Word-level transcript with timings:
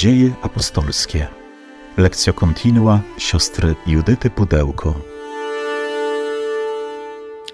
Dzieje 0.00 0.30
apostolskie. 0.42 1.26
Lekcja 1.96 2.32
kontinua 2.32 3.00
siostry 3.18 3.74
Judyty 3.86 4.30
Pudełko. 4.30 4.94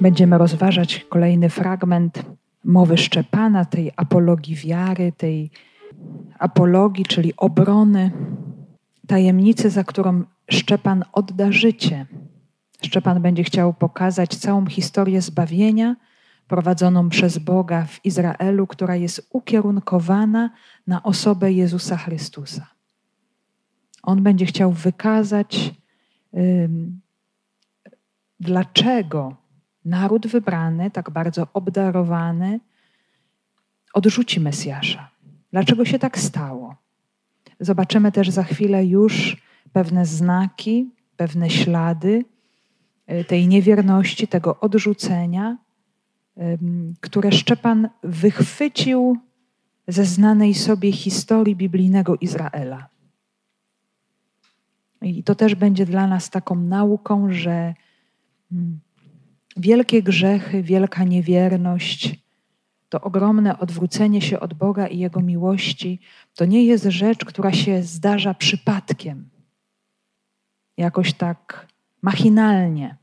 Będziemy 0.00 0.38
rozważać 0.38 1.06
kolejny 1.09 1.48
fragment 1.48 2.22
mowy 2.64 2.98
Szczepana, 2.98 3.64
tej 3.64 3.93
apologii 3.96 4.56
wiary, 4.56 5.12
tej 5.16 5.50
apologii, 6.38 7.04
czyli 7.04 7.32
obrony, 7.36 8.11
tajemnicy, 9.06 9.70
za 9.70 9.84
którą 9.84 10.24
Szczepan 10.50 11.04
odda 11.12 11.52
życie. 11.52 12.06
Szczepan 12.82 13.22
będzie 13.22 13.44
chciał 13.44 13.74
pokazać 13.74 14.36
całą 14.36 14.66
historię 14.66 15.22
zbawienia 15.22 15.96
prowadzoną 16.48 17.08
przez 17.08 17.38
Boga 17.38 17.84
w 17.84 18.04
Izraelu, 18.04 18.66
która 18.66 18.96
jest 18.96 19.28
ukierunkowana 19.32 20.50
na 20.86 21.02
osobę 21.02 21.52
Jezusa 21.52 21.96
Chrystusa. 21.96 22.66
On 24.02 24.23
będzie 24.23 24.46
chciał 24.46 24.73
wykazać, 24.73 25.74
dlaczego 28.40 29.37
naród 29.84 30.27
wybrany, 30.27 30.90
tak 30.90 31.10
bardzo 31.10 31.46
obdarowany, 31.52 32.60
odrzuci 33.92 34.40
Mesjasza. 34.40 35.10
Dlaczego 35.52 35.84
się 35.84 35.98
tak 35.98 36.18
stało? 36.18 36.76
Zobaczymy 37.60 38.12
też 38.12 38.30
za 38.30 38.42
chwilę 38.42 38.87
już 38.87 39.37
pewne 39.73 40.06
znaki, 40.06 40.90
pewne 41.16 41.51
ślady 41.51 42.24
y, 43.10 43.24
tej 43.24 43.48
niewierności, 43.48 44.28
tego 44.28 44.60
odrzucenia, 44.60 45.56
które 47.00 47.32
Szczepan 47.32 47.88
wychwycił 48.02 49.18
ze 49.88 50.04
znanej 50.04 50.54
sobie 50.54 50.92
historii 50.92 51.56
biblijnego 51.56 52.16
Izraela. 52.16 52.88
I 55.02 55.23
to 55.23 55.34
też 55.34 55.54
będzie 55.54 55.87
dla 55.87 56.06
nas 56.06 56.30
taką 56.30 56.54
nauką, 56.54 57.32
że 57.32 57.74
mm, 58.52 58.80
wielkie 59.56 60.02
grzechy, 60.02 60.62
wielka 60.62 61.04
niewierność, 61.04 62.26
to 62.88 63.00
ogromne 63.00 63.59
odwrócenie 63.59 64.22
się 64.22 64.41
od 64.41 64.54
Boga 64.54 64.87
i 64.87 64.98
Jego 64.98 65.21
miłości, 65.21 66.00
to 66.34 66.44
nie 66.44 66.65
jest 66.65 66.84
rzecz, 66.84 67.25
która 67.25 67.53
się 67.53 67.82
zdarza 67.82 68.34
przypadkiem, 68.34 69.28
jakoś 70.76 71.12
tak 71.12 71.66
machinalnie. 72.03 72.97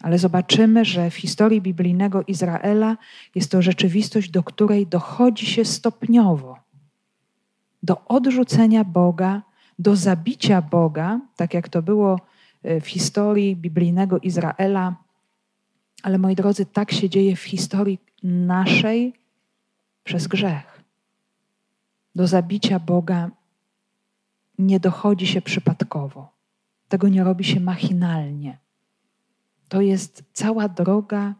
Ale 0.00 0.18
zobaczymy, 0.18 0.84
że 0.84 1.10
w 1.10 1.14
historii 1.14 1.60
biblijnego 1.60 2.22
Izraela 2.26 2.96
jest 3.34 3.50
to 3.50 3.62
rzeczywistość, 3.62 4.30
do 4.30 4.42
której 4.42 4.86
dochodzi 4.86 5.46
się 5.46 5.64
stopniowo. 5.64 6.58
Do 7.82 8.04
odrzucenia 8.04 8.84
Boga, 8.84 9.42
do 9.78 9.96
zabicia 9.96 10.62
Boga, 10.62 11.20
tak 11.36 11.54
jak 11.54 11.68
to 11.68 11.82
było 11.82 12.20
e, 12.62 12.80
w 12.80 12.86
historii 12.86 13.56
biblijnego 13.56 14.18
Izraela. 14.18 14.96
Ale 16.02 16.18
moi 16.18 16.34
drodzy, 16.34 16.66
tak 16.66 16.92
się 16.92 17.08
dzieje 17.08 17.36
w 17.36 17.42
historii 17.42 17.98
naszej 18.22 19.12
przez 20.04 20.26
grzech. 20.26 20.82
Do 22.14 22.26
zabicia 22.26 22.78
Boga 22.78 23.30
nie 24.58 24.80
dochodzi 24.80 25.26
się 25.26 25.42
przypadkowo. 25.42 26.32
Tego 26.88 27.08
nie 27.08 27.24
robi 27.24 27.44
się 27.44 27.60
machinalnie. 27.60 28.58
To 29.68 29.80
jest 29.80 30.24
cała 30.32 30.68
droga 30.68 31.34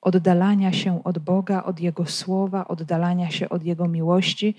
oddalania 0.00 0.72
się 0.72 1.04
od 1.04 1.18
Boga, 1.18 1.62
od 1.62 1.80
Jego 1.80 2.06
słowa, 2.06 2.68
oddalania 2.68 3.30
się 3.30 3.48
od 3.48 3.64
Jego 3.64 3.88
miłości, 3.88 4.54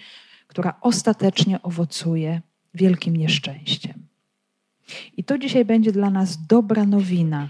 która 0.48 0.74
ostatecznie 0.82 1.62
owocuje 1.62 2.42
wielkim 2.74 3.18
nieszczęściem. 3.18 3.94
I 5.18 5.24
to 5.24 5.38
dzisiaj 5.38 5.66
będzie 5.66 5.92
dla 5.92 6.10
nas 6.10 6.46
dobra 6.46 6.86
nowina. 6.86 7.50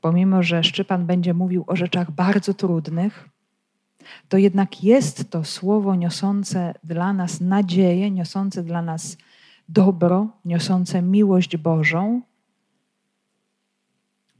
Pomimo, 0.00 0.42
że 0.42 0.64
Szczypan 0.64 1.06
będzie 1.06 1.34
mówił 1.34 1.64
o 1.66 1.76
rzeczach 1.76 2.10
bardzo 2.10 2.54
trudnych, 2.54 3.28
to 4.28 4.38
jednak 4.38 4.84
jest 4.84 5.30
to 5.30 5.44
słowo 5.44 5.94
niosące 5.94 6.74
dla 6.84 7.12
nas 7.12 7.40
nadzieję, 7.40 8.10
niosące 8.10 8.62
dla 8.62 8.82
nas 8.82 9.16
dobro, 9.68 10.28
niosące 10.44 11.02
miłość 11.02 11.56
Bożą, 11.56 12.22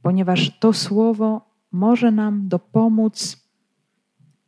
ponieważ 0.03 0.59
to 0.59 0.73
słowo 0.73 1.41
może 1.71 2.11
nam 2.11 2.47
dopomóc 2.47 3.43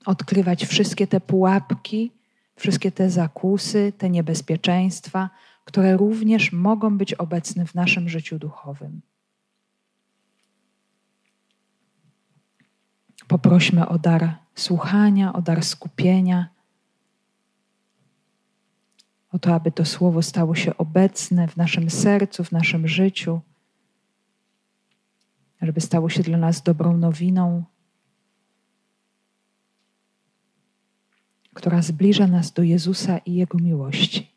odkrywać 0.05 0.65
wszystkie 0.65 1.07
te 1.07 1.21
pułapki, 1.21 2.11
wszystkie 2.55 2.91
te 2.91 3.09
zakusy, 3.09 3.93
te 3.97 4.09
niebezpieczeństwa, 4.09 5.29
które 5.65 5.97
również 5.97 6.51
mogą 6.51 6.97
być 6.97 7.13
obecne 7.13 7.65
w 7.65 7.75
naszym 7.75 8.09
życiu 8.09 8.39
duchowym. 8.39 9.01
Poprośmy 13.27 13.87
o 13.87 13.99
dar 13.99 14.37
słuchania, 14.55 15.33
o 15.33 15.41
dar 15.41 15.63
skupienia, 15.63 16.49
o 19.31 19.39
to, 19.39 19.55
aby 19.55 19.71
to 19.71 19.85
słowo 19.85 20.21
stało 20.21 20.55
się 20.55 20.77
obecne 20.77 21.47
w 21.47 21.57
naszym 21.57 21.89
sercu, 21.89 22.43
w 22.43 22.51
naszym 22.51 22.87
życiu 22.87 23.41
żeby 25.65 25.81
stało 25.81 26.09
się 26.09 26.23
dla 26.23 26.37
nas 26.37 26.63
dobrą 26.63 26.97
nowiną, 26.97 27.63
która 31.53 31.81
zbliża 31.81 32.27
nas 32.27 32.51
do 32.51 32.63
Jezusa 32.63 33.17
i 33.17 33.33
Jego 33.33 33.57
miłości. 33.57 34.35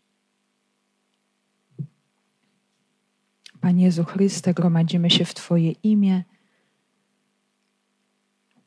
Panie 3.60 3.84
Jezu 3.84 4.04
Chryste, 4.04 4.54
gromadzimy 4.54 5.10
się 5.10 5.24
w 5.24 5.34
Twoje 5.34 5.70
imię. 5.70 6.24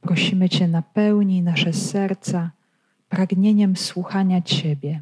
Prosimy 0.02 0.50
Cię, 0.50 0.68
napełnij 0.68 1.42
nasze 1.42 1.74
serca 1.74 2.52
pragnieniem 3.10 3.76
słuchania 3.76 4.42
Ciebie, 4.42 5.02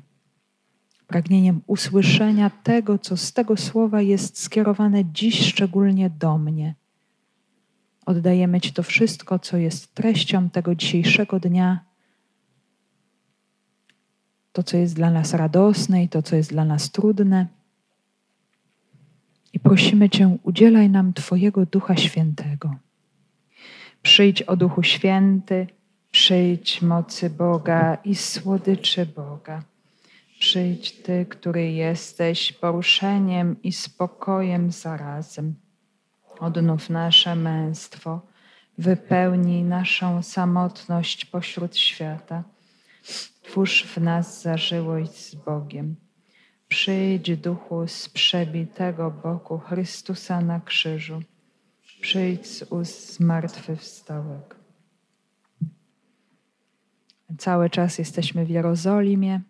pragnieniem 1.08 1.62
usłyszenia 1.68 2.50
tego, 2.50 3.00
co 3.00 3.18
z 3.18 3.34
tego 3.34 3.58
słowa 3.58 4.02
jest 4.02 4.40
skierowane 4.40 5.06
dziś 5.06 5.46
szczególnie 5.46 6.10
do 6.10 6.38
mnie 6.38 6.76
Oddajemy 8.10 8.62
Ci 8.62 8.74
to 8.74 8.84
wszystko, 8.84 9.40
co 9.40 9.58
jest 9.58 9.94
treścią 9.94 10.50
tego 10.50 10.76
dzisiejszego 10.76 11.40
dnia, 11.40 11.86
to, 14.52 14.64
co 14.64 14.78
jest 14.78 14.96
dla 14.96 15.12
nas 15.12 15.34
radosne 15.34 16.04
i 16.04 16.10
to, 16.10 16.22
co 16.22 16.36
jest 16.36 16.50
dla 16.50 16.66
nas 16.66 16.92
trudne. 16.92 17.48
I 19.54 19.60
prosimy 19.60 20.10
Cię, 20.10 20.38
udzielaj 20.44 20.90
nam 20.90 21.14
Twojego 21.14 21.66
Ducha 21.66 21.96
Świętego. 21.96 22.76
Przyjdź 24.02 24.42
o 24.42 24.58
Duchu 24.58 24.84
Święty, 24.84 25.68
przyjdź 26.12 26.82
mocy 26.82 27.30
Boga 27.30 27.98
i 28.06 28.16
słodyczy 28.16 29.06
Boga. 29.06 29.64
Przyjdź 30.40 30.92
Ty, 30.92 31.26
który 31.30 31.72
jesteś 31.72 32.54
poruszeniem 32.54 33.56
i 33.64 33.72
spokojem 33.72 34.72
zarazem. 34.72 35.56
Odnów 36.40 36.90
nasze 36.90 37.36
męstwo, 37.36 38.22
wypełnij 38.78 39.64
naszą 39.64 40.22
samotność 40.22 41.26
pośród 41.26 41.78
świata. 41.78 42.44
Twórz 43.42 43.84
w 43.84 43.98
nas 43.98 44.42
zażyłość 44.42 45.12
z 45.12 45.36
Bogiem. 45.36 45.96
Przyjdź 46.68 47.38
duchu 47.38 47.88
z 47.88 48.10
przebitego 48.10 49.12
boku 49.12 49.58
Chrystusa 49.58 50.42
na 50.42 50.60
krzyżu. 50.60 51.22
Przyjdź 52.02 52.48
z 52.48 52.64
ust 52.64 53.14
zmartwychwstałego. 53.14 54.56
Cały 57.38 57.70
czas 57.70 57.98
jesteśmy 57.98 58.46
w 58.46 58.50
Jerozolimie, 58.50 59.42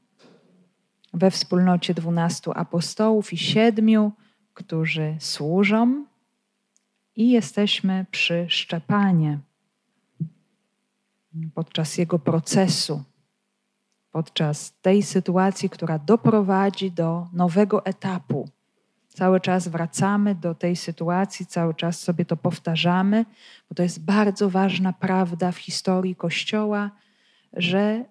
we 1.13 1.31
wspólnocie 1.31 1.93
dwunastu 1.93 2.51
apostołów 2.55 3.33
i 3.33 3.37
siedmiu, 3.37 4.11
którzy 4.53 5.15
służą 5.19 6.05
i 7.15 7.29
jesteśmy 7.29 8.05
przy 8.11 8.45
Szczepanie 8.49 9.39
podczas 11.53 11.97
jego 11.97 12.19
procesu, 12.19 13.03
podczas 14.11 14.73
tej 14.81 15.03
sytuacji, 15.03 15.69
która 15.69 15.99
doprowadzi 15.99 16.91
do 16.91 17.27
nowego 17.33 17.85
etapu. 17.85 18.49
Cały 19.07 19.39
czas 19.39 19.67
wracamy 19.67 20.35
do 20.35 20.55
tej 20.55 20.75
sytuacji, 20.75 21.45
cały 21.45 21.73
czas 21.73 22.01
sobie 22.01 22.25
to 22.25 22.37
powtarzamy, 22.37 23.25
bo 23.69 23.75
to 23.75 23.83
jest 23.83 24.03
bardzo 24.03 24.49
ważna 24.49 24.93
prawda 24.93 25.51
w 25.51 25.57
historii 25.57 26.15
Kościoła, 26.15 26.91
że 27.53 28.05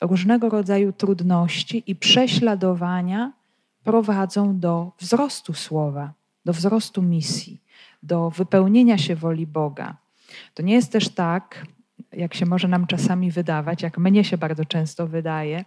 różnego 0.00 0.48
rodzaju 0.48 0.92
trudności 0.92 1.82
i 1.86 1.96
prześladowania 1.96 3.32
prowadzą 3.84 4.58
do 4.58 4.92
wzrostu 4.98 5.54
słowa, 5.54 6.12
do 6.44 6.52
wzrostu 6.52 7.02
misji 7.02 7.65
do 8.02 8.30
wypełnienia 8.30 8.98
się 8.98 9.16
woli 9.16 9.46
Boga. 9.46 9.96
To 10.54 10.62
nie 10.62 10.74
jest 10.74 10.92
też 10.92 11.08
tak, 11.08 11.66
jak 12.12 12.34
się 12.34 12.46
może 12.46 12.68
nam 12.68 12.86
czasami 12.86 13.30
wydawać, 13.30 13.82
jak 13.82 13.98
mnie 13.98 14.24
się 14.24 14.38
bardzo 14.38 14.64
często 14.64 15.06
wydaje, 15.06 15.64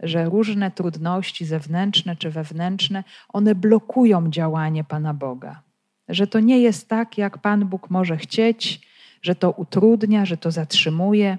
że 0.00 0.24
różne 0.24 0.70
trudności 0.70 1.44
zewnętrzne 1.44 2.16
czy 2.16 2.30
wewnętrzne, 2.30 3.04
one 3.28 3.54
blokują 3.54 4.30
działanie 4.30 4.84
Pana 4.84 5.14
Boga. 5.14 5.62
Że 6.08 6.26
to 6.26 6.40
nie 6.40 6.60
jest 6.60 6.88
tak, 6.88 7.18
jak 7.18 7.38
Pan 7.38 7.66
Bóg 7.66 7.90
może 7.90 8.16
chcieć, 8.16 8.88
że 9.22 9.34
to 9.34 9.50
utrudnia, 9.50 10.26
że 10.26 10.36
to 10.36 10.50
zatrzymuje. 10.50 11.38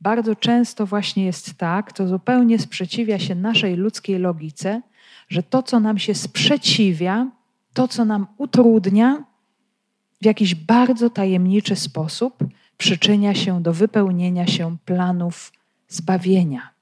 Bardzo 0.00 0.36
często 0.36 0.86
właśnie 0.86 1.24
jest 1.24 1.54
tak, 1.54 1.92
to 1.92 2.08
zupełnie 2.08 2.58
sprzeciwia 2.58 3.18
się 3.18 3.34
naszej 3.34 3.76
ludzkiej 3.76 4.18
logice, 4.18 4.82
że 5.28 5.42
to, 5.42 5.62
co 5.62 5.80
nam 5.80 5.98
się 5.98 6.14
sprzeciwia, 6.14 7.30
to, 7.74 7.88
co 7.88 8.04
nam 8.04 8.26
utrudnia, 8.38 9.24
w 10.22 10.24
jakiś 10.24 10.54
bardzo 10.54 11.10
tajemniczy 11.10 11.76
sposób 11.76 12.44
przyczynia 12.76 13.34
się 13.34 13.62
do 13.62 13.72
wypełnienia 13.72 14.46
się 14.46 14.76
planów 14.84 15.52
zbawienia. 15.88 16.74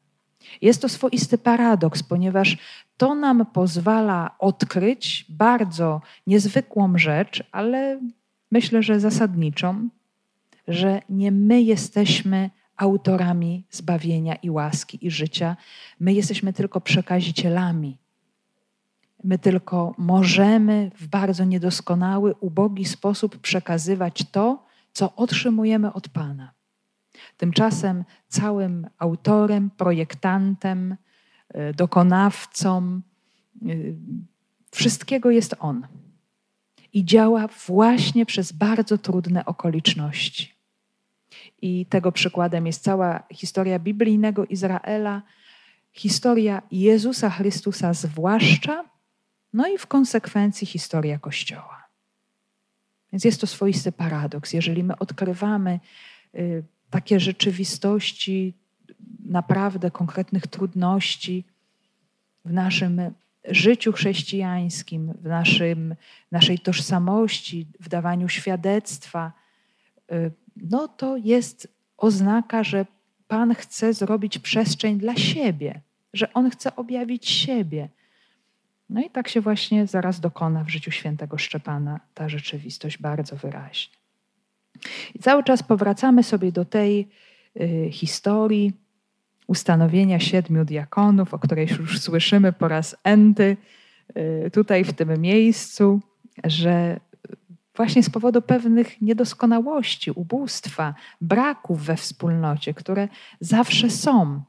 Jest 0.61 0.83
to 0.83 0.89
swoisty 0.89 1.39
paradoks, 1.39 2.03
ponieważ 2.03 2.57
to 2.97 3.15
nam 3.15 3.47
pozwala 3.47 4.35
odkryć 4.39 5.27
bardzo 5.29 6.01
niezwykłą 6.27 6.99
rzecz, 6.99 7.45
ale 7.53 8.01
myślę, 8.51 8.83
że 8.83 9.01
zasadniczą, 9.01 9.89
że 10.69 11.03
nie 11.09 11.33
my 11.33 11.63
jesteśmy 11.63 12.51
autorami 12.77 13.65
zbawienia 13.71 14.35
i 14.35 14.51
łaski 14.51 15.07
i 15.07 15.11
życia, 15.11 15.57
my 16.01 16.13
jesteśmy 16.13 16.53
tylko 16.53 16.81
przekazicielami. 16.81 17.99
My 19.25 19.39
tylko 19.39 19.95
możemy 19.99 20.91
w 20.99 21.07
bardzo 21.07 21.45
niedoskonały, 21.45 22.35
ubogi 22.41 22.85
sposób 22.85 23.39
przekazywać 23.39 24.25
to, 24.33 24.67
co 24.93 25.17
otrzymujemy 25.17 25.93
od 25.93 26.09
Pana. 26.09 26.53
Tymczasem 27.37 28.05
całym 28.29 28.87
autorem, 28.99 29.71
projektantem, 29.71 30.97
e, 31.49 31.75
dokonawcą 31.75 33.01
e, 33.63 33.69
wszystkiego 34.71 35.31
jest 35.31 35.55
On. 35.59 35.87
I 36.93 37.05
działa 37.05 37.49
właśnie 37.67 38.27
przez 38.27 38.53
bardzo 38.53 38.99
trudne 38.99 39.45
okoliczności. 39.45 40.53
I 41.63 41.87
tego 41.87 42.13
przykładem 42.13 42.67
jest 42.67 42.83
cała 42.83 43.23
historia 43.33 43.79
biblijnego 43.79 44.45
Izraela, 44.45 45.23
historia 45.93 46.63
Jezusa 46.71 47.31
Chrystusa 47.31 47.95
zwłaszcza, 47.95 48.85
no 49.53 49.69
i 49.69 49.79
w 49.79 49.87
konsekwencji 49.87 50.67
historia 50.67 51.19
Kościoła. 51.19 51.85
Więc 53.13 53.25
jest 53.25 53.41
to 53.41 53.47
swoisty 53.47 53.93
paradoks. 53.93 54.53
Jeżeli 54.53 54.85
my 54.85 54.99
odkrywamy 54.99 55.81
y, 56.35 56.65
takie 56.91 57.21
rzeczywistości, 57.21 58.55
naprawdę 59.25 59.91
konkretnych 59.91 60.47
trudności 60.47 61.45
w 62.45 62.53
naszym 62.53 63.01
życiu 63.45 63.93
chrześcijańskim, 63.93 65.13
w 65.13 65.25
naszym, 65.25 65.95
naszej 66.31 66.59
tożsamości, 66.59 67.67
w 67.81 67.89
dawaniu 67.89 68.29
świadectwa, 68.29 69.33
y, 70.13 70.33
no 70.57 70.89
to 70.89 71.17
jest 71.17 71.69
oznaka, 71.97 72.65
że 72.65 72.87
Pan 73.29 73.55
chce 73.55 73.95
zrobić 73.95 74.39
przestrzeń 74.39 74.99
dla 74.99 75.17
siebie, 75.17 75.81
że 76.13 76.33
On 76.33 76.51
chce 76.51 76.77
objawić 76.77 77.29
siebie. 77.29 77.89
No 78.91 79.01
i 79.01 79.11
tak 79.11 79.29
się 79.29 79.41
właśnie 79.41 79.87
zaraz 79.87 80.21
dokona 80.21 80.65
w 80.65 80.69
życiu 80.69 80.91
świętego 80.91 81.39
Szczepana 81.39 82.01
ta 82.15 82.29
rzeczywistość 82.29 82.99
bardzo 82.99 83.37
wyraźnie. 83.37 83.95
I 85.15 85.19
cały 85.19 85.45
czas 85.45 85.63
powracamy 85.63 86.23
sobie 86.23 86.53
do 86.53 86.65
tej 86.65 87.09
y, 87.61 87.89
historii 87.91 88.73
ustanowienia 89.47 90.21
siedmiu 90.21 90.65
diakonów, 90.65 91.35
o 91.35 91.39
której 91.39 91.69
już 91.79 92.01
słyszymy 92.01 92.53
po 92.53 92.69
raz 92.69 92.97
enty 93.05 93.57
y, 94.47 94.51
tutaj 94.51 94.85
w 94.85 94.93
tym 94.93 95.21
miejscu, 95.21 96.01
że 96.45 97.01
właśnie 97.77 98.03
z 98.03 98.11
powodu 98.11 98.43
pewnych 98.43 99.01
niedoskonałości, 99.01 100.11
ubóstwa, 100.11 100.95
braków 101.21 101.85
we 101.85 101.97
wspólnocie, 101.97 102.75
które 102.75 103.09
zawsze 103.41 103.91
są. 103.91 104.43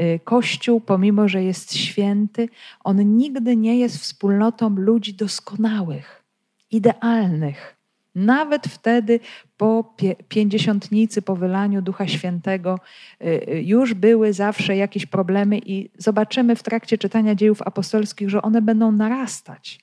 Y, 0.00 0.20
Kościół, 0.24 0.80
pomimo 0.80 1.28
że 1.28 1.42
jest 1.44 1.76
święty, 1.76 2.48
on 2.84 3.16
nigdy 3.16 3.56
nie 3.56 3.78
jest 3.78 3.98
wspólnotą 3.98 4.76
ludzi 4.76 5.14
doskonałych, 5.14 6.24
idealnych. 6.70 7.76
Nawet 8.14 8.66
wtedy, 8.66 9.20
po 9.56 9.94
pięćdziesiątnicy, 10.28 11.22
po 11.22 11.36
wylaniu 11.36 11.82
Ducha 11.82 12.08
Świętego, 12.08 12.78
y, 13.20 13.24
y, 13.26 13.62
już 13.62 13.94
były 13.94 14.32
zawsze 14.32 14.76
jakieś 14.76 15.06
problemy, 15.06 15.58
i 15.58 15.90
zobaczymy 15.98 16.56
w 16.56 16.62
trakcie 16.62 16.98
czytania 16.98 17.34
dziejów 17.34 17.62
apostolskich, 17.62 18.30
że 18.30 18.42
one 18.42 18.62
będą 18.62 18.92
narastać. 18.92 19.80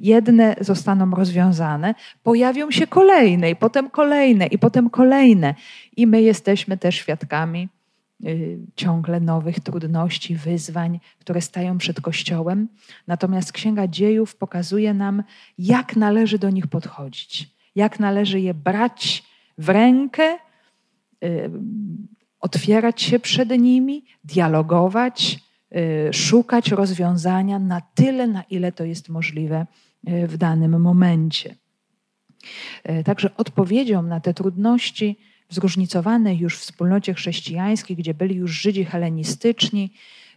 Jedne 0.00 0.56
zostaną 0.60 1.10
rozwiązane, 1.10 1.94
pojawią 2.22 2.70
się 2.70 2.86
kolejne, 2.86 3.50
i 3.50 3.56
potem 3.56 3.90
kolejne, 3.90 4.46
i 4.46 4.58
potem 4.58 4.90
kolejne. 4.90 5.54
I 5.96 6.06
my 6.06 6.22
jesteśmy 6.22 6.78
też 6.78 6.94
świadkami 6.94 7.68
ciągle 8.76 9.20
nowych 9.20 9.60
trudności, 9.60 10.36
wyzwań, 10.36 11.00
które 11.18 11.40
stają 11.40 11.78
przed 11.78 12.00
Kościołem. 12.00 12.68
Natomiast 13.06 13.52
Księga 13.52 13.88
Dziejów 13.88 14.36
pokazuje 14.36 14.94
nam, 14.94 15.22
jak 15.58 15.96
należy 15.96 16.38
do 16.38 16.50
nich 16.50 16.66
podchodzić, 16.66 17.50
jak 17.74 18.00
należy 18.00 18.40
je 18.40 18.54
brać 18.54 19.24
w 19.58 19.68
rękę, 19.68 20.38
y, 21.24 21.50
otwierać 22.40 23.02
się 23.02 23.18
przed 23.18 23.50
nimi, 23.50 24.04
dialogować, 24.24 25.40
y, 25.76 26.12
szukać 26.12 26.70
rozwiązania 26.70 27.58
na 27.58 27.80
tyle, 27.80 28.26
na 28.26 28.42
ile 28.42 28.72
to 28.72 28.84
jest 28.84 29.08
możliwe 29.08 29.66
w 30.04 30.36
danym 30.36 30.80
momencie. 30.80 31.54
Także 33.04 33.36
odpowiedzią 33.36 34.02
na 34.02 34.20
te 34.20 34.34
trudności 34.34 35.18
w 35.48 35.54
zróżnicowanej 35.54 36.38
już 36.38 36.58
wspólnocie 36.58 37.14
chrześcijańskiej, 37.14 37.96
gdzie 37.96 38.14
byli 38.14 38.34
już 38.34 38.50
Żydzi 38.50 38.84
helenistyczni 38.84 39.92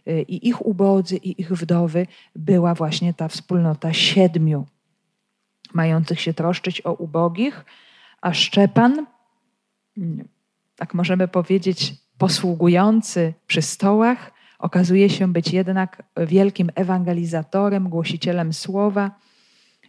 y, 0.08 0.22
i 0.22 0.48
ich 0.48 0.66
ubodzy, 0.66 1.16
i 1.16 1.40
ich 1.40 1.52
wdowy, 1.52 2.06
była 2.36 2.74
właśnie 2.74 3.14
ta 3.14 3.28
wspólnota 3.28 3.92
siedmiu, 3.92 4.66
mających 5.74 6.20
się 6.20 6.34
troszczyć 6.34 6.80
o 6.80 6.92
ubogich, 6.92 7.64
a 8.20 8.34
Szczepan, 8.34 9.06
tak 10.76 10.94
możemy 10.94 11.28
powiedzieć, 11.28 11.94
posługujący 12.18 13.34
przy 13.46 13.62
stołach, 13.62 14.32
okazuje 14.58 15.10
się 15.10 15.32
być 15.32 15.52
jednak 15.52 16.02
wielkim 16.16 16.70
ewangelizatorem, 16.74 17.88
głosicielem 17.88 18.52
słowa, 18.52 19.10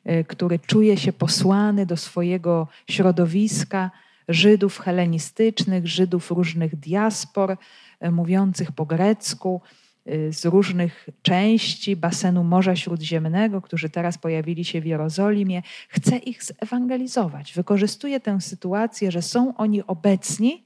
y, 0.10 0.24
który 0.24 0.60
czuje 0.60 0.98
się 0.98 1.14
posłany 1.14 1.86
do 1.86 1.98
swojego 1.98 2.68
środowiska, 2.90 3.92
Żydów 4.28 4.80
helenistycznych, 4.80 5.88
Żydów 5.88 6.32
różnych 6.32 6.76
diaspor, 6.76 7.58
e, 8.00 8.12
mówiących 8.12 8.72
po 8.72 8.86
grecku, 8.86 9.62
e, 10.06 10.34
z 10.34 10.46
różnych 10.46 11.10
części 11.22 11.96
basenu 11.96 12.44
Morza 12.44 12.76
Śródziemnego, 12.76 13.62
którzy 13.62 13.90
teraz 13.90 14.18
pojawili 14.18 14.66
się 14.66 14.82
w 14.82 14.86
Jerozolimie, 14.86 15.62
chce 15.90 16.18
ich 16.18 16.44
zewangelizować. 16.44 17.54
Wykorzystuje 17.54 18.20
tę 18.20 18.42
sytuację, 18.42 19.12
że 19.12 19.22
są 19.22 19.58
oni 19.58 19.84
obecni 19.84 20.64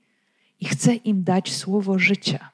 i 0.59 0.65
chce 0.65 0.93
im 0.93 1.23
dać 1.23 1.55
słowo 1.55 1.99
życia. 1.99 2.49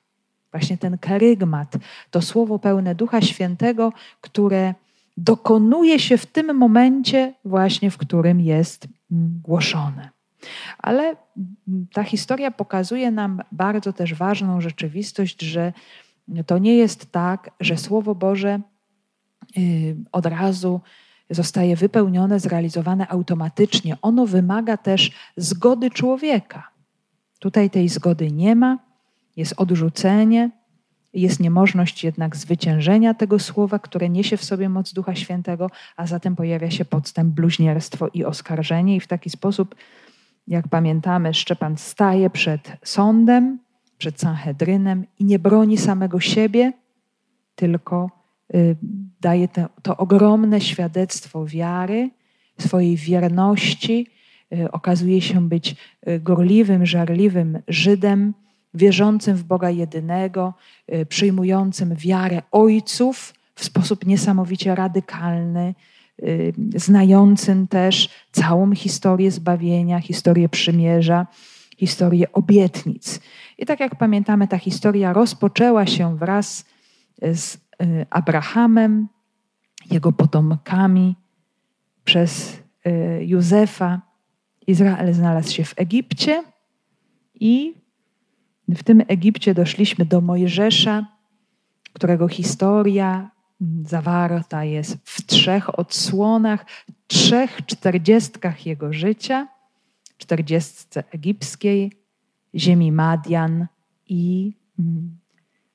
Właśnie 0.52 0.78
ten 0.78 0.98
karygmat, 0.98 1.76
to 2.12 2.22
słowo 2.22 2.60
pełne 2.60 2.96
Ducha 2.96 3.22
Świętego, 3.22 3.94
które 4.22 4.74
dokonuje 5.18 6.00
się 6.00 6.18
w 6.18 6.26
tym 6.26 6.58
momencie, 6.58 7.34
właśnie 7.46 7.92
w 7.92 7.98
którym 7.98 8.42
jest 8.42 8.88
mm, 9.12 9.40
głoszone. 9.44 10.10
Ale 10.78 11.16
ta 11.94 12.04
historia 12.04 12.52
pokazuje 12.52 13.12
nam 13.12 13.42
bardzo 13.52 13.94
też 13.94 14.14
ważną 14.14 14.62
rzeczywistość, 14.62 15.42
że 15.42 15.74
to 16.46 16.58
nie 16.58 16.76
jest 16.76 17.12
tak, 17.12 17.52
że 17.60 17.78
Słowo 17.78 18.16
Boże 18.16 18.60
y, 19.58 19.96
od 20.12 20.26
razu 20.26 20.82
zostaje 21.30 21.76
wypełnione, 21.76 22.40
zrealizowane 22.40 23.08
automatycznie. 23.08 23.98
Ono 24.02 24.26
wymaga 24.26 24.78
też 24.78 25.12
zgody 25.38 25.90
człowieka. 25.90 26.70
Tutaj 27.40 27.70
tej 27.70 27.90
zgody 27.90 28.32
nie 28.32 28.56
ma, 28.56 28.80
jest 29.36 29.54
odrzucenie, 29.58 30.52
jest 31.14 31.40
niemożność 31.40 32.04
jednak 32.04 32.36
zwyciężenia 32.36 33.14
tego 33.14 33.40
słowa, 33.40 33.80
które 33.80 34.10
niesie 34.10 34.38
w 34.38 34.44
sobie 34.44 34.70
moc 34.70 34.94
Ducha 34.94 35.16
Świętego, 35.16 35.70
a 35.96 36.08
zatem 36.08 36.36
pojawia 36.36 36.72
się 36.72 36.86
podstęp, 36.86 37.34
bluźnierstwo 37.34 38.08
i 38.14 38.26
oskarżenie, 38.26 38.96
i 38.96 39.00
w 39.00 39.08
taki 39.08 39.30
sposób 39.30 39.76
jak 40.48 40.68
pamiętamy, 40.68 41.34
Szczepan 41.34 41.78
staje 41.78 42.30
przed 42.30 42.72
sądem, 42.84 43.60
przed 43.98 44.20
Sanhedrynem 44.20 45.06
i 45.20 45.26
nie 45.26 45.40
broni 45.40 45.78
samego 45.78 46.20
siebie, 46.20 46.74
tylko 47.56 48.10
y, 48.56 48.76
daje 49.22 49.48
to, 49.48 49.70
to 49.82 49.98
ogromne 49.98 50.62
świadectwo 50.62 51.46
wiary, 51.46 52.10
swojej 52.60 52.96
wierności. 52.96 54.08
Y, 54.54 54.72
okazuje 54.72 55.22
się 55.22 55.50
być 55.50 55.76
y, 56.08 56.20
gorliwym, 56.20 56.86
żarliwym 56.86 57.60
Żydem, 57.68 58.34
wierzącym 58.74 59.38
w 59.38 59.44
Boga 59.44 59.70
jedynego, 59.70 60.54
przyjmującym 61.10 61.96
wiarę 61.96 62.42
ojców 62.52 63.34
w 63.56 63.64
sposób 63.64 64.06
niesamowicie 64.06 64.76
radykalny, 64.76 65.76
znającym 66.76 67.68
też 67.68 68.10
całą 68.32 68.76
historię 68.76 69.32
zbawienia, 69.32 70.00
historię 70.00 70.50
przymierza, 70.50 71.28
historię 71.78 72.32
obietnic. 72.32 73.20
I 73.58 73.66
tak 73.66 73.80
jak 73.80 73.96
pamiętamy, 73.96 74.48
ta 74.48 74.58
historia 74.58 75.14
rozpoczęła 75.14 75.86
się 75.86 76.18
wraz 76.18 76.66
z 77.22 77.58
Abrahamem, 78.10 79.08
jego 79.92 80.12
potomkami, 80.12 81.16
przez 82.04 82.64
Józefa. 83.20 84.02
Izrael 84.68 85.14
znalazł 85.14 85.54
się 85.54 85.64
w 85.64 85.74
Egipcie 85.78 86.44
i 87.34 87.74
w 88.70 88.84
tym 88.84 89.02
Egipcie 89.08 89.54
doszliśmy 89.54 90.06
do 90.06 90.22
Mojżesza, 90.22 91.06
którego 91.94 92.28
historia 92.28 93.32
zawarta 93.86 94.64
jest 94.64 94.98
w 95.04 95.26
trzech 95.26 95.80
odsłonach, 95.80 96.66
trzech 97.08 97.66
czterdziestkach 97.66 98.66
jego 98.66 98.94
życia: 98.94 99.48
czterdziestce 100.18 101.04
egipskiej, 101.12 101.92
ziemi 102.56 102.92
Madian 102.92 103.68
i 104.08 104.54
mm, 104.80 105.18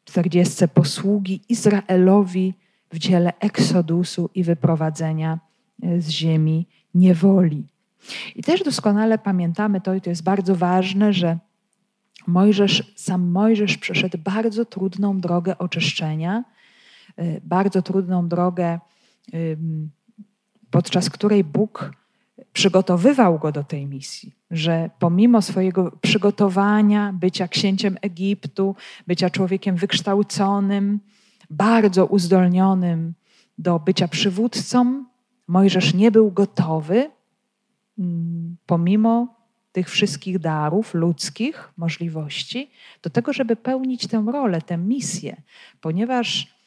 czterdziestce 0.05 0.69
posługi 0.69 1.41
Izraelowi 1.49 2.55
w 2.93 2.99
dziele 2.99 3.33
eksodusu 3.41 4.31
i 4.35 4.45
wyprowadzenia 4.45 5.39
z 5.99 6.09
ziemi 6.09 6.67
niewoli. 6.95 7.67
I 8.37 8.43
też 8.43 8.63
doskonale 8.63 9.19
pamiętamy 9.19 9.81
to, 9.81 9.95
i 9.95 10.01
to 10.01 10.11
jest 10.11 10.23
bardzo 10.23 10.57
ważne, 10.57 11.13
że 11.13 11.39
Mojżesz, 12.27 12.93
sam 12.97 13.31
Mojżesz 13.31 13.79
przeszedł 13.79 14.19
bardzo 14.19 14.65
trudną 14.65 15.21
drogę 15.21 15.59
oczyszczenia, 15.59 16.45
bardzo 17.43 17.83
trudną 17.83 18.29
drogę, 18.29 18.79
podczas 20.71 21.11
której 21.11 21.45
Bóg 21.45 21.93
przygotowywał 22.53 23.39
go 23.39 23.53
do 23.53 23.65
tej 23.65 23.87
misji, 23.87 24.35
że 24.51 24.91
pomimo 24.99 25.43
swojego 25.43 25.93
przygotowania, 26.01 27.13
bycia 27.13 27.49
księciem 27.49 27.97
Egiptu, 28.03 28.77
bycia 29.07 29.31
człowiekiem 29.31 29.77
wykształconym, 29.77 31.01
bardzo 31.51 32.07
uzdolnionym 32.07 33.15
do 33.59 33.79
bycia 33.79 34.09
przywódcą, 34.09 35.05
Mojżesz 35.49 35.95
nie 35.95 36.11
był 36.11 36.31
gotowy, 36.31 37.11
pomimo 38.67 39.35
tych 39.73 39.91
wszystkich 39.91 40.39
darów 40.39 40.95
ludzkich, 40.95 41.73
możliwości, 41.77 42.71
do 43.03 43.11
tego, 43.11 43.33
żeby 43.33 43.57
pełnić 43.57 44.07
tę 44.07 44.25
rolę, 44.33 44.63
tę 44.63 44.79
misję, 44.79 45.43
ponieważ 45.81 46.58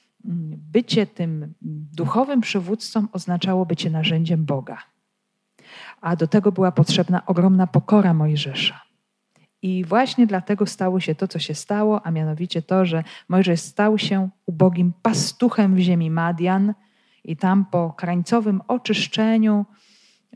bycie 0.71 1.05
tym 1.05 1.53
duchowym 1.93 2.41
przywódcą 2.41 3.07
oznaczało 3.11 3.65
bycie 3.65 3.89
narzędziem 3.89 4.45
Boga. 4.45 4.77
A 6.01 6.15
do 6.15 6.27
tego 6.27 6.51
była 6.51 6.71
potrzebna 6.71 7.25
ogromna 7.25 7.67
pokora 7.67 8.13
Mojżesza. 8.13 8.81
I 9.61 9.85
właśnie 9.85 10.27
dlatego 10.27 10.65
stało 10.65 10.99
się 10.99 11.15
to, 11.15 11.27
co 11.27 11.39
się 11.39 11.53
stało, 11.53 12.05
a 12.05 12.11
mianowicie 12.11 12.61
to, 12.61 12.85
że 12.85 13.03
Mojżesz 13.29 13.59
stał 13.59 13.97
się 13.97 14.29
ubogim 14.45 14.93
pastuchem 15.01 15.75
w 15.75 15.79
ziemi 15.79 16.11
Madian 16.11 16.73
i 17.23 17.37
tam 17.37 17.65
po 17.65 17.93
krańcowym 17.97 18.61
oczyszczeniu 18.67 19.65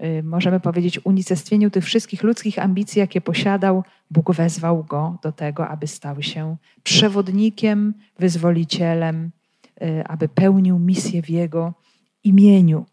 Y, 0.04 0.24
możemy 0.24 0.60
powiedzieć, 0.60 1.00
unicestwieniu 1.06 1.70
tych 1.70 1.86
wszystkich 1.86 2.24
ludzkich 2.24 2.60
ambicji, 2.60 3.00
jakie 3.00 3.22
posiadał, 3.22 3.84
Bóg 4.12 4.34
wezwał 4.34 4.84
go 4.84 5.18
do 5.24 5.32
tego, 5.32 5.68
aby 5.68 5.88
stał 5.88 6.22
się 6.22 6.58
przewodnikiem, 6.84 7.94
wyzwolicielem, 8.20 9.32
aby 10.06 10.28
pełnił 10.28 10.80
misję 10.80 11.22
w 11.22 11.30
jego 11.30 11.74
imieniu. 12.24 12.86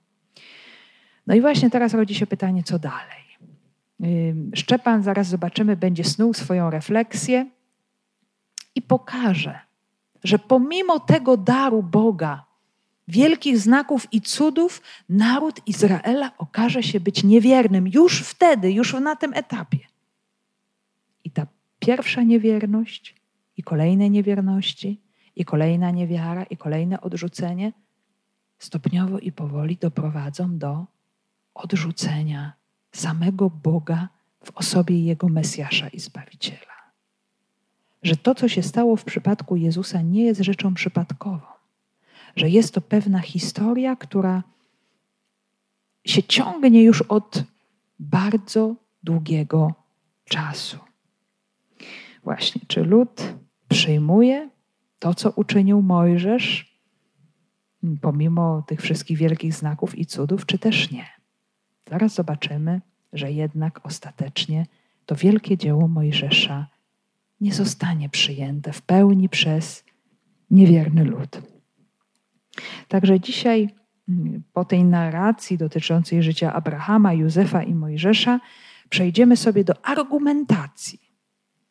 No 1.26 1.34
i 1.34 1.40
właśnie 1.40 1.70
teraz 1.70 1.94
rodzi 1.94 2.14
się 2.14 2.26
pytanie, 2.26 2.62
co 2.62 2.78
dalej. 2.78 3.22
Y, 4.04 4.34
Szczepan, 4.54 5.02
zaraz 5.02 5.28
zobaczymy, 5.28 5.76
będzie 5.76 6.04
snuł 6.04 6.34
swoją 6.34 6.70
refleksję 6.70 7.46
i 8.74 8.82
pokaże, 8.82 9.58
że 10.24 10.38
pomimo 10.38 11.00
tego 11.00 11.36
daru 11.36 11.82
Boga, 11.82 12.44
wielkich 13.08 13.58
znaków 13.58 14.12
i 14.12 14.20
cudów, 14.20 14.82
naród 15.08 15.60
Izraela 15.66 16.32
okaże 16.38 16.82
się 16.82 17.00
być 17.00 17.24
niewiernym 17.24 17.88
już 17.88 18.20
wtedy, 18.20 18.72
już 18.72 18.94
na 18.94 19.16
tym 19.16 19.34
etapie. 19.34 19.78
I 21.24 21.30
ta 21.30 21.46
pierwsza 21.78 22.22
niewierność, 22.22 23.14
i 23.56 23.62
kolejne 23.62 24.10
niewierności, 24.10 25.00
i 25.36 25.44
kolejna 25.44 25.90
niewiara, 25.90 26.42
i 26.42 26.56
kolejne 26.56 27.00
odrzucenie 27.00 27.72
stopniowo 28.58 29.18
i 29.18 29.32
powoli 29.32 29.76
doprowadzą 29.76 30.58
do 30.58 30.84
odrzucenia 31.54 32.52
samego 32.92 33.50
Boga 33.50 34.08
w 34.44 34.50
osobie 34.54 35.04
Jego 35.04 35.28
Mesjasza 35.28 35.88
i 35.88 36.00
Zbawiciela. 36.00 36.92
Że 38.02 38.16
to, 38.16 38.34
co 38.34 38.48
się 38.48 38.62
stało 38.62 38.96
w 38.96 39.04
przypadku 39.04 39.56
Jezusa, 39.56 40.02
nie 40.02 40.24
jest 40.24 40.40
rzeczą 40.40 40.74
przypadkową 40.74 41.52
że 42.36 42.48
jest 42.48 42.74
to 42.74 42.80
pewna 42.80 43.18
historia, 43.18 43.96
która 43.96 44.42
się 46.04 46.22
ciągnie 46.22 46.82
już 46.82 47.02
od 47.02 47.44
bardzo 47.98 48.74
długiego 49.02 49.74
czasu. 50.24 50.78
Właśnie, 52.24 52.60
czy 52.66 52.84
lud 52.84 53.34
przyjmuje 53.68 54.50
to, 55.02 55.14
co 55.14 55.30
uczynił 55.30 55.82
Mojżesz, 55.82 56.78
pomimo 58.00 58.62
tych 58.66 58.80
wszystkich 58.80 59.18
wielkich 59.18 59.54
znaków 59.54 59.98
i 59.98 60.06
cudów, 60.06 60.46
czy 60.46 60.58
też 60.58 60.90
nie? 60.90 61.06
Zaraz 61.90 62.14
zobaczymy, 62.14 62.80
że 63.12 63.32
jednak 63.32 63.86
ostatecznie 63.86 64.66
to 65.06 65.14
wielkie 65.14 65.56
dzieło 65.56 65.88
Mojżesza 65.88 66.66
nie 67.40 67.54
zostanie 67.54 68.08
przyjęte 68.08 68.72
w 68.72 68.82
pełni 68.82 69.28
przez 69.28 69.84
niewierny 70.50 71.04
lud. 71.04 71.42
Także 72.88 73.20
dzisiaj 73.20 73.68
mm, 74.08 74.42
po 74.52 74.64
tej 74.64 74.84
narracji 74.84 75.58
dotyczącej 75.58 76.22
życia 76.22 76.52
Abrahama, 76.52 77.12
Józefa 77.12 77.62
i 77.62 77.74
Mojżesza 77.74 78.40
przejdziemy 78.88 79.36
sobie 79.36 79.64
do 79.64 79.86
argumentacji, 79.86 81.00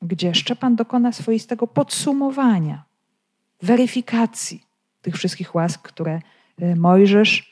gdzie 0.01 0.35
Szczepan 0.35 0.75
dokona 0.75 1.11
swoistego 1.11 1.67
podsumowania, 1.67 2.90
weryfikacji 3.61 4.63
tych 5.01 5.15
wszystkich 5.15 5.55
łask, 5.55 5.81
które 5.81 6.21
y, 6.61 6.75
Mojżesz 6.75 7.51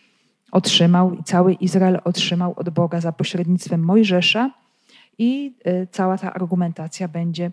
otrzymał 0.51 1.13
i 1.13 1.23
cały 1.23 1.53
Izrael 1.53 1.99
otrzymał 2.03 2.53
od 2.55 2.69
Boga 2.69 3.01
za 3.01 3.11
pośrednictwem 3.11 3.83
Mojżesza 3.83 4.51
i 5.17 5.53
y, 5.67 5.87
cała 5.91 6.17
ta 6.17 6.33
argumentacja 6.33 7.07
będzie 7.07 7.51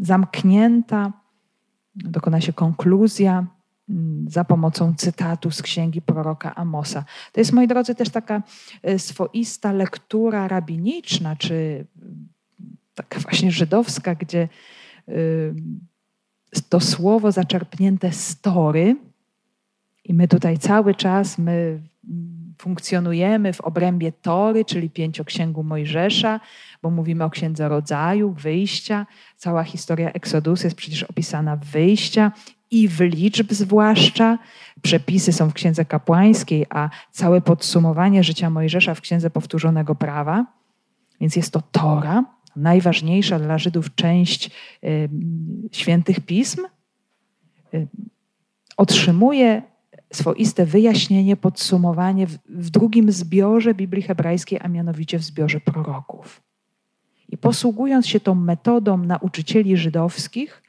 zamknięta, 0.00 1.12
dokona 1.96 2.40
się 2.40 2.52
konkluzja 2.52 3.46
za 4.26 4.44
pomocą 4.44 4.94
cytatu 4.94 5.50
z 5.50 5.62
księgi 5.62 6.02
proroka 6.02 6.54
Amosa. 6.54 7.04
To 7.32 7.40
jest, 7.40 7.52
moi 7.52 7.68
drodzy, 7.68 7.94
też 7.94 8.10
taka 8.10 8.42
e, 8.82 8.98
swoista 8.98 9.72
lektura 9.72 10.48
rabiniczna, 10.48 11.36
czy 11.36 11.86
taka 12.94 13.20
właśnie 13.20 13.50
żydowska, 13.50 14.14
gdzie 14.14 14.48
e, 15.08 15.12
to 16.60 16.80
słowo 16.80 17.32
zaczerpnięte 17.32 18.12
z 18.12 18.40
Tory, 18.40 18.96
i 20.04 20.14
my 20.14 20.28
tutaj 20.28 20.58
cały 20.58 20.94
czas 20.94 21.38
my 21.38 21.80
funkcjonujemy 22.58 23.52
w 23.52 23.60
obrębie 23.60 24.12
Tory, 24.12 24.64
czyli 24.64 24.90
pięcioksięgu 24.90 25.62
Mojżesza, 25.62 26.40
bo 26.82 26.90
mówimy 26.90 27.24
o 27.24 27.30
księdze 27.30 27.68
rodzaju, 27.68 28.32
wyjścia. 28.32 29.06
Cała 29.36 29.64
historia 29.64 30.12
Eksodusu 30.12 30.66
jest 30.66 30.76
przecież 30.76 31.02
opisana 31.02 31.56
w 31.56 31.64
wyjścia 31.64 32.32
i 32.70 32.88
w 32.88 33.00
liczb 33.00 33.52
zwłaszcza. 33.52 34.38
Przepisy 34.82 35.32
są 35.32 35.50
w 35.50 35.54
Księdze 35.54 35.84
Kapłańskiej, 35.84 36.66
a 36.70 36.90
całe 37.10 37.40
podsumowanie 37.40 38.24
życia 38.24 38.50
Mojżesza 38.50 38.94
w 38.94 39.00
Księdze 39.00 39.30
Powtórzonego 39.30 39.94
Prawa. 39.94 40.46
Więc 41.20 41.36
jest 41.36 41.52
to 41.52 41.62
Tora, 41.72 42.24
najważniejsza 42.56 43.38
dla 43.38 43.58
Żydów 43.58 43.94
część 43.94 44.50
y, 44.84 45.08
świętych 45.72 46.20
pism. 46.20 46.60
Y, 47.74 47.86
otrzymuje 48.76 49.62
swoiste 50.12 50.66
wyjaśnienie, 50.66 51.36
podsumowanie 51.36 52.26
w, 52.48 52.70
drugim 52.70 53.12
zbiorze 53.12 53.74
Biblii 53.74 54.02
Hebrajskiej, 54.02 54.58
a 54.62 54.68
mianowicie 54.68 55.18
w 55.18 55.22
zbiorze 55.22 55.60
proroków. 55.60 56.42
I 57.28 57.38
posługując 57.38 58.06
się 58.06 58.20
tą 58.20 58.34
metodą 58.34 58.98
nauczycieli 58.98 59.76
żydowskich, 59.76 60.62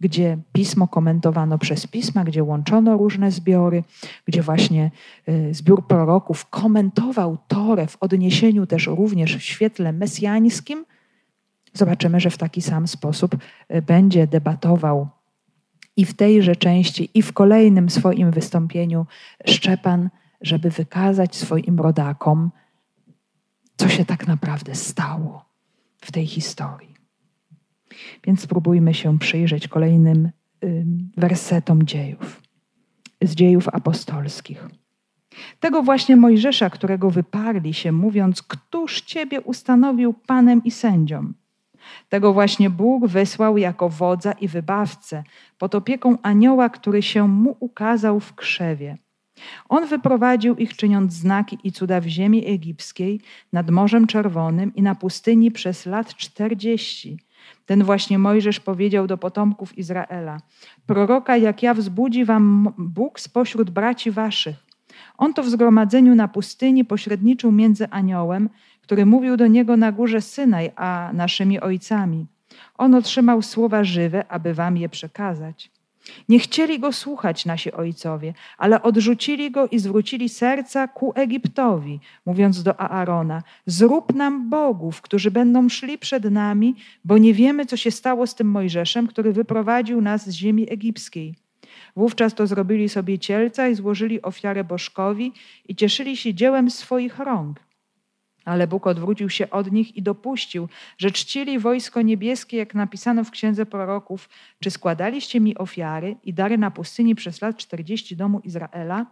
gdzie 0.00 0.38
pismo 0.52 0.88
komentowano 0.88 1.58
przez 1.58 1.86
pisma, 1.86 2.24
gdzie 2.24 2.44
łączono 2.44 2.96
różne 2.96 3.30
zbiory, 3.30 3.84
gdzie 4.26 4.42
właśnie 4.42 4.90
y, 5.28 5.54
zbiór 5.54 5.86
proroków 5.86 6.46
komentował 6.50 7.38
Torę 7.48 7.86
w 7.86 7.96
odniesieniu 8.00 8.66
też 8.66 8.86
również 8.86 9.36
w 9.36 9.42
świetle 9.42 9.92
mesjańskim, 9.92 10.84
zobaczymy, 11.74 12.20
że 12.20 12.30
w 12.30 12.38
taki 12.38 12.62
sam 12.62 12.88
sposób 12.88 13.34
y, 13.74 13.82
będzie 13.82 14.26
debatował 14.26 15.08
i 15.96 16.04
w 16.04 16.14
tejże 16.14 16.56
części, 16.56 17.10
i 17.14 17.22
w 17.22 17.32
kolejnym 17.32 17.90
swoim 17.90 18.30
wystąpieniu 18.30 19.06
Szczepan, 19.46 20.10
żeby 20.40 20.70
wykazać 20.70 21.36
swoim 21.36 21.80
rodakom, 21.80 22.50
co 23.76 23.88
się 23.88 24.04
tak 24.04 24.26
naprawdę 24.26 24.74
stało 24.74 25.44
w 26.00 26.12
tej 26.12 26.26
historii. 26.26 26.94
Więc 28.24 28.40
spróbujmy 28.40 28.94
się 28.94 29.18
przyjrzeć 29.18 29.68
kolejnym 29.68 30.30
wersetom 31.16 31.82
dziejów, 31.82 32.42
z 33.22 33.34
dziejów 33.34 33.68
apostolskich. 33.68 34.68
Tego 35.60 35.82
właśnie 35.82 36.16
Mojżesza, 36.16 36.70
którego 36.70 37.10
wyparli 37.10 37.74
się, 37.74 37.92
mówiąc: 37.92 38.42
Któż 38.42 39.00
ciebie 39.00 39.40
ustanowił 39.40 40.14
panem 40.14 40.64
i 40.64 40.70
sędzią? 40.70 41.32
Tego 42.08 42.32
właśnie 42.32 42.70
Bóg 42.70 43.06
wysłał 43.06 43.58
jako 43.58 43.88
wodza 43.88 44.32
i 44.32 44.48
wybawcę 44.48 45.24
pod 45.58 45.74
opieką 45.74 46.18
anioła, 46.22 46.68
który 46.68 47.02
się 47.02 47.28
mu 47.28 47.56
ukazał 47.60 48.20
w 48.20 48.34
krzewie. 48.34 48.98
On 49.68 49.86
wyprowadził 49.86 50.56
ich, 50.56 50.76
czyniąc 50.76 51.12
znaki 51.12 51.58
i 51.64 51.72
cuda 51.72 52.00
w 52.00 52.06
ziemi 52.06 52.46
egipskiej, 52.46 53.20
nad 53.52 53.70
Morzem 53.70 54.06
Czerwonym 54.06 54.74
i 54.74 54.82
na 54.82 54.94
pustyni 54.94 55.50
przez 55.50 55.86
lat 55.86 56.14
czterdzieści. 56.14 57.18
Ten 57.66 57.84
właśnie 57.84 58.18
Mojżesz 58.18 58.60
powiedział 58.60 59.06
do 59.06 59.18
potomków 59.18 59.78
Izraela: 59.78 60.38
Proroka 60.86 61.36
jak 61.36 61.62
ja 61.62 61.74
wzbudzi 61.74 62.24
wam 62.24 62.72
Bóg 62.78 63.20
spośród 63.20 63.70
braci 63.70 64.10
waszych. 64.10 64.56
On 65.18 65.34
to 65.34 65.42
w 65.42 65.48
zgromadzeniu 65.48 66.14
na 66.14 66.28
pustyni 66.28 66.84
pośredniczył 66.84 67.52
między 67.52 67.90
aniołem, 67.90 68.48
który 68.84 69.06
mówił 69.06 69.36
do 69.36 69.46
niego 69.46 69.76
na 69.76 69.92
górze 69.92 70.20
Synaj, 70.20 70.70
a 70.76 71.10
naszymi 71.12 71.60
ojcami. 71.60 72.26
On 72.78 72.94
otrzymał 72.94 73.42
słowa 73.42 73.84
żywe, 73.84 74.24
aby 74.28 74.54
wam 74.54 74.76
je 74.76 74.88
przekazać. 74.88 75.70
Nie 76.28 76.38
chcieli 76.38 76.80
go 76.80 76.92
słuchać 76.92 77.46
nasi 77.46 77.72
ojcowie, 77.72 78.34
ale 78.58 78.82
odrzucili 78.82 79.50
go 79.50 79.68
i 79.68 79.78
zwrócili 79.78 80.28
serca 80.28 80.88
ku 80.88 81.12
Egiptowi, 81.16 82.00
mówiąc 82.26 82.62
do 82.62 82.80
Aarona: 82.80 83.42
Zrób 83.66 84.14
nam 84.14 84.50
bogów, 84.50 85.00
którzy 85.00 85.30
będą 85.30 85.68
szli 85.68 85.98
przed 85.98 86.24
nami, 86.24 86.76
bo 87.04 87.18
nie 87.18 87.34
wiemy, 87.34 87.66
co 87.66 87.76
się 87.76 87.90
stało 87.90 88.26
z 88.26 88.34
tym 88.34 88.50
Mojżeszem, 88.50 89.06
który 89.06 89.32
wyprowadził 89.32 90.00
nas 90.00 90.26
z 90.28 90.32
ziemi 90.32 90.72
egipskiej. 90.72 91.34
Wówczas 91.96 92.34
to 92.34 92.46
zrobili 92.46 92.88
sobie 92.88 93.18
cielca 93.18 93.68
i 93.68 93.74
złożyli 93.74 94.22
ofiarę 94.22 94.64
bożkowi 94.64 95.32
i 95.68 95.76
cieszyli 95.76 96.16
się 96.16 96.34
dziełem 96.34 96.70
swoich 96.70 97.18
rąk. 97.18 97.63
Ale 98.44 98.66
Bóg 98.66 98.86
odwrócił 98.86 99.30
się 99.30 99.50
od 99.50 99.72
nich 99.72 99.96
i 99.96 100.02
dopuścił, 100.02 100.68
że 100.98 101.10
czcili 101.10 101.58
wojsko 101.58 102.02
niebieskie, 102.02 102.56
jak 102.56 102.74
napisano 102.74 103.24
w 103.24 103.30
księdze 103.30 103.66
proroków. 103.66 104.28
Czy 104.60 104.70
składaliście 104.70 105.40
mi 105.40 105.58
ofiary 105.58 106.16
i 106.24 106.34
dary 106.34 106.58
na 106.58 106.70
pustyni 106.70 107.14
przez 107.14 107.40
lat 107.40 107.56
czterdzieści 107.56 108.16
domu 108.16 108.40
Izraela? 108.40 109.06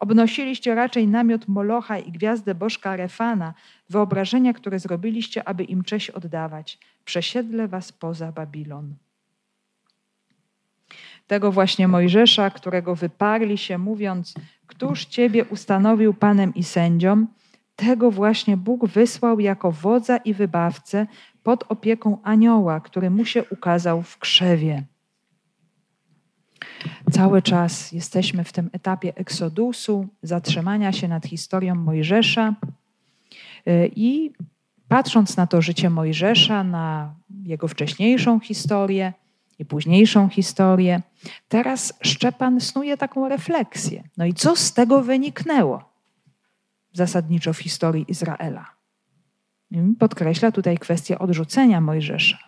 Obnosiliście 0.00 0.74
raczej 0.74 1.08
namiot 1.08 1.48
Molocha 1.48 1.98
i 1.98 2.12
gwiazdę 2.12 2.54
bożka 2.54 2.96
Refana, 2.96 3.54
wyobrażenia, 3.90 4.52
które 4.52 4.78
zrobiliście, 4.78 5.48
aby 5.48 5.64
im 5.64 5.82
cześć 5.82 6.10
oddawać. 6.10 6.78
Przesiedlę 7.04 7.68
was 7.68 7.92
poza 7.92 8.32
Babilon. 8.32 8.94
Tego 11.26 11.52
właśnie 11.52 11.88
Mojżesza, 11.88 12.50
którego 12.50 12.94
wyparli 12.94 13.58
się, 13.58 13.78
mówiąc: 13.78 14.34
Któż 14.66 15.04
ciebie 15.04 15.44
ustanowił 15.44 16.14
panem 16.14 16.54
i 16.54 16.64
sędzią? 16.64 17.26
Tego 17.76 18.10
właśnie 18.10 18.56
Bóg 18.56 18.86
wysłał 18.86 19.40
jako 19.40 19.72
wodza 19.72 20.16
i 20.16 20.34
wybawcę 20.34 21.06
pod 21.42 21.64
opieką 21.68 22.18
anioła, 22.22 22.80
który 22.80 23.10
mu 23.10 23.24
się 23.24 23.44
ukazał 23.50 24.02
w 24.02 24.18
krzewie. 24.18 24.82
Cały 27.12 27.42
czas 27.42 27.92
jesteśmy 27.92 28.44
w 28.44 28.52
tym 28.52 28.70
etapie 28.72 29.12
eksodusu, 29.16 30.08
zatrzymania 30.22 30.92
się 30.92 31.08
nad 31.08 31.26
historią 31.26 31.74
Mojżesza 31.74 32.54
y, 33.68 33.90
i 33.96 34.30
patrząc 34.88 35.36
na 35.36 35.46
to 35.46 35.62
życie 35.62 35.90
Mojżesza, 35.90 36.64
na 36.64 37.14
jego 37.44 37.68
wcześniejszą 37.68 38.40
historię 38.40 39.12
i 39.58 39.64
późniejszą 39.64 40.28
historię, 40.28 41.02
teraz 41.48 41.92
Szczepan 42.00 42.60
snuje 42.60 42.96
taką 42.96 43.28
refleksję. 43.28 44.04
No 44.16 44.24
i 44.24 44.34
co 44.34 44.56
z 44.56 44.72
tego 44.72 45.02
wyniknęło? 45.02 45.95
Zasadniczo 46.96 47.52
w 47.52 47.58
historii 47.58 48.04
Izraela. 48.08 48.66
Podkreśla 49.98 50.52
tutaj 50.52 50.78
kwestię 50.78 51.18
odrzucenia 51.18 51.80
Mojżesza. 51.80 52.38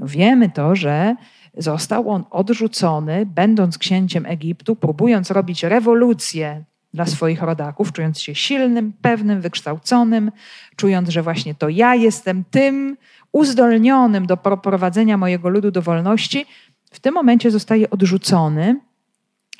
Wiemy 0.00 0.50
to, 0.50 0.76
że 0.76 1.14
został 1.56 2.10
on 2.10 2.24
odrzucony, 2.30 3.26
będąc 3.26 3.78
księciem 3.78 4.26
Egiptu, 4.26 4.76
próbując 4.76 5.30
robić 5.30 5.62
rewolucję 5.62 6.64
dla 6.94 7.06
swoich 7.06 7.42
rodaków, 7.42 7.92
czując 7.92 8.20
się 8.20 8.34
silnym, 8.34 8.92
pewnym, 9.02 9.40
wykształconym, 9.40 10.32
czując, 10.76 11.08
że 11.08 11.22
właśnie 11.22 11.54
to 11.54 11.68
ja 11.68 11.94
jestem 11.94 12.44
tym 12.50 12.96
uzdolnionym 13.32 14.26
do 14.26 14.36
prowadzenia 14.36 15.16
mojego 15.16 15.48
ludu 15.48 15.70
do 15.70 15.82
wolności, 15.82 16.46
w 16.92 17.00
tym 17.00 17.14
momencie 17.14 17.50
zostaje 17.50 17.90
odrzucony. 17.90 18.80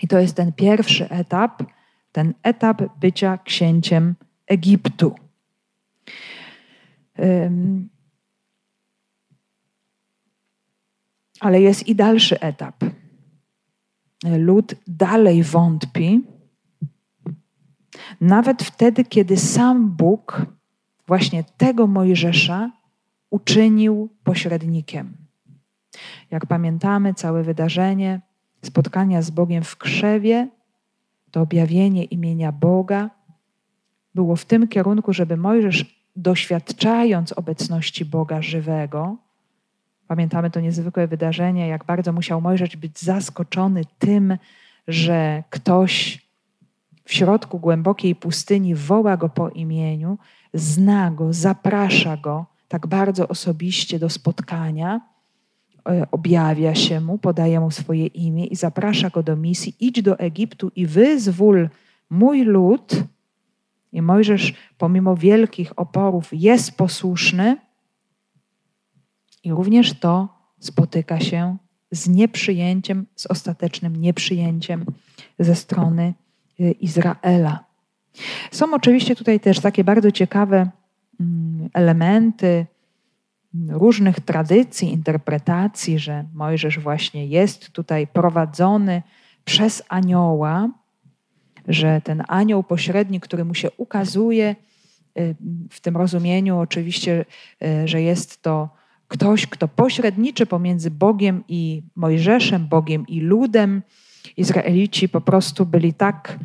I 0.02 0.08
to 0.08 0.18
jest 0.18 0.36
ten 0.36 0.52
pierwszy 0.52 1.08
etap 1.10 1.62
ten 2.12 2.34
etap 2.42 2.82
bycia 3.00 3.38
księciem 3.38 4.14
Egiptu. 4.46 5.14
Ale 11.40 11.60
jest 11.60 11.88
i 11.88 11.94
dalszy 11.94 12.40
etap. 12.40 12.84
Lud 14.38 14.74
dalej 14.86 15.42
wątpi, 15.42 16.22
nawet 18.20 18.62
wtedy, 18.62 19.04
kiedy 19.04 19.36
sam 19.36 19.90
Bóg 19.90 20.46
właśnie 21.06 21.44
tego 21.56 21.86
Mojżesza 21.86 22.70
uczynił 23.30 24.08
pośrednikiem. 24.24 25.16
Jak 26.30 26.46
pamiętamy, 26.46 27.14
całe 27.14 27.42
wydarzenie 27.42 28.20
spotkania 28.62 29.22
z 29.22 29.30
Bogiem 29.30 29.64
w 29.64 29.76
krzewie 29.76 30.48
to 31.30 31.40
objawienie 31.40 32.04
imienia 32.04 32.52
Boga 32.52 33.10
było 34.14 34.36
w 34.36 34.44
tym 34.44 34.68
kierunku, 34.68 35.12
żeby 35.12 35.36
Mojżesz, 35.36 35.98
doświadczając 36.16 37.32
obecności 37.32 38.04
Boga 38.04 38.42
żywego, 38.42 39.16
pamiętamy 40.08 40.50
to 40.50 40.60
niezwykłe 40.60 41.06
wydarzenie, 41.06 41.68
jak 41.68 41.84
bardzo 41.84 42.12
musiał 42.12 42.40
Mojżesz 42.40 42.76
być 42.76 43.00
zaskoczony 43.00 43.82
tym, 43.98 44.38
że 44.88 45.42
ktoś 45.50 46.26
w 47.04 47.14
środku 47.14 47.58
głębokiej 47.58 48.14
pustyni 48.14 48.74
woła 48.74 49.16
go 49.16 49.28
po 49.28 49.48
imieniu, 49.48 50.18
zna 50.54 51.10
go, 51.10 51.32
zaprasza 51.32 52.16
go 52.16 52.46
tak 52.68 52.86
bardzo 52.86 53.28
osobiście 53.28 53.98
do 53.98 54.10
spotkania 54.10 55.00
objawia 56.10 56.74
się 56.74 57.00
mu, 57.00 57.18
podaje 57.18 57.60
mu 57.60 57.70
swoje 57.70 58.06
imię 58.06 58.46
i 58.46 58.56
zaprasza 58.56 59.10
go 59.10 59.22
do 59.22 59.36
misji: 59.36 59.74
idź 59.80 60.02
do 60.02 60.18
Egiptu 60.18 60.70
i 60.76 60.86
wyzwól 60.86 61.68
mój 62.10 62.42
lud. 62.42 62.92
I 63.92 64.02
Mojżesz, 64.02 64.54
pomimo 64.78 65.16
wielkich 65.16 65.78
oporów, 65.78 66.28
jest 66.32 66.76
posłuszny, 66.76 67.56
i 69.44 69.50
również 69.50 69.94
to 69.94 70.28
spotyka 70.58 71.20
się 71.20 71.56
z 71.90 72.08
nieprzyjęciem, 72.08 73.06
z 73.16 73.26
ostatecznym 73.26 73.96
nieprzyjęciem 73.96 74.84
ze 75.38 75.54
strony 75.54 76.14
e, 76.60 76.70
Izraela. 76.70 77.64
Są 78.50 78.74
oczywiście 78.74 79.16
tutaj 79.16 79.40
też 79.40 79.60
takie 79.60 79.84
bardzo 79.84 80.10
ciekawe 80.10 80.70
mm, 81.20 81.68
elementy, 81.72 82.66
różnych 83.68 84.20
tradycji, 84.20 84.92
interpretacji, 84.92 85.98
że 85.98 86.24
Mojżesz 86.34 86.78
właśnie 86.78 87.26
jest 87.26 87.70
tutaj 87.70 88.06
prowadzony 88.06 89.02
przez 89.44 89.82
anioła, 89.88 90.68
że 91.68 92.00
ten 92.04 92.22
anioł 92.28 92.62
pośredni, 92.62 93.20
który 93.20 93.44
mu 93.44 93.54
się 93.54 93.70
ukazuje, 93.76 94.56
y, 95.18 95.36
w 95.70 95.80
tym 95.80 95.96
rozumieniu 95.96 96.58
oczywiście, 96.58 97.24
y, 97.62 97.88
że 97.88 98.02
jest 98.02 98.42
to 98.42 98.68
ktoś, 99.08 99.46
kto 99.46 99.68
pośredniczy 99.68 100.46
pomiędzy 100.46 100.90
Bogiem 100.90 101.44
i 101.48 101.82
Mojżeszem, 101.96 102.68
Bogiem 102.68 103.06
i 103.06 103.20
ludem. 103.20 103.82
Izraelici 104.36 105.08
po 105.08 105.20
prostu 105.20 105.66
byli 105.66 105.94
tak 105.94 106.38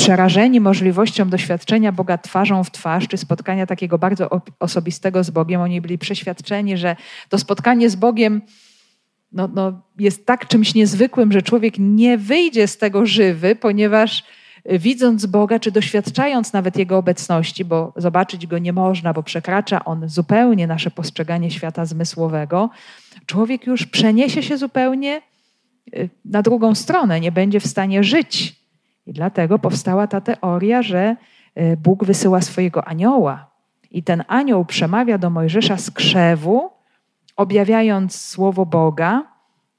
przerażeni 0.00 0.60
możliwością 0.60 1.28
doświadczenia 1.28 1.92
Boga 1.92 2.18
twarzą 2.18 2.64
w 2.64 2.70
twarz, 2.70 3.08
czy 3.08 3.16
spotkania 3.16 3.66
takiego 3.66 3.98
bardzo 3.98 4.30
osobistego 4.58 5.24
z 5.24 5.30
Bogiem. 5.30 5.60
Oni 5.60 5.80
byli 5.80 5.98
przeświadczeni, 5.98 6.76
że 6.76 6.96
to 7.28 7.38
spotkanie 7.38 7.90
z 7.90 7.96
Bogiem 7.96 8.42
no, 9.32 9.48
no, 9.54 9.82
jest 9.98 10.26
tak 10.26 10.48
czymś 10.48 10.74
niezwykłym, 10.74 11.32
że 11.32 11.42
człowiek 11.42 11.74
nie 11.78 12.18
wyjdzie 12.18 12.66
z 12.66 12.78
tego 12.78 13.06
żywy, 13.06 13.56
ponieważ 13.56 14.24
widząc 14.64 15.26
Boga, 15.26 15.58
czy 15.58 15.70
doświadczając 15.70 16.52
nawet 16.52 16.76
Jego 16.76 16.98
obecności, 16.98 17.64
bo 17.64 17.92
zobaczyć 17.96 18.46
Go 18.46 18.58
nie 18.58 18.72
można, 18.72 19.12
bo 19.12 19.22
przekracza 19.22 19.84
On 19.84 20.08
zupełnie 20.08 20.66
nasze 20.66 20.90
postrzeganie 20.90 21.50
świata 21.50 21.86
zmysłowego, 21.86 22.70
człowiek 23.26 23.66
już 23.66 23.86
przeniesie 23.86 24.42
się 24.42 24.56
zupełnie 24.56 25.22
y, 25.96 26.08
na 26.24 26.42
drugą 26.42 26.74
stronę, 26.74 27.20
nie 27.20 27.32
będzie 27.32 27.60
w 27.60 27.66
stanie 27.66 28.04
żyć. 28.04 28.59
I 29.10 29.12
dlatego 29.12 29.58
powstała 29.58 30.06
ta 30.06 30.20
teoria, 30.20 30.82
że 30.82 31.16
y, 31.58 31.76
Bóg 31.76 32.04
wysyła 32.04 32.40
swojego 32.40 32.88
anioła. 32.88 33.50
I 33.90 34.02
ten 34.02 34.24
anioł 34.28 34.64
przemawia 34.64 35.18
do 35.18 35.30
Mojżesza 35.30 35.76
z 35.76 35.90
krzewu, 35.90 36.70
objawiając 37.36 38.20
słowo 38.20 38.66
Boga, 38.66 39.24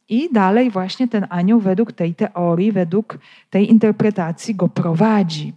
i 0.10 0.34
dalej 0.34 0.72
właśnie 0.72 1.08
ten 1.08 1.28
anioł 1.30 1.60
według 1.60 1.94
tej 1.94 2.16
teorii, 2.16 2.72
według 2.72 3.18
tej 3.50 3.70
interpretacji 3.70 4.56
go 4.56 4.68
prowadzi. 4.68 5.54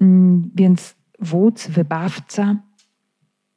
Mm, 0.00 0.50
więc 0.54 0.94
wódz, 1.20 1.68
wybawca, 1.68 2.56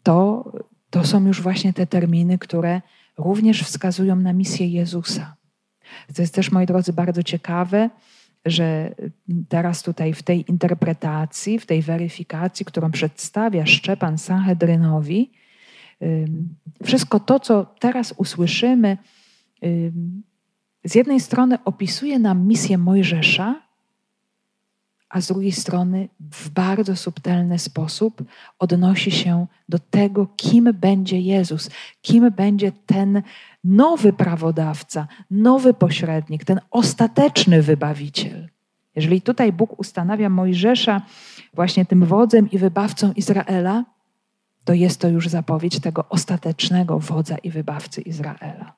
to, 0.04 0.52
to 0.90 1.04
są 1.04 1.26
już 1.26 1.42
właśnie 1.42 1.74
te 1.74 1.88
terminy, 1.88 2.38
które 2.38 2.82
również 3.18 3.64
wskazują 3.64 4.16
na 4.16 4.34
misję 4.34 4.68
Jezusa. 4.68 5.37
To 6.16 6.22
jest 6.22 6.34
też, 6.34 6.52
moi 6.52 6.66
drodzy, 6.66 6.94
bardzo 6.94 7.24
ciekawe, 7.24 7.90
że 8.46 8.96
teraz 9.50 9.84
tutaj 9.84 10.14
w 10.14 10.24
tej 10.24 10.50
interpretacji, 10.50 11.60
w 11.60 11.66
tej 11.66 11.82
weryfikacji, 11.82 12.66
którą 12.66 12.92
przedstawia 12.92 13.66
Szczepan 13.66 14.18
Sanhedrynowi, 14.18 15.32
wszystko 16.84 17.20
to, 17.20 17.40
co 17.40 17.66
teraz 17.80 18.14
usłyszymy, 18.18 18.98
z 20.84 20.96
jednej 20.96 21.20
strony 21.20 21.58
opisuje 21.66 22.20
nam 22.20 22.48
misję 22.48 22.78
Mojżesza, 22.78 23.62
a 25.10 25.22
z 25.22 25.28
drugiej 25.28 25.52
strony 25.52 26.10
w 26.20 26.50
bardzo 26.50 26.96
subtelny 26.96 27.60
sposób 27.60 28.24
odnosi 28.60 29.12
się 29.12 29.48
do 29.70 29.80
tego, 29.80 30.28
kim 30.36 30.74
będzie 30.74 31.20
Jezus, 31.20 31.70
kim 32.02 32.32
będzie 32.32 32.72
ten 32.72 33.22
nowy 33.68 34.14
prawodawca, 34.14 35.08
nowy 35.32 35.74
pośrednik, 35.74 36.46
ten 36.46 36.60
ostateczny 36.72 37.62
wybawiciel. 37.62 38.50
Jeżeli 38.96 39.22
tutaj 39.22 39.54
Bóg 39.54 39.80
ustanawia 39.80 40.30
Mojżesza 40.30 41.02
właśnie 41.54 41.86
tym 41.86 42.06
wodzem 42.06 42.52
i 42.52 42.58
wybawcą 42.58 43.12
Izraela, 43.12 43.86
to 44.64 44.74
jest 44.74 45.02
to 45.02 45.10
już 45.10 45.28
zapowiedź 45.28 45.80
tego 45.80 46.06
ostatecznego 46.10 47.00
wodza 47.00 47.38
i 47.38 47.50
wybawcy 47.50 48.02
Izraela. 48.02 48.74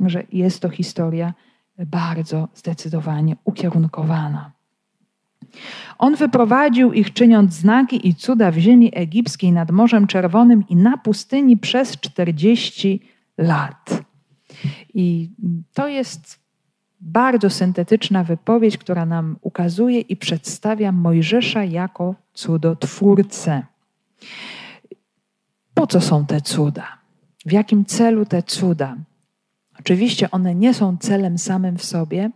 Że 0.00 0.22
jest 0.32 0.60
to 0.60 0.68
historia 0.68 1.34
bardzo 1.78 2.48
zdecydowanie 2.54 3.36
ukierunkowana. 3.44 4.52
On 5.98 6.16
wyprowadził 6.16 6.92
ich, 6.92 7.12
czyniąc 7.12 7.54
znaki 7.54 8.08
i 8.08 8.14
cuda 8.14 8.50
w 8.50 8.58
ziemi 8.58 8.90
egipskiej 8.94 9.52
nad 9.52 9.70
Morzem 9.70 10.06
Czerwonym 10.06 10.64
i 10.68 10.76
na 10.76 10.98
pustyni 10.98 11.56
przez 11.56 12.00
40 12.00 13.13
lat. 13.38 14.04
I 14.94 15.30
to 15.74 15.88
jest 15.88 16.44
bardzo 17.00 17.50
syntetyczna 17.50 18.24
wypowiedź, 18.24 18.78
która 18.78 19.06
nam 19.06 19.36
ukazuje 19.40 20.00
i 20.00 20.16
przedstawia 20.16 20.92
Mojżesza 20.92 21.64
jako 21.64 22.14
cudotwórcę. 22.34 23.62
Po 25.74 25.86
co 25.86 26.00
są 26.00 26.26
te 26.26 26.40
cuda? 26.40 26.98
W 27.46 27.52
jakim 27.52 27.84
celu 27.84 28.26
te 28.26 28.42
cuda? 28.42 28.96
Oczywiście 29.80 30.30
one 30.30 30.54
nie 30.54 30.74
są 30.74 30.96
celem 30.96 31.38
samym 31.38 31.78
w 31.78 31.84
sobie, 31.84 32.30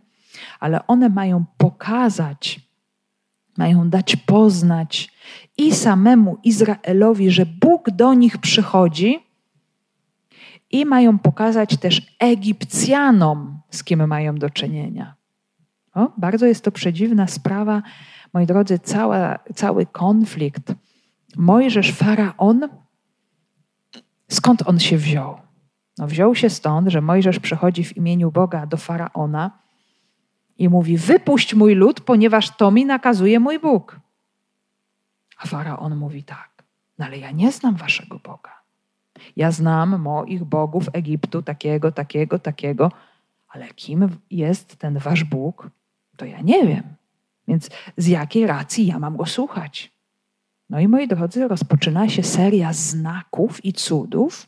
ale 0.59 0.87
one 0.87 1.09
mają 1.09 1.45
pokazać, 1.57 2.59
mają 3.57 3.89
dać 3.89 4.15
poznać 4.15 5.11
i 5.57 5.71
samemu 5.71 6.37
Izraelowi, 6.43 7.31
że 7.31 7.45
Bóg 7.45 7.89
do 7.89 8.13
nich 8.13 8.37
przychodzi, 8.37 9.28
i 10.71 10.85
mają 10.85 11.19
pokazać 11.19 11.77
też 11.77 12.15
Egipcjanom, 12.19 13.61
z 13.69 13.83
kim 13.83 14.07
mają 14.07 14.35
do 14.35 14.49
czynienia. 14.49 15.15
O, 15.93 16.11
bardzo 16.17 16.45
jest 16.45 16.63
to 16.63 16.71
przedziwna 16.71 17.27
sprawa, 17.27 17.81
moi 18.33 18.45
drodzy, 18.45 18.79
cała, 18.79 19.39
cały 19.55 19.85
konflikt. 19.85 20.73
Mojżesz, 21.37 21.91
faraon, 21.91 22.69
Skąd 24.29 24.67
on 24.67 24.79
się 24.79 24.97
wziął? 24.97 25.37
No, 25.97 26.07
wziął 26.07 26.35
się 26.35 26.49
stąd, 26.49 26.87
że 26.87 27.01
Mojżesz 27.01 27.39
przychodzi 27.39 27.83
w 27.83 27.97
imieniu 27.97 28.31
Boga 28.31 28.65
do 28.65 28.77
faraona 28.77 29.59
i 30.57 30.69
mówi: 30.69 30.97
Wypuść 30.97 31.53
mój 31.53 31.75
lud, 31.75 32.01
ponieważ 32.01 32.57
to 32.57 32.71
mi 32.71 32.85
nakazuje 32.85 33.39
mój 33.39 33.59
Bóg. 33.59 33.99
A 35.37 35.47
faraon 35.47 35.95
mówi 35.95 36.23
tak: 36.23 36.63
No 36.97 37.05
ale 37.05 37.17
ja 37.17 37.31
nie 37.31 37.51
znam 37.51 37.75
waszego 37.75 38.19
Boga. 38.19 38.58
Ja 39.35 39.51
znam 39.51 40.01
moich 40.01 40.43
bogów 40.43 40.89
Egiptu, 40.93 41.41
takiego, 41.41 41.91
takiego, 41.91 42.39
takiego, 42.39 42.91
ale 43.49 43.67
kim 43.67 44.09
jest 44.31 44.75
ten 44.75 44.97
wasz 44.97 45.23
Bóg, 45.23 45.69
to 46.17 46.25
ja 46.25 46.41
nie 46.41 46.67
wiem. 46.67 46.83
Więc 47.47 47.69
z 47.97 48.07
jakiej 48.07 48.47
racji 48.47 48.87
ja 48.87 48.99
mam 48.99 49.17
go 49.17 49.25
słuchać? 49.25 49.91
No 50.69 50.79
i 50.79 50.87
moi 50.87 51.07
drodzy, 51.07 51.47
rozpoczyna 51.47 52.09
się 52.09 52.23
seria 52.23 52.73
znaków 52.73 53.65
i 53.65 53.73
cudów, 53.73 54.47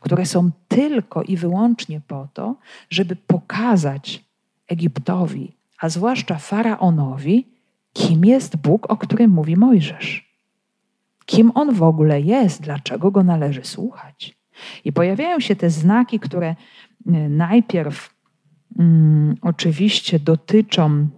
które 0.00 0.26
są 0.26 0.50
tylko 0.68 1.22
i 1.22 1.36
wyłącznie 1.36 2.00
po 2.00 2.28
to, 2.32 2.56
żeby 2.90 3.16
pokazać 3.16 4.24
Egiptowi, 4.68 5.52
a 5.78 5.88
zwłaszcza 5.88 6.38
faraonowi, 6.38 7.46
kim 7.92 8.24
jest 8.24 8.56
Bóg, 8.56 8.90
o 8.90 8.96
którym 8.96 9.30
mówi 9.30 9.56
Mojżesz. 9.56 10.29
Kim 11.30 11.52
on 11.54 11.74
w 11.74 11.82
ogóle 11.82 12.20
jest, 12.20 12.62
dlaczego 12.62 13.10
go 13.10 13.22
należy 13.22 13.64
słuchać. 13.64 14.38
I 14.84 14.92
pojawiają 14.92 15.40
się 15.40 15.56
te 15.56 15.70
znaki, 15.70 16.20
które 16.20 16.48
e, 16.48 16.56
najpierw 17.28 18.14
mm, 18.78 19.34
oczywiście 19.42 20.18
dotyczą, 20.18 21.08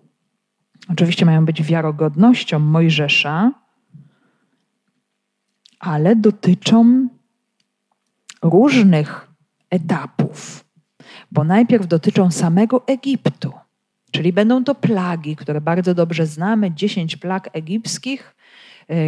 oczywiście 0.88 1.27
mają 1.27 1.44
być 1.44 1.62
wiarogodnością 1.62 2.59
Mojżesza, 2.59 3.53
ale 5.79 6.16
dotyczą 6.16 7.09
różnych 8.42 9.29
etapów, 9.70 10.64
bo 11.31 11.44
najpierw 11.44 11.87
dotyczą 11.87 12.31
samego 12.31 12.87
Egiptu, 12.87 13.53
czyli 14.11 14.33
będą 14.33 14.64
to 14.64 14.75
plagi, 14.75 15.37
które 15.37 15.61
bardzo 15.61 15.94
dobrze 15.94 16.27
znamy, 16.27 16.70
dziesięć 16.70 17.16
plag 17.16 17.48
egipskich, 17.53 18.35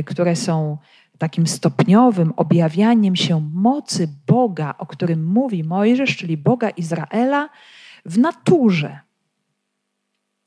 które 0.04 0.36
są 0.36 0.78
takim 1.18 1.46
stopniowym 1.46 2.32
objawianiem 2.36 3.16
się 3.16 3.50
mocy 3.54 4.08
Boga, 4.26 4.74
o 4.78 4.86
którym 4.86 5.26
mówi 5.26 5.64
Mojżesz, 5.64 6.16
czyli 6.16 6.36
Boga 6.36 6.70
Izraela 6.70 7.48
w 8.06 8.18
naturze. 8.18 8.98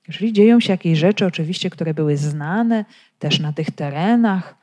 Jeżeli 0.07 0.33
dzieją 0.33 0.59
się 0.59 0.73
jakieś 0.73 0.99
rzeczy, 0.99 1.25
oczywiście, 1.25 1.69
które 1.69 1.93
były 1.93 2.17
znane 2.17 2.85
też 3.19 3.39
na 3.39 3.53
tych 3.53 3.71
terenach, 3.71 4.57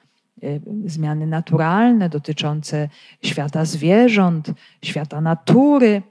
Y, 0.45 0.61
zmiany 0.85 1.27
naturalne 1.27 2.09
dotyczące 2.09 2.89
świata 3.25 3.65
zwierząt, 3.65 4.53
świata 4.83 5.21
natury. 5.21 6.03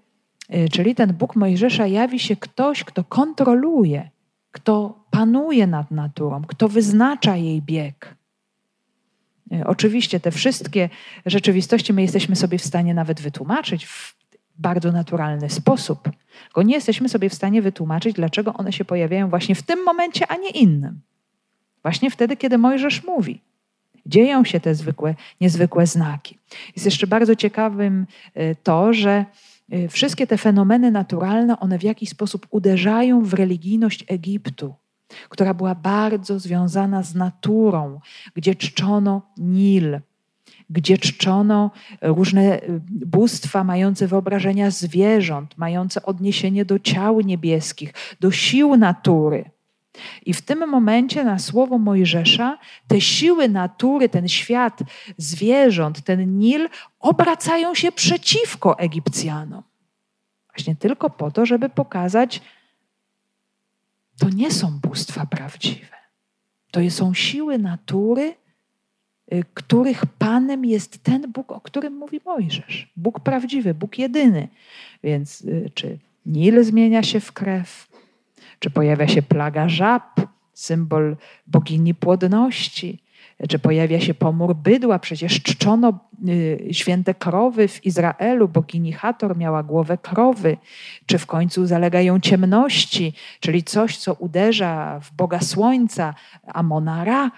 Y, 0.55 0.69
czyli 0.69 0.95
ten 0.95 1.13
Bóg 1.13 1.35
Mojżesza 1.35 1.87
jawi 1.87 2.19
się 2.19 2.35
ktoś, 2.35 2.83
kto 2.83 3.03
kontroluje, 3.03 4.09
kto 4.51 5.03
panuje 5.11 5.67
nad 5.67 5.91
naturą, 5.91 6.41
kto 6.47 6.69
wyznacza 6.69 7.35
jej 7.35 7.61
bieg. 7.61 8.15
Y, 9.53 9.65
oczywiście 9.65 10.19
te 10.19 10.31
wszystkie 10.31 10.89
rzeczywistości 11.25 11.93
my 11.93 12.01
jesteśmy 12.01 12.35
sobie 12.35 12.57
w 12.57 12.65
stanie 12.65 12.93
nawet 12.93 13.21
wytłumaczyć 13.21 13.85
w 13.85 14.15
bardzo 14.57 14.91
naturalny 14.91 15.49
sposób. 15.49 16.09
Tylko 16.43 16.63
nie 16.63 16.75
jesteśmy 16.75 17.09
sobie 17.09 17.29
w 17.29 17.33
stanie 17.33 17.61
wytłumaczyć, 17.61 18.15
dlaczego 18.15 18.53
one 18.53 18.73
się 18.73 18.85
pojawiają 18.85 19.29
właśnie 19.29 19.55
w 19.55 19.63
tym 19.63 19.83
momencie, 19.83 20.27
a 20.31 20.35
nie 20.35 20.49
innym. 20.49 21.01
Właśnie 21.81 22.11
wtedy, 22.11 22.37
kiedy 22.37 22.57
Mojżesz 22.57 23.03
mówi. 23.03 23.41
Dzieją 24.05 24.45
się 24.45 24.59
te 24.59 24.75
zwykłe, 24.75 25.15
niezwykłe 25.41 25.87
znaki. 25.87 26.37
Jest 26.75 26.85
jeszcze 26.85 27.07
bardzo 27.07 27.35
ciekawym 27.35 28.07
y, 28.37 28.55
to, 28.63 28.93
że 28.93 29.25
y, 29.73 29.87
wszystkie 29.89 30.27
te 30.27 30.37
fenomeny 30.37 30.91
naturalne, 30.91 31.59
one 31.59 31.79
w 31.79 31.83
jakiś 31.83 32.09
sposób 32.09 32.47
uderzają 32.49 33.23
w 33.23 33.33
religijność 33.33 34.05
Egiptu, 34.07 34.75
która 35.29 35.53
była 35.53 35.75
bardzo 35.75 36.39
związana 36.39 37.03
z 37.03 37.15
naturą, 37.15 37.99
gdzie 38.35 38.55
czczono 38.55 39.21
Nil, 39.37 39.99
gdzie 40.69 40.97
czczono 40.97 41.71
różne 42.01 42.61
y, 42.61 42.81
bóstwa 42.89 43.63
mające 43.63 44.07
wyobrażenia 44.07 44.71
zwierząt, 44.71 45.57
mające 45.57 46.03
odniesienie 46.03 46.65
do 46.65 46.79
ciał 46.79 47.21
niebieskich, 47.21 47.93
do 48.19 48.31
sił 48.31 48.75
natury. 48.75 49.51
I 50.25 50.33
w 50.33 50.41
tym 50.41 50.69
momencie 50.69 51.23
na 51.23 51.39
słowo 51.39 51.77
Mojżesza 51.77 52.57
te 52.87 53.01
siły 53.01 53.49
natury, 53.49 54.09
ten 54.09 54.27
świat 54.27 54.79
zwierząt, 55.17 56.01
ten 56.01 56.37
Nil 56.37 56.69
obracają 56.99 57.75
się 57.75 57.91
przeciwko 57.91 58.79
Egipcjanom. 58.79 59.63
Właśnie 60.55 60.75
tylko 60.75 61.09
po 61.09 61.31
to, 61.31 61.45
żeby 61.45 61.69
pokazać, 61.69 62.41
to 64.23 64.29
nie 64.29 64.51
są 64.51 64.79
bóstwa 64.79 65.25
prawdziwe. 65.25 65.97
To 66.71 66.89
są 66.89 67.13
siły 67.13 67.57
natury, 67.57 68.35
y, 69.33 69.43
których 69.53 70.05
Panem 70.05 70.65
jest 70.65 71.03
ten 71.03 71.31
Bóg, 71.31 71.51
o 71.51 71.61
którym 71.61 71.97
mówi 71.97 72.21
Mojżesz. 72.25 72.91
Bóg 72.95 73.19
prawdziwy, 73.19 73.73
Bóg 73.73 73.99
jedyny. 73.99 74.47
Więc 75.03 75.41
y, 75.41 75.71
czy 75.73 75.97
Nil 76.25 76.63
zmienia 76.63 77.03
się 77.03 77.19
w 77.19 77.31
krew, 77.31 77.87
czy 78.59 78.69
pojawia 78.69 79.07
się 79.07 79.21
plaga 79.21 79.69
żab, 79.69 80.21
symbol 80.53 81.17
bogini 81.47 81.93
płodności, 81.93 83.02
czy 83.49 83.59
pojawia 83.59 83.99
się 83.99 84.13
pomór 84.13 84.55
bydła. 84.55 84.99
Przecież 84.99 85.43
czczono 85.43 85.99
y, 86.27 86.67
święte 86.71 87.13
krowy 87.13 87.67
w 87.67 87.85
Izraelu. 87.85 88.47
Bogini 88.47 88.93
Hator 88.93 89.37
miała 89.37 89.63
głowę 89.63 89.97
krowy. 89.97 90.57
Czy 91.05 91.17
w 91.17 91.25
końcu 91.25 91.65
zalegają 91.65 92.19
ciemności, 92.19 93.13
czyli 93.39 93.63
coś, 93.63 93.97
co 93.97 94.13
uderza 94.13 94.99
w 94.99 95.11
Boga 95.11 95.39
Słońca, 95.39 96.13
Amona 96.47 97.03
Ra. 97.03 97.31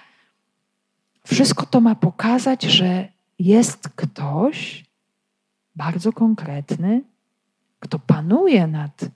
Wszystko 1.26 1.66
to 1.66 1.82
ma 1.82 1.96
pokazać, 1.96 2.64
że 2.64 3.08
jest 3.40 3.90
ktoś 3.96 4.86
bardzo 5.76 6.14
konkretny, 6.14 7.02
kto 7.80 8.00
panuje 8.00 8.68
nad 8.68 9.10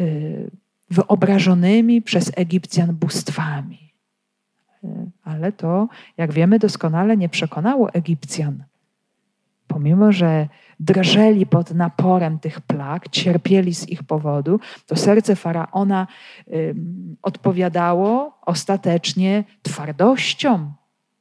y, 0.00 0.50
wyobrażonymi 0.90 2.02
przez 2.02 2.32
Egipcjan 2.36 2.94
bóstwami. 2.94 3.85
Ale 5.24 5.52
to, 5.52 5.88
jak 6.16 6.32
wiemy 6.32 6.58
doskonale, 6.58 7.16
nie 7.16 7.28
przekonało 7.28 7.92
Egipcjan. 7.92 8.64
Pomimo, 9.66 10.12
że 10.12 10.48
drżeli 10.80 11.46
pod 11.46 11.74
naporem 11.74 12.38
tych 12.38 12.60
plag, 12.60 13.08
cierpieli 13.08 13.74
z 13.74 13.88
ich 13.88 14.02
powodu, 14.02 14.60
to 14.86 14.96
serce 14.96 15.36
faraona 15.36 16.06
y, 16.48 16.74
odpowiadało 17.22 18.38
ostatecznie 18.46 19.44
twardością, 19.62 20.72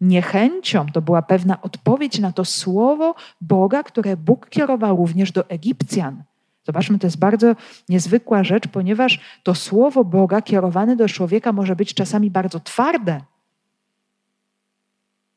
niechęcią. 0.02 0.86
To 0.86 1.02
była 1.02 1.22
pewna 1.22 1.62
odpowiedź 1.62 2.20
na 2.20 2.32
to 2.32 2.46
słowo 2.46 3.16
Boga, 3.42 3.84
które 3.84 4.18
Bóg 4.18 4.50
kierował 4.50 4.98
również 4.98 5.32
do 5.32 5.50
Egipcjan. 5.50 6.24
Zobaczmy, 6.64 7.00
to 7.00 7.08
jest 7.08 7.20
bardzo 7.20 7.56
niezwykła 7.90 8.44
rzecz, 8.44 8.68
ponieważ 8.68 9.20
to 9.44 9.56
słowo 9.56 10.04
Boga 10.04 10.42
kierowane 10.42 10.96
do 10.96 11.08
człowieka 11.08 11.54
może 11.54 11.76
być 11.76 11.94
czasami 11.94 12.32
bardzo 12.32 12.60
twarde, 12.60 13.22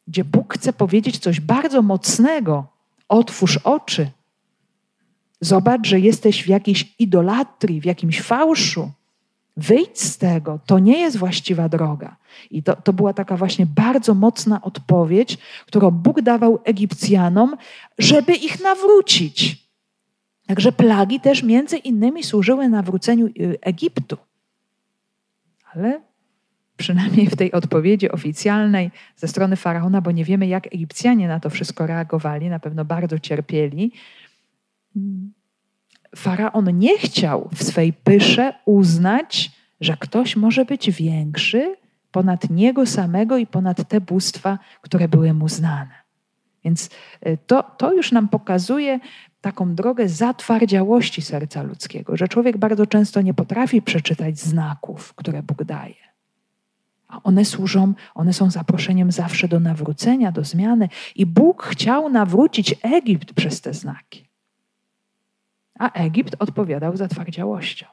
gdzie 0.09 0.25
Bóg 0.25 0.55
chce 0.55 0.73
powiedzieć 0.73 1.19
coś 1.19 1.41
bardzo 1.41 1.83
mocnego. 1.83 2.67
Otwórz 3.09 3.57
oczy. 3.57 4.11
Zobacz, 5.41 5.87
że 5.87 6.01
jesteś 6.01 6.45
w 6.45 6.49
jakiejś 6.49 6.95
idolatrii, 6.99 7.81
w 7.81 7.85
jakimś 7.85 8.23
fałszu. 8.23 8.91
Wyjdź 9.57 10.01
z 10.01 10.19
tego, 10.19 10.59
to 10.67 10.79
nie 10.79 10.99
jest 10.99 11.17
właściwa 11.17 11.69
droga. 11.69 12.17
I 12.51 12.63
to, 12.63 12.77
to 12.77 12.93
była 12.93 13.13
taka 13.13 13.37
właśnie 13.37 13.67
bardzo 13.67 14.15
mocna 14.15 14.63
odpowiedź, 14.63 15.39
którą 15.67 15.91
Bóg 15.91 16.23
dawał 16.23 16.59
Egipcjanom, 16.65 17.57
żeby 17.99 18.35
ich 18.35 18.61
nawrócić. 18.61 19.69
Także 20.47 20.73
plagi 20.73 21.21
też 21.21 21.43
między 21.43 21.77
innymi 21.77 22.25
służyły 22.25 22.69
nawróceniu 22.69 23.27
y, 23.27 23.59
Egiptu. 23.61 24.17
Ale 25.75 26.08
przynajmniej 26.79 27.27
w 27.27 27.37
tej 27.37 27.53
odpowiedzi 27.53 28.11
oficjalnej 28.11 28.91
ze 29.17 29.29
strony 29.29 29.57
faraona, 29.57 30.01
bo 30.01 30.11
nie 30.11 30.25
wiemy, 30.25 30.47
jak 30.47 30.67
Egipcjanie 30.67 31.29
na 31.29 31.41
to 31.41 31.51
wszystko 31.51 31.87
reagowali, 31.87 32.49
na 32.49 32.59
pewno 32.59 32.85
bardzo 32.85 33.19
cierpieli. 33.19 33.93
Faraon 36.17 36.79
nie 36.79 36.99
chciał 36.99 37.49
w 37.55 37.63
swej 37.63 37.93
pysze 37.93 38.55
uznać, 38.65 39.51
że 39.81 39.97
ktoś 39.97 40.37
może 40.37 40.65
być 40.65 40.91
większy 40.91 41.77
ponad 42.13 42.51
niego 42.51 42.87
samego 42.87 43.37
i 43.39 43.47
ponad 43.47 43.89
te 43.89 44.01
bóstwa, 44.01 44.59
które 44.83 45.09
były 45.09 45.35
mu 45.35 45.49
znane. 45.49 45.95
Więc 46.65 46.91
y, 47.27 47.39
to, 47.47 47.63
to 47.63 47.93
już 47.93 48.13
nam 48.13 48.29
pokazuje 48.29 49.01
taką 49.41 49.75
drogę 49.75 50.09
zatwardziałości 50.09 51.23
serca 51.23 51.63
ludzkiego, 51.63 52.17
że 52.17 52.29
człowiek 52.29 52.57
bardzo 52.57 52.87
często 52.87 53.21
nie 53.21 53.35
potrafi 53.35 53.83
przeczytać 53.83 54.39
znaków, 54.39 55.15
które 55.15 55.43
Bóg 55.43 55.65
daje. 55.65 56.08
A 57.09 57.23
one 57.23 57.45
służą, 57.45 57.95
one 58.15 58.33
są 58.33 58.51
zaproszeniem 58.51 59.13
zawsze 59.13 59.49
do 59.49 59.61
nawrócenia, 59.61 60.33
do 60.33 60.45
zmiany. 60.45 60.89
I 61.15 61.27
Bóg 61.27 61.63
chciał 61.63 62.09
nawrócić 62.09 62.75
Egipt 62.83 63.33
przez 63.33 63.61
te 63.61 63.75
znaki. 63.75 64.29
A 65.79 65.93
Egipt 65.93 66.37
odpowiadał 66.39 66.97
zatwardziałością. 66.97 67.87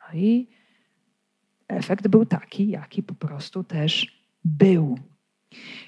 No 0.00 0.18
i 0.18 0.48
efekt 1.68 2.08
był 2.08 2.26
taki, 2.26 2.68
jaki 2.68 3.02
po 3.02 3.14
prostu 3.14 3.64
też 3.64 4.22
był. 4.44 4.98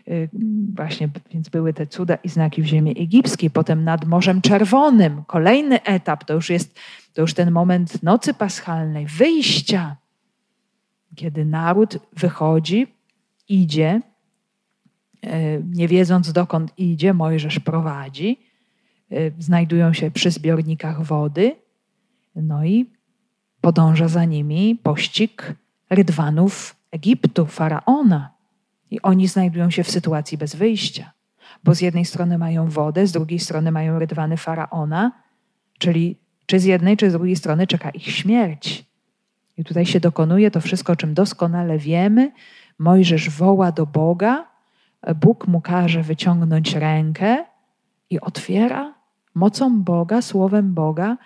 Y, 0.09 0.29
właśnie, 0.75 1.09
więc 1.31 1.49
były 1.49 1.73
te 1.73 1.87
cuda 1.87 2.15
i 2.15 2.29
znaki 2.29 2.63
w 2.63 2.67
ziemi 2.67 3.03
egipskiej, 3.03 3.51
potem 3.51 3.85
nad 3.85 4.05
Morzem 4.05 4.41
Czerwonym. 4.41 5.23
Kolejny 5.27 5.83
etap 5.83 6.25
to 6.25 6.35
już 6.35 6.51
jest 6.51 6.79
to 7.13 7.21
już 7.21 7.35
ten 7.35 7.51
moment 7.51 8.03
nocy 8.03 8.35
paschalnej, 8.35 9.07
wyjścia, 9.07 9.97
kiedy 11.21 11.45
naród 11.45 11.99
wychodzi, 12.13 12.87
idzie, 13.49 14.01
y, 15.25 15.63
nie 15.65 15.89
wiedząc 15.89 16.33
dokąd 16.33 16.79
idzie, 16.79 17.15
Mojżesz 17.15 17.61
prowadzi, 17.61 18.39
y, 19.13 19.33
znajdują 19.39 19.93
się 19.93 20.11
przy 20.11 20.31
zbiornikach 20.31 21.03
wody, 21.03 21.57
no 22.37 22.65
i 22.65 22.87
podąża 23.61 24.09
za 24.09 24.25
nimi 24.25 24.77
pościg 24.83 25.55
rydwanów 25.91 26.77
Egiptu, 26.91 27.47
faraona. 27.47 28.35
I 28.91 29.03
oni 29.03 29.29
znajdują 29.29 29.71
się 29.71 29.85
w 29.85 29.91
sytuacji 29.91 30.39
bez 30.39 30.57
wyjścia, 30.57 31.13
bo 31.65 31.75
z 31.75 31.81
jednej 31.81 32.05
strony 32.05 32.39
mają 32.39 32.69
wodę, 32.71 33.07
z 33.07 33.13
drugiej 33.13 33.39
strony 33.39 33.73
mają 33.73 33.99
rydwany 33.99 34.37
faraona, 34.37 35.13
czyli 35.79 36.17
czy 36.47 36.61
z 36.61 36.65
jednej, 36.65 36.97
czy 36.97 37.11
z 37.11 37.13
drugiej 37.13 37.37
strony 37.37 37.67
czeka 37.67 37.91
ich 37.91 38.11
śmierć. 38.11 38.90
I 39.61 39.65
tutaj 39.65 39.87
się 39.87 40.01
dokonuje 40.01 40.51
to 40.51 40.61
wszystko, 40.61 40.93
o 40.93 40.97
czym 40.97 41.15
doskonale 41.15 41.79
wiemy. 41.79 42.33
Mojżesz 42.79 43.31
woła 43.31 43.73
do 43.73 43.87
Boga, 43.87 44.47
Bóg 45.21 45.49
mu 45.49 45.61
każe 45.61 46.03
wyciągnąć 46.03 46.75
rękę 46.75 47.45
i 48.11 48.21
otwiera 48.21 48.95
mocą 49.35 49.83
Boga, 49.83 50.23
słowem 50.23 50.75
Boga, 50.75 51.17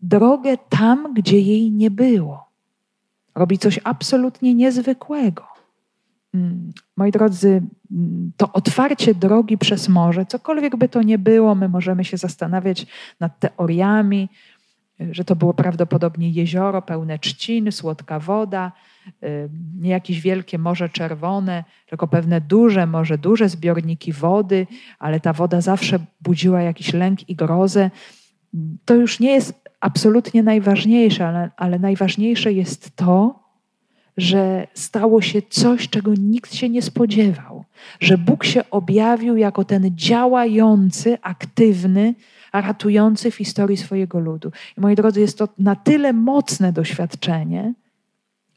drogę 0.00 0.58
tam, 0.68 1.14
gdzie 1.14 1.40
jej 1.40 1.72
nie 1.72 1.90
było. 1.90 2.48
Robi 3.34 3.58
coś 3.58 3.80
absolutnie 3.84 4.54
niezwykłego. 4.54 5.44
Mm, 6.34 6.72
moi 6.96 7.10
drodzy, 7.10 7.62
mm, 7.90 8.32
to 8.36 8.52
otwarcie 8.52 9.14
drogi 9.14 9.58
przez 9.58 9.88
morze, 9.88 10.26
cokolwiek 10.26 10.76
by 10.76 10.88
to 10.88 11.02
nie 11.02 11.18
było, 11.18 11.54
my 11.54 11.68
możemy 11.68 12.04
się 12.04 12.16
zastanawiać 12.16 12.86
nad 13.20 13.38
teoriami, 13.38 14.28
że 15.10 15.24
to 15.24 15.36
było 15.36 15.54
prawdopodobnie 15.54 16.30
jezioro 16.30 16.82
pełne 16.82 17.18
trzcin, 17.18 17.72
słodka 17.72 18.18
woda, 18.18 18.72
y, 19.06 19.48
nie 19.80 19.90
jakieś 19.90 20.20
wielkie 20.20 20.58
Morze 20.58 20.88
Czerwone, 20.88 21.64
tylko 21.86 22.08
pewne 22.08 22.40
duże, 22.40 22.86
może 22.86 23.18
duże 23.18 23.48
zbiorniki 23.48 24.12
wody, 24.12 24.66
ale 24.98 25.20
ta 25.20 25.32
woda 25.32 25.60
zawsze 25.60 25.98
budziła 26.20 26.62
jakiś 26.62 26.92
lęk 26.92 27.28
i 27.28 27.36
grozę. 27.36 27.90
To 28.84 28.94
już 28.94 29.20
nie 29.20 29.30
jest 29.30 29.68
absolutnie 29.80 30.42
najważniejsze, 30.42 31.26
ale, 31.26 31.50
ale 31.56 31.78
najważniejsze 31.78 32.52
jest 32.52 32.96
to, 32.96 33.48
że 34.16 34.66
stało 34.74 35.22
się 35.22 35.42
coś, 35.42 35.88
czego 35.88 36.14
nikt 36.14 36.54
się 36.54 36.68
nie 36.68 36.82
spodziewał, 36.82 37.64
że 38.00 38.18
Bóg 38.18 38.44
się 38.44 38.70
objawił 38.70 39.36
jako 39.36 39.64
ten 39.64 39.90
działający, 39.96 41.18
aktywny, 41.22 42.14
ratujący 42.60 43.30
w 43.30 43.34
historii 43.34 43.76
swojego 43.76 44.18
ludu. 44.18 44.52
I 44.78 44.80
moi 44.80 44.94
drodzy, 44.94 45.20
jest 45.20 45.38
to 45.38 45.48
na 45.58 45.76
tyle 45.76 46.12
mocne 46.12 46.72
doświadczenie, 46.72 47.74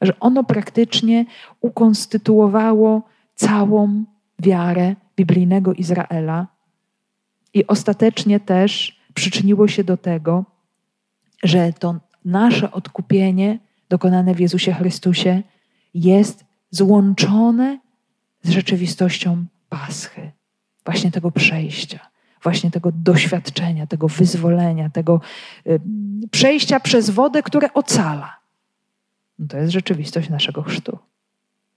że 0.02 0.20
ono 0.20 0.44
praktycznie 0.44 1.26
ukonstytuowało 1.62 3.02
całą 3.36 4.04
wiarę 4.40 4.96
biblijnego 5.16 5.74
Izraela 5.74 6.48
i 7.54 7.68
ostatecznie 7.68 8.40
też 8.40 9.02
przyczyniło 9.14 9.68
się 9.68 9.84
do 9.84 9.98
tego, 9.98 10.46
że 11.44 11.74
to 11.74 11.96
nasze 12.26 12.72
odkupienie 12.72 13.60
dokonane 13.90 14.36
w 14.36 14.40
Jezusie 14.40 14.74
Chrystusie 14.74 15.44
jest 15.94 16.46
złączone 16.72 17.80
z 18.44 18.50
rzeczywistością 18.50 19.46
Paschy, 19.70 20.32
właśnie 20.86 21.12
tego 21.12 21.32
przejścia, 21.32 22.11
właśnie 22.44 22.72
tego 22.72 22.92
doświadczenia, 22.94 23.88
tego 23.88 24.08
wyzwolenia, 24.08 24.90
tego 24.90 25.22
y, 25.68 25.80
przejścia 26.32 26.80
przez 26.80 27.10
wodę, 27.10 27.44
które 27.44 27.74
ocala. 27.74 28.38
No 29.40 29.48
to 29.48 29.58
jest 29.58 29.72
rzeczywistość 29.72 30.30
naszego 30.30 30.62
chrztu. 30.62 30.98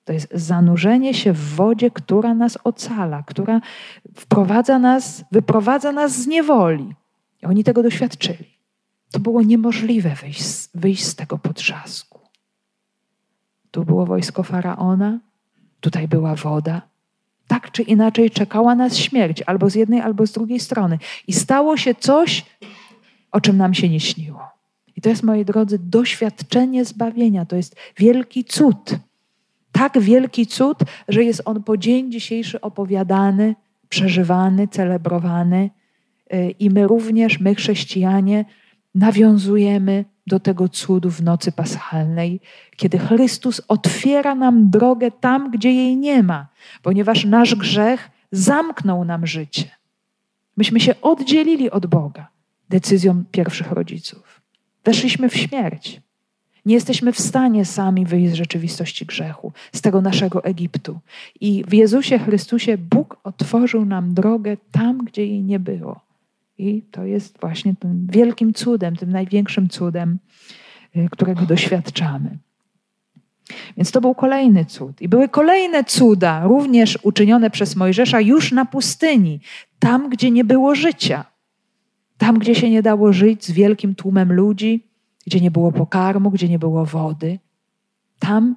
To 0.04 0.12
jest 0.12 0.28
zanurzenie 0.34 1.14
się 1.14 1.32
w 1.32 1.54
wodzie, 1.54 1.90
która 1.90 2.34
nas 2.34 2.58
ocala, 2.64 3.22
która 3.22 3.60
wprowadza 4.14 4.78
nas, 4.78 5.24
wyprowadza 5.32 5.92
nas 5.92 6.22
z 6.22 6.26
niewoli. 6.26 6.94
I 7.42 7.46
oni 7.46 7.64
tego 7.64 7.82
doświadczyli. 7.82 8.54
To 9.10 9.20
było 9.20 9.42
niemożliwe 9.42 10.14
wyjść, 10.14 10.68
wyjść 10.74 11.04
z 11.04 11.14
tego 11.14 11.38
potrzasku. 11.38 12.20
Tu 13.70 13.84
było 13.84 14.06
wojsko 14.06 14.42
faraona, 14.42 15.18
tutaj 15.80 16.08
była 16.08 16.34
woda. 16.34 16.82
Tak 17.46 17.70
czy 17.70 17.82
inaczej 17.82 18.30
czekała 18.30 18.74
nas 18.74 18.96
śmierć, 18.96 19.42
albo 19.42 19.70
z 19.70 19.74
jednej, 19.74 20.00
albo 20.00 20.26
z 20.26 20.32
drugiej 20.32 20.60
strony. 20.60 20.98
I 21.26 21.32
stało 21.32 21.76
się 21.76 21.94
coś, 21.94 22.44
o 23.32 23.40
czym 23.40 23.56
nam 23.56 23.74
się 23.74 23.88
nie 23.88 24.00
śniło. 24.00 24.40
I 24.96 25.00
to 25.00 25.08
jest, 25.08 25.22
moi 25.22 25.44
drodzy, 25.44 25.78
doświadczenie 25.78 26.84
zbawienia. 26.84 27.46
To 27.46 27.56
jest 27.56 27.76
wielki 27.98 28.44
cud. 28.44 28.96
Tak 29.72 30.00
wielki 30.00 30.46
cud, 30.46 30.78
że 31.08 31.24
jest 31.24 31.42
on 31.44 31.62
po 31.62 31.76
dzień 31.76 32.12
dzisiejszy 32.12 32.60
opowiadany, 32.60 33.54
przeżywany, 33.88 34.68
celebrowany. 34.68 35.70
Y, 36.34 36.54
I 36.58 36.70
my 36.70 36.86
również, 36.86 37.40
my 37.40 37.54
chrześcijanie, 37.54 38.44
nawiązujemy 38.94 40.04
do 40.26 40.40
tego 40.40 40.68
cudu 40.68 41.10
w 41.10 41.22
nocy 41.22 41.52
paschalnej, 41.52 42.40
kiedy 42.76 42.98
Chrystus 42.98 43.60
otwiera 43.68 44.34
nam 44.34 44.70
drogę 44.70 45.10
tam, 45.10 45.50
gdzie 45.50 45.72
jej 45.72 45.96
nie 45.96 46.22
ma, 46.22 46.46
ponieważ 46.82 47.24
nasz 47.24 47.54
grzech 47.54 48.10
zamknął 48.32 49.04
nam 49.04 49.26
życie. 49.26 49.70
Myśmy 50.56 50.80
się 50.80 51.00
oddzielili 51.00 51.70
od 51.70 51.86
Boga 51.86 52.28
decyzją 52.68 53.24
pierwszych 53.30 53.72
rodziców. 53.72 54.40
Weszliśmy 54.84 55.28
w 55.28 55.36
śmierć. 55.36 56.00
Nie 56.66 56.74
jesteśmy 56.74 57.12
w 57.12 57.20
stanie 57.20 57.64
sami 57.64 58.06
wyjść 58.06 58.32
z 58.32 58.34
rzeczywistości 58.34 59.06
grzechu, 59.06 59.52
z 59.72 59.80
tego 59.80 60.00
naszego 60.00 60.44
Egiptu. 60.44 60.98
I 61.40 61.64
w 61.68 61.74
Jezusie 61.74 62.18
Chrystusie 62.18 62.78
Bóg 62.78 63.16
otworzył 63.24 63.84
nam 63.84 64.14
drogę 64.14 64.56
tam, 64.72 65.04
gdzie 65.04 65.26
jej 65.26 65.42
nie 65.42 65.58
było. 65.58 66.00
I 66.58 66.82
to 66.90 67.04
jest 67.04 67.40
właśnie 67.40 67.74
tym 67.74 68.06
wielkim 68.10 68.54
cudem, 68.54 68.96
tym 68.96 69.12
największym 69.12 69.68
cudem, 69.68 70.18
y, 70.96 71.08
którego 71.10 71.46
doświadczamy. 71.46 72.38
Więc 73.76 73.90
to 73.90 74.00
był 74.00 74.14
kolejny 74.14 74.64
cud. 74.64 75.02
I 75.02 75.08
były 75.08 75.28
kolejne 75.28 75.84
cuda, 75.84 76.44
również 76.44 76.98
uczynione 77.02 77.50
przez 77.50 77.76
Mojżesza 77.76 78.20
już 78.20 78.52
na 78.52 78.64
pustyni, 78.64 79.40
tam, 79.78 80.08
gdzie 80.08 80.30
nie 80.30 80.44
było 80.44 80.74
życia. 80.74 81.24
Tam, 82.18 82.38
gdzie 82.38 82.54
się 82.54 82.70
nie 82.70 82.82
dało 82.82 83.12
żyć 83.12 83.44
z 83.44 83.50
wielkim 83.50 83.94
tłumem 83.94 84.32
ludzi, 84.32 84.86
gdzie 85.26 85.40
nie 85.40 85.50
było 85.50 85.72
pokarmu, 85.72 86.30
gdzie 86.30 86.48
nie 86.48 86.58
było 86.58 86.84
wody. 86.84 87.38
Tam 88.18 88.56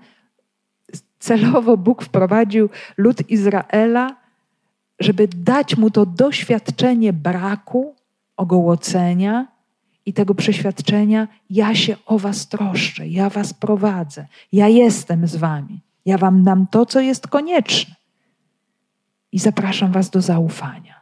celowo 1.19 1.77
Bóg 1.77 2.03
wprowadził 2.03 2.69
lud 2.97 3.29
Izraela 3.29 4.15
żeby 4.99 5.27
dać 5.27 5.77
mu 5.77 5.91
to 5.91 6.05
doświadczenie 6.05 7.13
braku, 7.13 7.95
ogołocenia 8.37 9.47
i 10.05 10.13
tego 10.13 10.35
przeświadczenia: 10.35 11.27
Ja 11.49 11.75
się 11.75 11.95
o 12.05 12.19
Was 12.19 12.47
troszczę, 12.47 13.07
ja 13.07 13.29
Was 13.29 13.53
prowadzę, 13.53 14.27
ja 14.51 14.67
jestem 14.67 15.27
z 15.27 15.35
Wami, 15.35 15.81
ja 16.05 16.17
Wam 16.17 16.43
dam 16.43 16.67
to, 16.67 16.85
co 16.85 16.99
jest 16.99 17.27
konieczne. 17.27 17.95
I 19.31 19.39
zapraszam 19.39 19.91
Was 19.91 20.09
do 20.09 20.21
zaufania. 20.21 21.01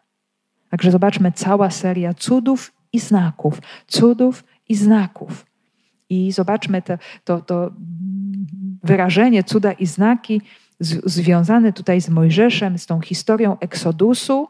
Także 0.69 0.91
zobaczmy 0.91 1.31
cała 1.31 1.71
seria 1.71 2.13
cudów 2.13 2.73
i 2.93 2.99
znaków, 2.99 3.61
cudów 3.87 4.43
i 4.69 4.75
znaków. 4.75 5.45
I 6.09 6.31
zobaczmy 6.31 6.81
to, 6.81 6.97
to, 7.23 7.41
to 7.41 7.71
wyrażenie 8.83 9.43
cuda 9.43 9.71
i 9.71 9.85
znaki 9.85 10.41
związane 10.79 11.73
tutaj 11.73 12.01
z 12.01 12.09
Mojżeszem, 12.09 12.77
z 12.77 12.85
tą 12.85 13.01
historią 13.01 13.59
Eksodusu. 13.59 14.47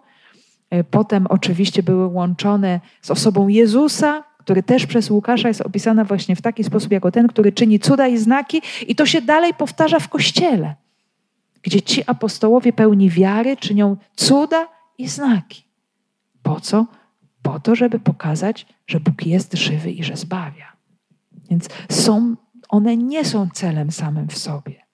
E, 0.70 0.84
potem 0.84 1.28
oczywiście 1.28 1.84
były 1.84 2.08
łączone 2.08 2.80
z 3.02 3.12
osobą 3.12 3.48
Jezusa, 3.48 4.24
który 4.38 4.64
też 4.64 4.86
przez 4.86 5.10
Łukasza 5.10 5.48
jest 5.48 5.62
opisany 5.62 6.04
właśnie 6.04 6.36
w 6.36 6.42
taki 6.42 6.64
sposób, 6.64 6.92
jako 6.92 7.12
ten, 7.12 7.28
który 7.28 7.52
czyni 7.52 7.80
cuda 7.80 8.08
i 8.08 8.18
znaki, 8.18 8.62
i 8.88 8.96
to 8.96 9.06
się 9.06 9.22
dalej 9.22 9.54
powtarza 9.54 10.00
w 10.00 10.10
kościele, 10.10 10.76
gdzie 11.64 11.82
ci 11.82 12.04
apostołowie 12.08 12.74
pełni 12.74 13.10
wiary 13.10 13.58
czynią 13.58 13.98
cuda 14.16 14.68
i 14.98 15.08
znaki. 15.08 15.64
Po 16.44 16.60
co? 16.60 16.86
Po 17.42 17.60
to, 17.60 17.76
żeby 17.76 18.00
pokazać, 18.00 18.66
że 18.88 19.00
Bóg 19.00 19.26
jest 19.26 19.54
żywy 19.54 19.92
i 19.92 20.04
że 20.04 20.16
zbawia. 20.16 20.74
Więc 21.50 21.70
są, 21.90 22.36
one 22.70 22.98
nie 22.98 23.26
są 23.26 23.50
celem 23.54 23.92
samym 23.92 24.28
w 24.28 24.38
sobie. 24.38 24.85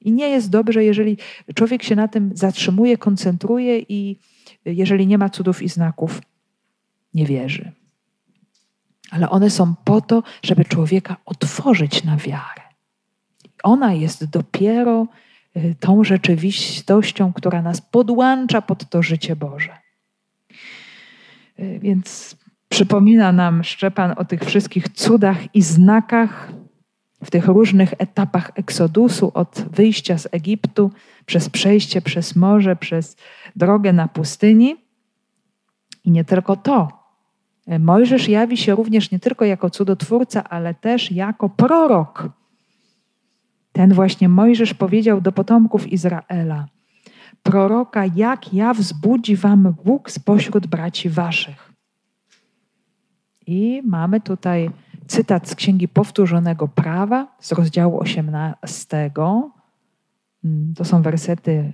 I 0.00 0.12
nie 0.12 0.28
jest 0.28 0.50
dobrze, 0.50 0.84
jeżeli 0.84 1.16
człowiek 1.54 1.82
się 1.82 1.96
na 1.96 2.08
tym 2.08 2.30
zatrzymuje, 2.34 2.98
koncentruje 2.98 3.78
i 3.78 4.18
jeżeli 4.64 5.06
nie 5.06 5.18
ma 5.18 5.28
cudów 5.28 5.62
i 5.62 5.68
znaków, 5.68 6.22
nie 7.14 7.26
wierzy. 7.26 7.72
Ale 9.10 9.30
one 9.30 9.50
są 9.50 9.74
po 9.84 10.00
to, 10.00 10.22
żeby 10.42 10.64
człowieka 10.64 11.16
otworzyć 11.24 12.04
na 12.04 12.16
wiarę. 12.16 12.62
Ona 13.62 13.92
jest 13.92 14.24
dopiero 14.24 15.06
y, 15.56 15.74
tą 15.80 16.04
rzeczywistością, 16.04 17.32
która 17.32 17.62
nas 17.62 17.80
podłącza 17.80 18.62
pod 18.62 18.90
to 18.90 19.02
życie 19.02 19.36
Boże. 19.36 19.78
Y, 21.60 21.78
więc 21.82 22.36
przypomina 22.68 23.32
nam 23.32 23.64
Szczepan 23.64 24.14
o 24.16 24.24
tych 24.24 24.44
wszystkich 24.44 24.88
cudach 24.88 25.54
i 25.54 25.62
znakach, 25.62 26.52
w 27.24 27.30
tych 27.30 27.46
różnych 27.46 27.94
etapach 27.98 28.52
eksodusu, 28.54 29.30
od 29.34 29.64
wyjścia 29.70 30.18
z 30.18 30.28
Egiptu, 30.32 30.90
przez 31.26 31.48
przejście 31.48 32.02
przez 32.02 32.36
morze, 32.36 32.76
przez 32.76 33.16
drogę 33.56 33.92
na 33.92 34.08
pustyni. 34.08 34.76
I 36.04 36.10
nie 36.10 36.24
tylko 36.24 36.56
to. 36.56 37.06
Mojżesz 37.78 38.28
jawi 38.28 38.56
się 38.56 38.74
również 38.74 39.10
nie 39.10 39.18
tylko 39.18 39.44
jako 39.44 39.70
cudotwórca, 39.70 40.44
ale 40.44 40.74
też 40.74 41.12
jako 41.12 41.48
prorok. 41.48 42.28
Ten 43.72 43.94
właśnie 43.94 44.28
Mojżesz 44.28 44.74
powiedział 44.74 45.20
do 45.20 45.32
potomków 45.32 45.92
Izraela: 45.92 46.66
Proroka, 47.42 48.04
jak 48.16 48.54
ja 48.54 48.74
wzbudzi 48.74 49.36
wam 49.36 49.74
Bóg 49.84 50.10
spośród 50.10 50.66
braci 50.66 51.08
waszych. 51.08 51.72
I 53.46 53.82
mamy 53.84 54.20
tutaj 54.20 54.70
cytat 55.08 55.48
z 55.48 55.54
Księgi 55.54 55.88
Powtórzonego 55.88 56.68
Prawa 56.68 57.36
z 57.40 57.52
rozdziału 57.52 58.00
18. 58.00 59.10
Mm, 60.44 60.74
to 60.74 60.84
są 60.84 61.02
wersety 61.02 61.72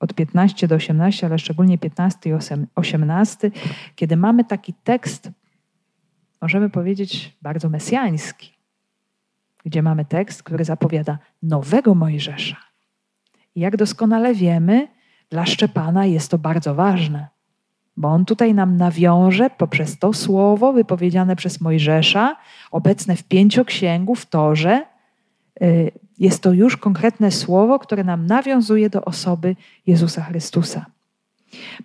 od 0.00 0.14
15 0.14 0.68
do 0.68 0.74
18, 0.74 1.26
ale 1.26 1.38
szczególnie 1.38 1.78
15 1.78 2.30
i 2.30 2.32
18, 2.74 3.50
kiedy 3.96 4.16
mamy 4.16 4.44
taki 4.44 4.74
tekst, 4.74 5.30
możemy 6.40 6.70
powiedzieć, 6.70 7.36
bardzo 7.42 7.68
mesjański, 7.68 8.52
gdzie 9.64 9.82
mamy 9.82 10.04
tekst, 10.04 10.42
który 10.42 10.64
zapowiada 10.64 11.18
nowego 11.42 11.94
Mojżesza. 11.94 12.56
I 13.54 13.60
jak 13.60 13.76
doskonale 13.76 14.34
wiemy, 14.34 14.88
dla 15.30 15.46
Szczepana 15.46 16.06
jest 16.06 16.30
to 16.30 16.38
bardzo 16.38 16.74
ważne 16.74 17.28
bo 18.00 18.08
on 18.08 18.24
tutaj 18.24 18.54
nam 18.54 18.76
nawiąże 18.76 19.50
poprzez 19.50 19.98
to 19.98 20.12
słowo 20.12 20.72
wypowiedziane 20.72 21.36
przez 21.36 21.60
Mojżesza, 21.60 22.36
obecne 22.70 23.16
w 23.16 23.24
pięcioksięgu, 23.24 24.14
w 24.14 24.26
Torze. 24.26 24.86
Y, 25.62 25.90
jest 26.18 26.42
to 26.42 26.52
już 26.52 26.76
konkretne 26.76 27.30
słowo, 27.30 27.78
które 27.78 28.04
nam 28.04 28.26
nawiązuje 28.26 28.90
do 28.90 29.04
osoby 29.04 29.56
Jezusa 29.86 30.22
Chrystusa. 30.22 30.86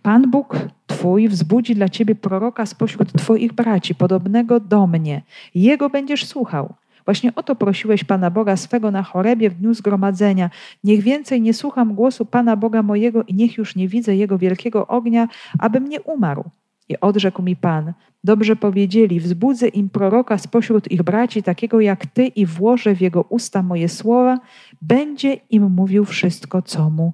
Pan 0.01 0.31
Bóg 0.31 0.57
Twój 0.87 1.29
wzbudzi 1.29 1.75
dla 1.75 1.89
Ciebie 1.89 2.15
proroka 2.15 2.65
spośród 2.65 3.13
Twoich 3.13 3.53
braci, 3.53 3.95
podobnego 3.95 4.59
do 4.59 4.87
mnie. 4.87 5.21
Jego 5.55 5.89
będziesz 5.89 6.25
słuchał. 6.25 6.73
Właśnie 7.05 7.35
o 7.35 7.43
to 7.43 7.55
prosiłeś 7.55 8.03
Pana 8.03 8.31
Boga 8.31 8.57
swego 8.57 8.91
na 8.91 9.03
chorebie 9.03 9.49
w 9.49 9.53
dniu 9.53 9.73
zgromadzenia. 9.73 10.49
Niech 10.83 11.01
więcej 11.01 11.41
nie 11.41 11.53
słucham 11.53 11.95
głosu 11.95 12.25
Pana 12.25 12.55
Boga 12.55 12.83
mojego 12.83 13.23
i 13.23 13.33
niech 13.33 13.57
już 13.57 13.75
nie 13.75 13.87
widzę 13.87 14.15
Jego 14.15 14.37
wielkiego 14.37 14.87
ognia, 14.87 15.27
abym 15.59 15.89
nie 15.89 16.01
umarł. 16.01 16.43
I 16.89 16.99
odrzekł 16.99 17.41
mi 17.41 17.55
Pan, 17.55 17.93
dobrze 18.23 18.55
powiedzieli, 18.55 19.19
wzbudzę 19.19 19.67
im 19.67 19.89
proroka 19.89 20.37
spośród 20.37 20.91
ich 20.91 21.03
braci, 21.03 21.43
takiego 21.43 21.81
jak 21.81 22.05
Ty 22.05 22.25
i 22.27 22.45
włożę 22.45 22.95
w 22.95 23.01
jego 23.01 23.21
usta 23.21 23.63
moje 23.63 23.89
słowa, 23.89 24.39
będzie 24.81 25.33
im 25.49 25.71
mówił 25.71 26.05
wszystko, 26.05 26.61
co 26.61 26.89
mu 26.89 27.13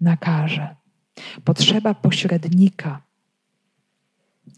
nakaże. 0.00 0.76
Potrzeba 1.44 1.94
pośrednika. 1.94 3.02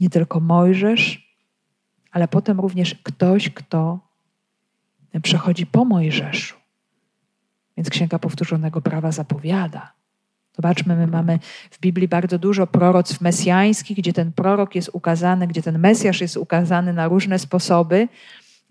Nie 0.01 0.11
tylko 0.11 0.41
Mojżesz, 0.41 1.35
ale 2.13 2.29
potem 2.29 2.61
również 2.61 2.95
ktoś, 2.95 3.51
kto 3.51 4.10
przechodzi 5.23 5.67
po 5.67 5.85
Mojżeszu. 5.85 6.57
Więc 7.77 7.91
Księga 7.91 8.19
Powtórzonego 8.19 8.81
Prawa 8.81 9.13
zapowiada. 9.13 9.93
Zobaczmy, 10.57 10.97
my 10.97 11.07
mamy 11.07 11.39
w 11.71 11.81
Biblii 11.81 12.09
bardzo 12.09 12.39
dużo 12.39 12.67
proroctw 12.67 13.21
mesjańskich, 13.21 13.97
gdzie 13.97 14.13
ten 14.13 14.33
prorok 14.33 14.75
jest 14.75 14.91
ukazany, 14.93 15.47
gdzie 15.47 15.63
ten 15.63 15.79
Mesjasz 15.79 16.21
jest 16.21 16.37
ukazany 16.37 16.93
na 16.93 17.09
różne 17.09 17.39
sposoby. 17.39 18.09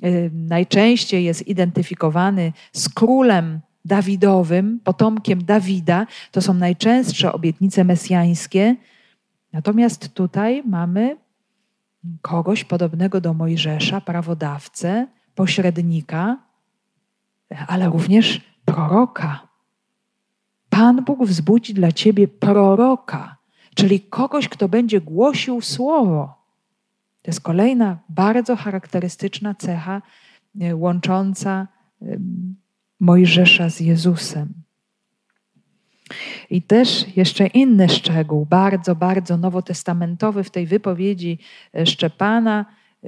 Y, 0.04 0.32
najczęściej 0.34 1.24
jest 1.24 1.48
identyfikowany 1.48 2.54
z 2.74 2.90
królem 2.90 3.60
Dawidowym, 3.86 4.80
potomkiem 4.84 5.46
Dawida. 5.46 6.08
To 6.32 6.42
są 6.42 6.54
najczęstsze 6.54 7.34
obietnice 7.34 7.84
mesjańskie. 7.84 8.76
Natomiast 9.54 10.14
tutaj 10.14 10.64
mamy 10.66 11.18
kogoś 12.22 12.64
podobnego 12.64 13.22
do 13.22 13.34
Mojżesza, 13.34 14.02
prawodawcę, 14.02 15.08
pośrednika, 15.40 16.38
ale 17.68 17.90
również 17.90 18.42
proroka. 18.66 19.48
Pan 20.70 21.04
Bóg 21.06 21.26
wzbudzi 21.26 21.74
dla 21.74 21.92
ciebie 21.92 22.28
proroka, 22.28 23.38
czyli 23.76 24.00
kogoś, 24.00 24.50
kto 24.50 24.70
będzie 24.70 25.02
głosił 25.02 25.62
słowo. 25.62 26.34
To 27.22 27.32
jest 27.32 27.42
kolejna 27.42 27.98
bardzo 28.10 28.56
charakterystyczna 28.56 29.56
cecha 29.56 30.02
e, 30.62 30.76
łącząca 30.76 31.68
Mojżesza 33.00 33.70
z 33.70 33.80
Jezusem. 33.80 34.54
I 36.50 36.62
też 36.62 37.18
jeszcze 37.18 37.48
inny 37.48 37.90
szczegół, 37.90 38.46
bardzo, 38.46 38.96
bardzo 38.96 39.38
nowotestamentowy 39.38 40.44
w 40.44 40.50
tej 40.50 40.66
wypowiedzi 40.66 41.40
e, 41.74 41.86
Szczepana, 41.86 42.66
e, 43.04 43.08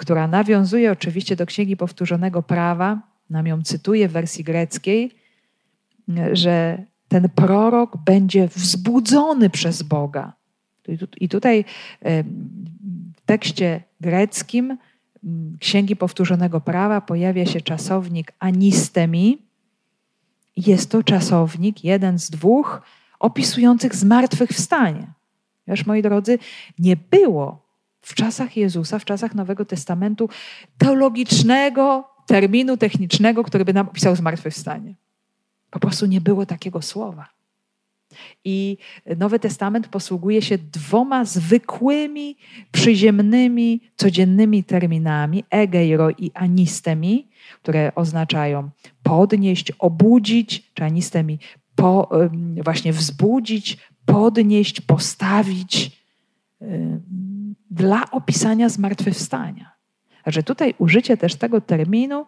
która 0.00 0.28
nawiązuje 0.28 0.92
oczywiście 0.92 1.36
do 1.36 1.46
Księgi 1.46 1.76
Powtórzonego 1.76 2.42
Prawa, 2.42 3.00
nam 3.30 3.46
ją 3.46 3.62
cytuję 3.62 4.08
w 4.08 4.12
wersji 4.12 4.44
greckiej, 4.44 5.10
że 6.32 6.82
ten 7.08 7.28
prorok 7.28 7.96
będzie 7.96 8.48
wzbudzony 8.48 9.50
przez 9.50 9.82
Boga. 9.82 10.32
I 11.20 11.28
tutaj 11.28 11.64
w 13.16 13.20
tekście 13.26 13.82
greckim 14.00 14.78
Księgi 15.60 15.96
Powtórzonego 15.96 16.60
Prawa 16.60 17.00
pojawia 17.00 17.46
się 17.46 17.60
czasownik 17.60 18.32
anistemi. 18.38 19.38
Jest 20.56 20.90
to 20.90 21.02
czasownik, 21.02 21.84
jeden 21.84 22.18
z 22.18 22.30
dwóch, 22.30 22.82
opisujących 23.18 23.94
zmartwychwstanie. 23.94 25.12
Wiesz, 25.66 25.86
moi 25.86 26.02
drodzy, 26.02 26.38
nie 26.78 26.96
było 26.96 27.69
w 28.02 28.14
czasach 28.14 28.56
Jezusa, 28.56 28.98
w 28.98 29.04
czasach 29.04 29.34
Nowego 29.34 29.64
Testamentu 29.64 30.28
teologicznego 30.78 32.04
terminu 32.26 32.76
technicznego, 32.76 33.44
który 33.44 33.64
by 33.64 33.72
nam 33.72 33.88
opisał 33.88 34.16
zmartwychwstanie. 34.16 34.94
Po 35.70 35.80
prostu 35.80 36.06
nie 36.06 36.20
było 36.20 36.46
takiego 36.46 36.82
słowa. 36.82 37.28
I 38.44 38.76
Nowy 39.16 39.38
Testament 39.38 39.88
posługuje 39.88 40.42
się 40.42 40.58
dwoma 40.58 41.24
zwykłymi, 41.24 42.36
przyziemnymi, 42.72 43.80
codziennymi 43.96 44.64
terminami 44.64 45.44
egeiro 45.50 46.10
i 46.10 46.30
anistemi, 46.34 47.28
które 47.62 47.92
oznaczają 47.94 48.70
podnieść, 49.02 49.72
obudzić, 49.78 50.72
czy 50.74 50.84
anistemi 50.84 51.38
po, 51.74 52.10
właśnie 52.64 52.92
wzbudzić, 52.92 53.78
podnieść, 54.06 54.80
postawić 54.80 56.00
dla 57.70 58.10
opisania 58.10 58.68
zmartwychwstania. 58.68 59.72
Że 60.26 60.42
tutaj 60.42 60.74
użycie 60.78 61.16
też 61.16 61.34
tego 61.34 61.60
terminu 61.60 62.26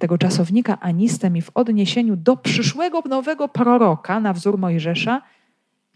tego 0.00 0.18
czasownika 0.18 0.80
anistem 0.80 1.36
i 1.36 1.42
w 1.42 1.50
odniesieniu 1.54 2.16
do 2.16 2.36
przyszłego 2.36 3.02
nowego 3.08 3.48
proroka 3.48 4.20
na 4.20 4.32
wzór 4.32 4.58
Mojżesza 4.58 5.22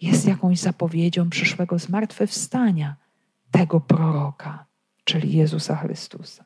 jest 0.03 0.27
jakąś 0.29 0.59
zapowiedzią 0.59 1.31
przyszłego 1.31 1.79
zmartwychwstania 1.79 2.97
tego 3.51 3.81
proroka, 3.81 4.65
czyli 5.05 5.37
Jezusa 5.37 5.77
Chrystusa. 5.77 6.45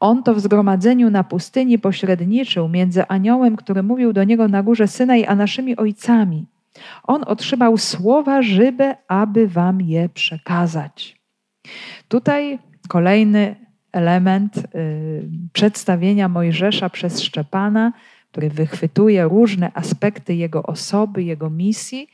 On 0.00 0.22
to 0.22 0.34
w 0.34 0.40
zgromadzeniu 0.40 1.10
na 1.10 1.24
pustyni 1.24 1.78
pośredniczył 1.78 2.68
między 2.68 3.06
aniołem, 3.06 3.56
który 3.56 3.82
mówił 3.82 4.12
do 4.12 4.24
niego 4.24 4.48
na 4.48 4.62
górze 4.62 4.88
Synaj, 4.88 5.26
a 5.26 5.34
naszymi 5.34 5.76
ojcami. 5.76 6.46
On 7.02 7.24
otrzymał 7.26 7.78
słowa 7.78 8.42
żywe, 8.42 8.96
aby 9.08 9.48
wam 9.48 9.80
je 9.80 10.08
przekazać. 10.08 11.20
Tutaj 12.08 12.58
kolejny 12.88 13.56
element 13.92 14.56
y, 14.56 14.62
przedstawienia 15.52 16.28
Mojżesza 16.28 16.90
przez 16.90 17.20
Szczepana, 17.20 17.92
który 18.30 18.50
wychwytuje 18.50 19.24
różne 19.24 19.70
aspekty 19.74 20.34
jego 20.34 20.62
osoby, 20.62 21.22
jego 21.22 21.50
misji, 21.50 22.08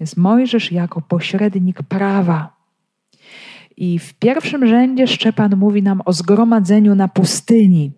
jest 0.00 0.16
Mojżesz 0.16 0.72
jako 0.72 1.00
pośrednik 1.00 1.82
prawa. 1.82 2.58
I 3.76 3.98
w 3.98 4.14
pierwszym 4.14 4.66
rzędzie 4.66 5.06
Szczepan 5.06 5.56
mówi 5.56 5.82
nam 5.82 6.02
o 6.04 6.12
zgromadzeniu 6.12 6.94
na 6.94 7.08
pustyni. 7.08 7.92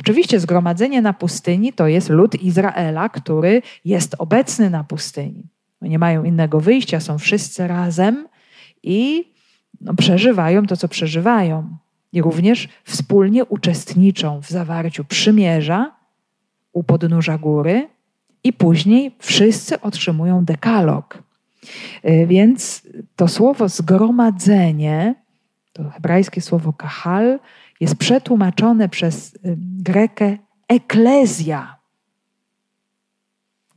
Oczywiście 0.00 0.40
zgromadzenie 0.40 1.02
na 1.02 1.12
pustyni 1.12 1.72
to 1.72 1.86
jest 1.86 2.08
lud 2.08 2.42
Izraela, 2.42 3.08
który 3.08 3.62
jest 3.84 4.14
obecny 4.18 4.70
na 4.70 4.84
pustyni. 4.84 5.48
Nie 5.82 5.98
mają 5.98 6.24
innego 6.24 6.60
wyjścia, 6.60 7.00
są 7.00 7.18
wszyscy 7.18 7.68
razem 7.68 8.28
i 8.82 9.28
no, 9.80 9.94
przeżywają 9.94 10.66
to, 10.66 10.76
co 10.76 10.88
przeżywają 10.88 11.76
i 12.12 12.22
również 12.22 12.68
wspólnie 12.84 13.44
uczestniczą 13.44 14.40
w 14.40 14.48
zawarciu 14.48 15.04
przymierza 15.04 15.96
u 16.72 16.82
podnóża 16.82 17.38
góry 17.38 17.88
i 18.44 18.52
później 18.52 19.16
wszyscy 19.18 19.80
otrzymują 19.80 20.44
dekalog. 20.44 21.22
Y, 22.04 22.26
więc 22.26 22.82
to 23.16 23.28
słowo 23.28 23.68
zgromadzenie, 23.68 25.14
to 25.72 25.90
hebrajskie 25.90 26.40
słowo 26.40 26.72
kahal, 26.72 27.38
jest 27.82 27.96
przetłumaczone 27.96 28.88
przez 28.88 29.34
y, 29.34 29.38
Grekę 29.58 30.36
eklezja, 30.68 31.76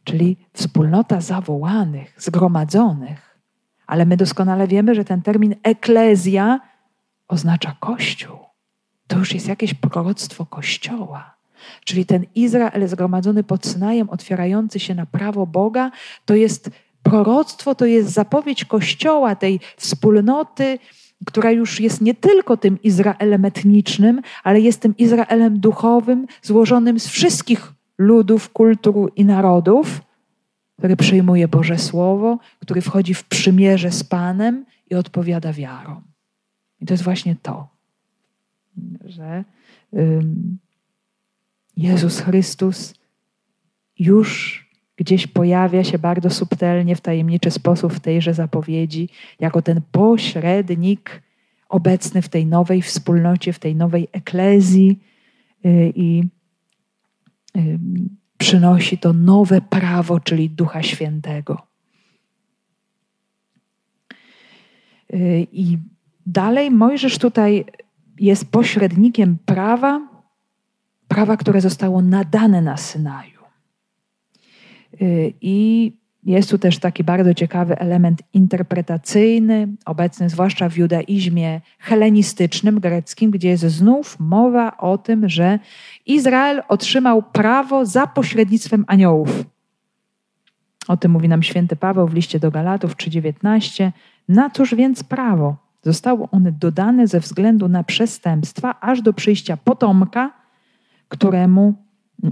czyli 0.03 0.38
wspólnota 0.53 1.22
zawołanych, 1.22 2.16
zgromadzonych. 2.18 3.39
Ale 3.88 4.06
my 4.06 4.18
doskonale 4.18 4.68
wiemy, 4.68 4.95
że 4.95 5.06
ten 5.06 5.22
termin 5.22 5.56
eklezja 5.64 6.60
oznacza 7.28 7.76
Kościół. 7.80 8.38
To 9.08 9.18
już 9.18 9.34
jest 9.34 9.47
jakieś 9.47 9.74
proroctwo 9.74 10.45
Kościoła. 10.45 11.36
Czyli 11.84 12.06
ten 12.06 12.26
Izrael 12.36 12.88
zgromadzony 12.88 13.43
pod 13.43 13.66
Synajem, 13.66 14.10
otwierający 14.10 14.80
się 14.80 14.95
na 14.95 15.06
prawo 15.06 15.47
Boga, 15.47 15.91
to 16.26 16.36
jest 16.36 16.70
proroctwo, 17.03 17.76
to 17.76 17.86
jest 17.86 18.10
zapowiedź 18.10 18.66
Kościoła, 18.66 19.36
tej 19.36 19.60
wspólnoty, 19.78 20.80
która 21.26 21.51
już 21.51 21.80
jest 21.80 22.01
nie 22.01 22.13
tylko 22.13 22.57
tym 22.57 22.82
Izraelem 22.82 23.45
etnicznym, 23.45 24.22
ale 24.43 24.61
jest 24.61 24.82
tym 24.82 24.97
Izraelem 24.97 25.59
duchowym, 25.59 26.28
złożonym 26.41 26.99
z 26.99 27.07
wszystkich 27.07 27.74
ludów, 27.97 28.49
kultur 28.49 29.11
i 29.16 29.26
narodów, 29.26 30.01
który 30.78 30.97
przyjmuje 30.97 31.47
Boże 31.47 31.78
Słowo, 31.78 32.39
który 32.59 32.82
wchodzi 32.82 33.13
w 33.13 33.24
przymierze 33.24 33.91
z 33.91 34.03
Panem 34.03 34.66
i 34.89 34.95
odpowiada 34.95 35.53
wiarą. 35.53 36.01
I 36.82 36.86
to 36.86 36.93
jest 36.93 37.03
właśnie 37.03 37.36
to, 37.41 37.68
że 39.05 39.43
Jezus 41.78 42.20
Chrystus 42.20 42.93
już 43.99 44.64
gdzieś 44.98 45.28
pojawia 45.28 45.84
się 45.84 46.00
bardzo 46.00 46.30
subtelnie, 46.30 46.96
w 46.96 47.02
tajemniczy 47.02 47.52
sposób 47.52 47.93
w 47.93 48.00
tejże 48.00 48.34
zapowiedzi, 48.34 49.10
jako 49.39 49.62
ten 49.62 49.82
pośrednik 49.91 51.22
obecny 51.70 52.22
w 52.22 52.30
tej 52.30 52.46
nowej 52.46 52.82
wspólnocie, 52.82 53.54
w 53.54 53.60
tej 53.60 53.76
nowej 53.76 54.08
eklezji 54.12 55.00
y, 55.66 55.93
i 55.96 56.24
przynosi 58.38 58.98
to 58.98 59.14
nowe 59.14 59.62
prawo, 59.62 60.20
czyli 60.20 60.50
Ducha 60.50 60.84
Świętego. 60.84 61.68
Y, 65.14 65.48
I 65.52 65.78
Dalej 66.26 66.72
Mojżesz 66.72 67.18
tutaj 67.18 67.66
jest 68.20 68.52
pośrednikiem 68.52 69.38
prawa, 69.46 70.08
prawa, 71.08 71.38
które 71.38 71.62
zostało 71.62 72.02
nadane 72.02 72.62
na 72.62 72.78
Synaju. 72.78 73.34
Y, 75.02 75.34
I 75.41 75.93
jest 76.26 76.50
tu 76.50 76.58
też 76.58 76.80
taki 76.80 77.04
bardzo 77.04 77.34
ciekawy 77.34 77.80
element 77.80 78.24
interpretacyjny, 78.34 79.68
obecny 79.86 80.30
zwłaszcza 80.30 80.70
w 80.70 80.78
judaizmie 80.78 81.62
helenistycznym, 81.80 82.80
greckim, 82.80 83.32
gdzie 83.32 83.50
jest 83.50 83.64
znów 83.64 84.20
mowa 84.20 84.78
o 84.78 84.98
tym, 84.98 85.30
że 85.30 85.60
Izrael 86.06 86.62
otrzymał 86.68 87.24
prawo 87.24 87.86
za 87.86 88.08
pośrednictwem 88.08 88.86
aniołów. 88.88 89.43
O 90.88 90.98
tym 90.98 91.12
mówi 91.12 91.30
nam 91.30 91.43
święty 91.43 91.76
Paweł 91.76 92.08
w 92.08 92.14
liście 92.14 92.39
do 92.39 92.52
Galatów 92.52 92.96
3:19. 92.96 93.91
Na 94.30 94.50
cóż 94.50 94.76
więc 94.76 95.04
prawo? 95.04 95.56
Zostały 95.84 96.30
one 96.32 96.52
dodane 96.52 97.08
ze 97.08 97.20
względu 97.20 97.68
na 97.68 97.84
przestępstwa, 97.84 98.80
aż 98.82 99.02
do 99.02 99.14
przyjścia 99.14 99.58
potomka, 99.58 100.34
któremu 101.08 101.74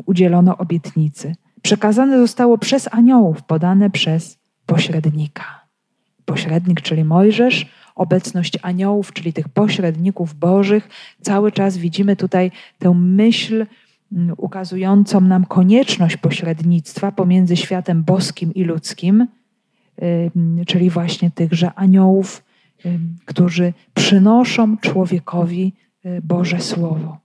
udzielono 0.06 0.58
obietnicy. 0.58 1.36
Przekazane 1.64 2.18
zostało 2.18 2.58
przez 2.58 2.90
aniołów, 2.92 3.44
podane 3.44 3.90
przez 3.90 4.38
pośrednika. 4.66 5.44
Pośrednik, 6.26 6.82
czyli 6.82 7.04
Mojżesz, 7.04 7.70
obecność 7.96 8.58
aniołów, 8.62 9.14
czyli 9.14 9.34
tych 9.34 9.50
pośredników 9.50 10.34
bożych. 10.34 10.90
Cały 11.22 11.52
czas 11.52 11.78
widzimy 11.78 12.16
tutaj 12.16 12.52
tę 12.80 12.94
myśl 12.94 13.66
mm, 14.12 14.36
ukazującą 14.38 15.22
nam 15.22 15.46
konieczność 15.46 16.18
pośrednictwa 16.18 17.12
pomiędzy 17.12 17.58
światem 17.58 18.04
boskim 18.04 18.54
i 18.54 18.64
ludzkim, 18.64 19.28
czyli 20.68 20.90
właśnie 20.90 21.32
tychże 21.32 21.74
aniołów, 21.74 22.44
którzy 23.26 23.74
przynoszą 23.94 24.78
człowiekowi 24.78 25.74
y, 26.06 26.22
Boże 26.24 26.60
Słowo. 26.60 27.23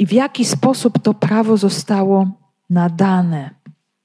I 0.00 0.06
w 0.06 0.12
jaki 0.12 0.44
sposób 0.44 0.98
to 1.02 1.14
prawo 1.14 1.56
zostało 1.56 2.30
nadane. 2.70 3.50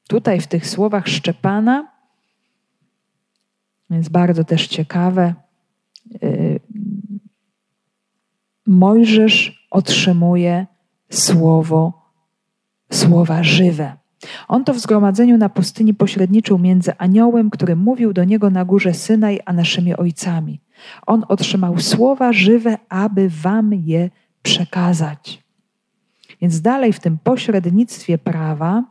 Tutaj 0.08 0.42
w 0.42 0.48
tych 0.48 0.68
słowach 0.68 1.08
Szczepana 1.08 1.92
jest 3.90 4.12
bardzo 4.12 4.44
też 4.44 4.68
ciekawe. 4.68 5.34
Y, 6.24 6.60
Mojżesz 8.68 9.68
otrzymuje 9.72 10.66
słowo, 11.10 12.12
słowa 12.92 13.44
żywe. 13.44 13.98
On 14.48 14.64
to 14.64 14.74
w 14.74 14.80
zgromadzeniu 14.80 15.38
na 15.38 15.50
pustyni 15.50 15.94
pośredniczył 15.94 16.60
między 16.60 16.98
aniołem, 16.98 17.50
który 17.50 17.76
mówił 17.76 18.14
do 18.14 18.24
niego 18.24 18.50
na 18.50 18.66
górze 18.66 18.94
Synaj, 18.94 19.40
a 19.46 19.54
naszymi 19.54 19.96
ojcami. 19.96 20.62
On 21.08 21.24
otrzymał 21.28 21.80
słowa 21.80 22.34
żywe, 22.34 22.78
aby 22.90 23.30
wam 23.30 23.74
je 23.74 24.10
przekazać. 24.42 25.45
Więc 26.42 26.62
dalej 26.62 26.94
w 26.94 27.00
tym 27.00 27.18
pośrednictwie 27.18 28.18
prawa 28.18 28.84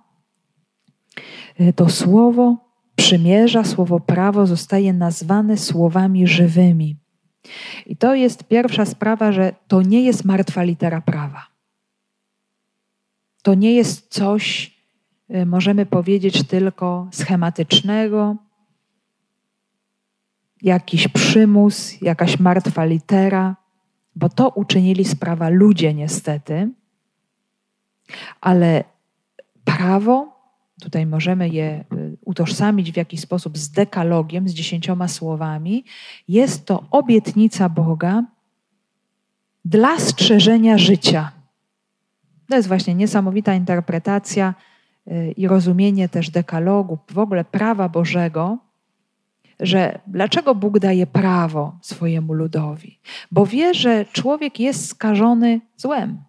y, 1.61 1.73
to 1.73 1.89
słowo 1.89 2.57
przymierza, 2.97 3.65
słowo 3.65 4.01
prawo 4.01 4.47
zostaje 4.47 4.93
nazwane 4.93 5.57
słowami 5.57 6.27
żywymi. 6.27 6.97
I 7.87 7.97
to 7.97 8.15
jest 8.15 8.45
pierwsza 8.45 8.85
sprawa, 8.85 9.33
że 9.33 9.55
to 9.69 9.83
nie 9.83 10.03
jest 10.03 10.25
martwa 10.25 10.63
litera 10.63 11.01
prawa. 11.01 11.47
To 13.43 13.55
nie 13.55 13.75
jest 13.75 14.09
coś, 14.09 14.75
y, 15.35 15.47
możemy 15.47 15.87
powiedzieć, 15.87 16.47
tylko 16.47 17.09
schematycznego, 17.13 18.37
jakiś 20.63 21.09
przymus, 21.09 22.01
jakaś 22.03 22.41
martwa 22.41 22.85
litera, 22.85 23.57
bo 24.17 24.29
to 24.29 24.49
uczynili 24.49 25.05
sprawa 25.05 25.49
ludzie 25.49 25.95
niestety, 25.95 26.71
ale 28.41 28.85
prawo, 29.65 30.35
tutaj 30.81 31.07
możemy 31.07 31.49
je 31.49 31.85
y, 31.93 32.17
utożsamić 32.25 32.93
w 32.93 32.97
jakiś 32.97 33.21
sposób 33.21 33.59
z 33.59 33.71
dekalogiem, 33.71 34.49
z 34.49 34.53
dziesięcioma 34.53 35.09
słowami, 35.09 35.85
jest 36.29 36.67
to 36.67 36.85
obietnica 36.91 37.69
Boga 37.69 38.25
dla 39.65 39.99
strzeżenia 39.99 40.79
życia. 40.79 41.33
To 42.49 42.57
jest 42.57 42.69
właśnie 42.69 42.95
niesamowita 42.95 43.55
interpretacja 43.55 44.55
y, 45.09 45.35
i 45.37 45.49
rozumienie 45.49 46.09
też 46.09 46.31
dekalogu, 46.31 46.99
w 47.11 47.19
ogóle 47.19 47.45
prawa 47.45 47.89
Bożego, 47.89 48.59
że 49.61 49.99
dlaczego 50.07 50.55
Bóg 50.55 50.79
daje 50.79 51.07
prawo 51.07 51.79
swojemu 51.83 52.33
ludowi? 52.33 52.99
Bo 53.31 53.47
wie, 53.47 53.75
że 53.75 54.05
człowiek 54.05 54.61
jest 54.61 54.89
skażony 54.89 55.61
złem 55.77 56.23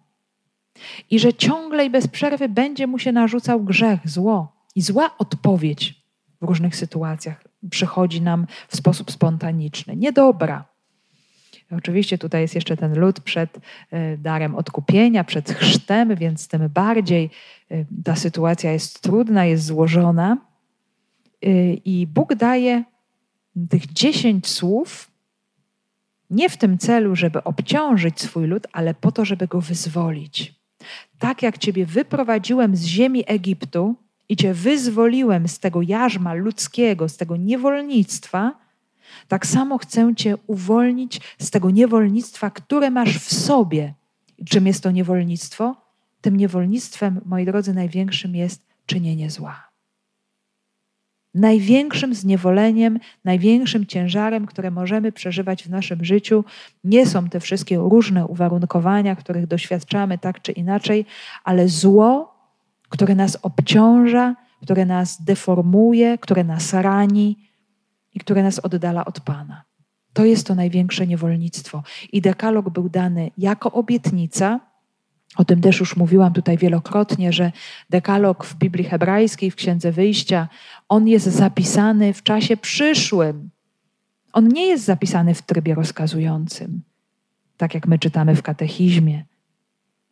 i 1.10 1.18
że 1.18 1.34
ciągle 1.34 1.84
i 1.84 1.90
bez 1.90 2.08
przerwy 2.08 2.48
będzie 2.48 2.86
mu 2.86 2.98
się 2.98 3.12
narzucał 3.12 3.60
grzech, 3.60 4.00
zło 4.04 4.52
i 4.74 4.82
zła 4.82 5.10
odpowiedź 5.18 5.94
w 6.40 6.44
różnych 6.44 6.76
sytuacjach 6.76 7.46
przychodzi 7.70 8.22
nam 8.22 8.46
w 8.68 8.76
sposób 8.76 9.10
spontaniczny, 9.10 9.96
niedobra. 9.96 10.64
Oczywiście 11.70 12.18
tutaj 12.18 12.42
jest 12.42 12.54
jeszcze 12.54 12.76
ten 12.76 12.98
lud 12.98 13.20
przed 13.20 13.58
e, 13.90 14.16
darem 14.16 14.54
odkupienia, 14.54 15.24
przed 15.24 15.50
chrztem, 15.50 16.14
więc 16.14 16.48
tym 16.48 16.68
bardziej 16.68 17.30
e, 17.70 17.84
ta 18.04 18.16
sytuacja 18.16 18.72
jest 18.72 19.00
trudna, 19.00 19.44
jest 19.44 19.64
złożona. 19.64 20.36
E, 21.42 21.72
I 21.72 22.06
Bóg 22.06 22.34
daje 22.34 22.84
tych 23.70 23.86
dziesięć 23.86 24.48
słów 24.48 25.10
nie 26.30 26.48
w 26.48 26.56
tym 26.56 26.78
celu, 26.78 27.16
żeby 27.16 27.44
obciążyć 27.44 28.20
swój 28.20 28.46
lud, 28.46 28.66
ale 28.72 28.94
po 28.94 29.12
to, 29.12 29.24
żeby 29.24 29.46
go 29.46 29.60
wyzwolić. 29.60 30.55
Tak 31.18 31.42
jak 31.42 31.58
Ciebie 31.58 31.86
wyprowadziłem 31.86 32.76
z 32.76 32.84
ziemi 32.84 33.24
Egiptu 33.26 33.94
i 34.28 34.36
Cię 34.36 34.54
wyzwoliłem 34.54 35.48
z 35.48 35.58
tego 35.58 35.82
jarzma 35.82 36.34
ludzkiego, 36.34 37.08
z 37.08 37.16
tego 37.16 37.36
niewolnictwa, 37.36 38.66
tak 39.28 39.46
samo 39.46 39.78
chcę 39.78 40.14
Cię 40.14 40.36
uwolnić 40.46 41.20
z 41.38 41.50
tego 41.50 41.70
niewolnictwa, 41.70 42.50
które 42.50 42.90
masz 42.90 43.18
w 43.18 43.34
sobie. 43.34 43.94
I 44.38 44.44
czym 44.44 44.66
jest 44.66 44.82
to 44.82 44.90
niewolnictwo? 44.90 45.76
Tym 46.20 46.36
niewolnictwem, 46.36 47.20
moi 47.24 47.44
drodzy, 47.44 47.74
największym 47.74 48.34
jest 48.36 48.66
czynienie 48.86 49.30
zła. 49.30 49.75
Największym 51.36 52.14
zniewoleniem, 52.14 52.98
największym 53.24 53.86
ciężarem, 53.86 54.46
które 54.46 54.70
możemy 54.70 55.12
przeżywać 55.12 55.62
w 55.64 55.70
naszym 55.70 56.04
życiu, 56.04 56.44
nie 56.84 57.06
są 57.06 57.28
te 57.28 57.40
wszystkie 57.40 57.76
różne 57.76 58.26
uwarunkowania, 58.26 59.16
których 59.16 59.46
doświadczamy 59.46 60.18
tak 60.18 60.42
czy 60.42 60.52
inaczej, 60.52 61.06
ale 61.44 61.68
zło, 61.68 62.34
które 62.88 63.14
nas 63.14 63.38
obciąża, 63.42 64.36
które 64.62 64.86
nas 64.86 65.22
deformuje, 65.24 66.18
które 66.18 66.44
nas 66.44 66.74
rani 66.74 67.36
i 68.14 68.20
które 68.20 68.42
nas 68.42 68.58
oddala 68.58 69.04
od 69.04 69.20
Pana. 69.20 69.64
To 70.12 70.24
jest 70.24 70.46
to 70.46 70.54
największe 70.54 71.06
niewolnictwo. 71.06 71.82
I 72.12 72.20
dekalog 72.20 72.70
był 72.70 72.88
dany 72.88 73.30
jako 73.38 73.72
obietnica, 73.72 74.60
o 75.36 75.44
tym 75.44 75.60
też 75.60 75.80
już 75.80 75.96
mówiłam 75.96 76.32
tutaj 76.32 76.58
wielokrotnie, 76.58 77.32
że 77.32 77.52
dekalog 77.90 78.44
w 78.44 78.54
Biblii 78.54 78.84
hebrajskiej, 78.84 79.50
w 79.50 79.56
Księdze 79.56 79.92
Wyjścia, 79.92 80.48
on 80.88 81.08
jest 81.08 81.26
zapisany 81.26 82.12
w 82.12 82.22
czasie 82.22 82.56
przyszłym. 82.56 83.50
On 84.32 84.48
nie 84.48 84.66
jest 84.66 84.84
zapisany 84.84 85.34
w 85.34 85.42
trybie 85.42 85.74
rozkazującym, 85.74 86.82
tak 87.56 87.74
jak 87.74 87.86
my 87.86 87.98
czytamy 87.98 88.36
w 88.36 88.42
katechizmie. 88.42 89.24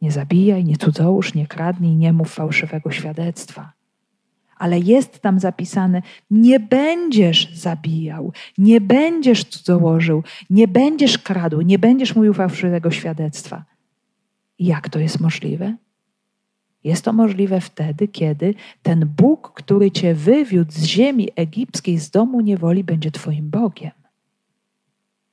Nie 0.02 0.12
zabijaj, 0.12 0.64
nie 0.64 0.76
cudzołóż, 0.76 1.34
nie 1.34 1.46
kradnij, 1.46 1.96
nie 1.96 2.12
mów 2.12 2.34
fałszywego 2.34 2.90
świadectwa. 2.90 3.72
Ale 4.56 4.78
jest 4.78 5.20
tam 5.20 5.40
zapisane: 5.40 6.02
nie 6.30 6.60
będziesz 6.60 7.54
zabijał, 7.54 8.32
nie 8.58 8.80
będziesz 8.80 9.44
cudzołożył, 9.44 10.22
nie 10.50 10.68
będziesz 10.68 11.18
kradł, 11.18 11.60
nie 11.60 11.78
będziesz 11.78 12.16
mówił 12.16 12.34
fałszywego 12.34 12.90
świadectwa. 12.90 13.64
Jak 14.59 14.88
to 14.88 14.98
jest 14.98 15.20
możliwe? 15.20 15.76
Jest 16.84 17.05
to 17.05 17.12
możliwe 17.12 17.61
wtedy, 17.61 18.09
kiedy 18.09 18.55
ten 18.82 19.12
Bóg, 19.16 19.52
który 19.55 19.90
cię 19.90 20.14
wywiódł 20.14 20.72
z 20.72 20.84
ziemi 20.84 21.28
egipskiej, 21.36 21.98
z 21.98 22.11
domu 22.11 22.40
niewoli, 22.40 22.84
będzie 22.84 23.11
Twoim 23.11 23.50
Bogiem. 23.50 23.90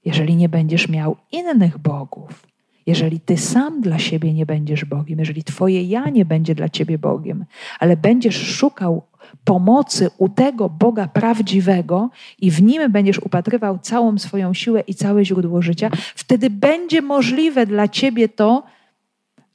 Jeżeli 0.06 0.36
nie 0.36 0.50
będziesz 0.50 0.90
miał 0.90 1.16
innych 1.32 1.78
bogów, 1.78 2.48
jeżeli 2.86 3.20
Ty 3.20 3.38
sam 3.38 3.82
dla 3.82 4.00
siebie 4.00 4.34
nie 4.34 4.46
będziesz 4.46 4.86
Bogiem, 4.86 5.20
jeżeli 5.20 5.44
Twoje 5.44 5.84
ja 5.84 6.10
nie 6.10 6.26
będzie 6.26 6.56
dla 6.56 6.70
Ciebie 6.70 6.98
Bogiem, 6.98 7.46
ale 7.80 7.98
będziesz 7.98 8.36
szukał 8.36 9.04
pomocy 9.44 10.10
u 10.18 10.30
tego 10.30 10.70
Boga 10.70 11.08
prawdziwego 11.08 12.10
i 12.40 12.52
w 12.52 12.62
nim 12.62 12.92
będziesz 12.92 13.20
upatrywał 13.20 13.80
całą 13.80 14.18
swoją 14.18 14.54
siłę 14.54 14.82
i 14.88 14.96
całe 14.96 15.26
źródło 15.26 15.62
życia, 15.62 15.90
wtedy 16.16 16.50
będzie 16.50 17.02
możliwe 17.02 17.66
dla 17.66 17.88
Ciebie 17.88 18.30
to, 18.30 18.64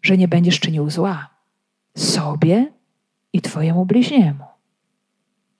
że 0.07 0.17
nie 0.17 0.29
będziesz 0.29 0.61
czynił 0.61 0.91
zła 0.91 1.31
sobie 1.97 2.73
i 3.33 3.41
Twojemu 3.41 3.87
bliźniemu. 3.87 4.45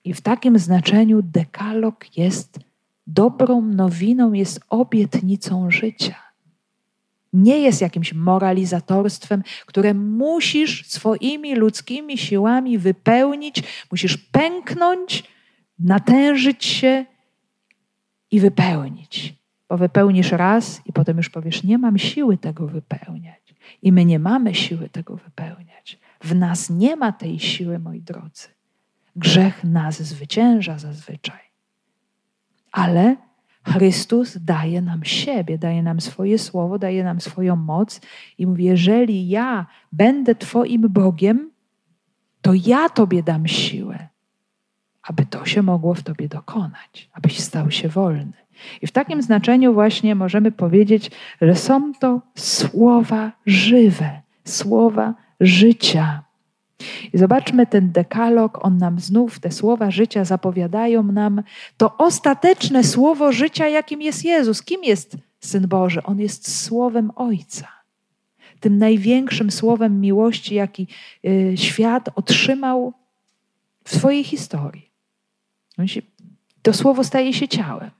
I 0.03 0.13
w 0.13 0.21
takim 0.21 0.59
znaczeniu 0.59 1.21
dekalog 1.21 2.17
jest 2.17 2.59
dobrą 3.07 3.61
nowiną, 3.61 4.33
jest 4.33 4.59
obietnicą 4.69 5.71
życia. 5.71 6.15
Nie 7.33 7.59
jest 7.59 7.81
jakimś 7.81 8.13
moralizatorstwem, 8.13 9.43
które 9.65 9.93
musisz 9.93 10.87
swoimi 10.87 11.55
ludzkimi 11.55 12.17
siłami 12.17 12.77
wypełnić, 12.77 13.63
musisz 13.91 14.17
pęknąć, 14.17 15.23
natężyć 15.79 16.65
się 16.65 17.05
i 18.31 18.39
wypełnić. 18.39 19.35
Bo 19.69 19.77
wypełnisz 19.77 20.31
raz 20.31 20.81
i 20.85 20.93
potem 20.93 21.17
już 21.17 21.29
powiesz: 21.29 21.63
Nie 21.63 21.77
mam 21.77 21.97
siły 21.97 22.37
tego 22.37 22.67
wypełniać. 22.67 23.46
I 23.81 23.91
my 23.91 24.05
nie 24.05 24.19
mamy 24.19 24.55
siły 24.55 24.89
tego 24.89 25.15
wypełniać. 25.15 25.99
W 26.21 26.35
nas 26.35 26.69
nie 26.69 26.95
ma 26.95 27.11
tej 27.11 27.39
siły, 27.39 27.79
moi 27.79 28.01
drodzy. 28.01 28.47
Grzech 29.15 29.63
nas 29.63 30.01
zwycięża 30.01 30.79
zazwyczaj. 30.79 31.39
Ale 32.71 33.15
Chrystus 33.63 34.37
daje 34.37 34.81
nam 34.81 35.05
siebie, 35.05 35.57
daje 35.57 35.83
nam 35.83 36.01
swoje 36.01 36.39
słowo, 36.39 36.79
daje 36.79 37.03
nam 37.03 37.21
swoją 37.21 37.55
moc 37.55 38.01
i 38.37 38.47
mówi: 38.47 38.63
Jeżeli 38.63 39.29
ja 39.29 39.65
będę 39.91 40.35
Twoim 40.35 40.81
Bogiem, 40.89 41.51
to 42.41 42.53
ja 42.53 42.89
Tobie 42.89 43.23
dam 43.23 43.47
siłę, 43.47 44.07
aby 45.01 45.25
to 45.25 45.45
się 45.45 45.61
mogło 45.61 45.93
w 45.93 46.03
Tobie 46.03 46.29
dokonać, 46.29 47.09
abyś 47.13 47.39
stał 47.39 47.71
się 47.71 47.89
wolny. 47.89 48.33
I 48.81 48.87
w 48.87 48.91
takim 48.91 49.21
znaczeniu 49.21 49.73
właśnie 49.73 50.15
możemy 50.15 50.51
powiedzieć, 50.51 51.11
że 51.41 51.55
są 51.55 51.93
to 51.93 52.21
słowa 52.35 53.31
żywe, 53.45 54.21
słowa 54.45 55.13
życia. 55.39 56.23
I 57.13 57.17
zobaczmy 57.17 57.67
ten 57.67 57.91
dekalog, 57.91 58.65
on 58.65 58.77
nam 58.77 58.99
znów 58.99 59.39
te 59.39 59.51
słowa 59.51 59.91
życia 59.91 60.25
zapowiadają 60.25 61.03
nam 61.03 61.43
to 61.77 61.97
ostateczne 61.97 62.83
słowo 62.83 63.31
życia, 63.31 63.67
jakim 63.67 64.01
jest 64.01 64.25
Jezus. 64.25 64.63
Kim 64.63 64.83
jest 64.83 65.17
Syn 65.39 65.67
Boży? 65.67 66.03
On 66.03 66.19
jest 66.19 66.63
słowem 66.63 67.11
Ojca. 67.15 67.67
tym 68.59 68.77
największym 68.77 69.51
słowem 69.51 70.01
miłości, 70.01 70.55
jaki 70.55 70.87
y, 71.25 71.53
świat 71.57 72.09
otrzymał 72.15 72.93
w 73.83 73.95
swojej 73.95 74.23
historii. 74.23 74.91
To 76.61 76.73
słowo 76.73 77.03
staje 77.03 77.33
się 77.33 77.47
ciałem. 77.47 77.91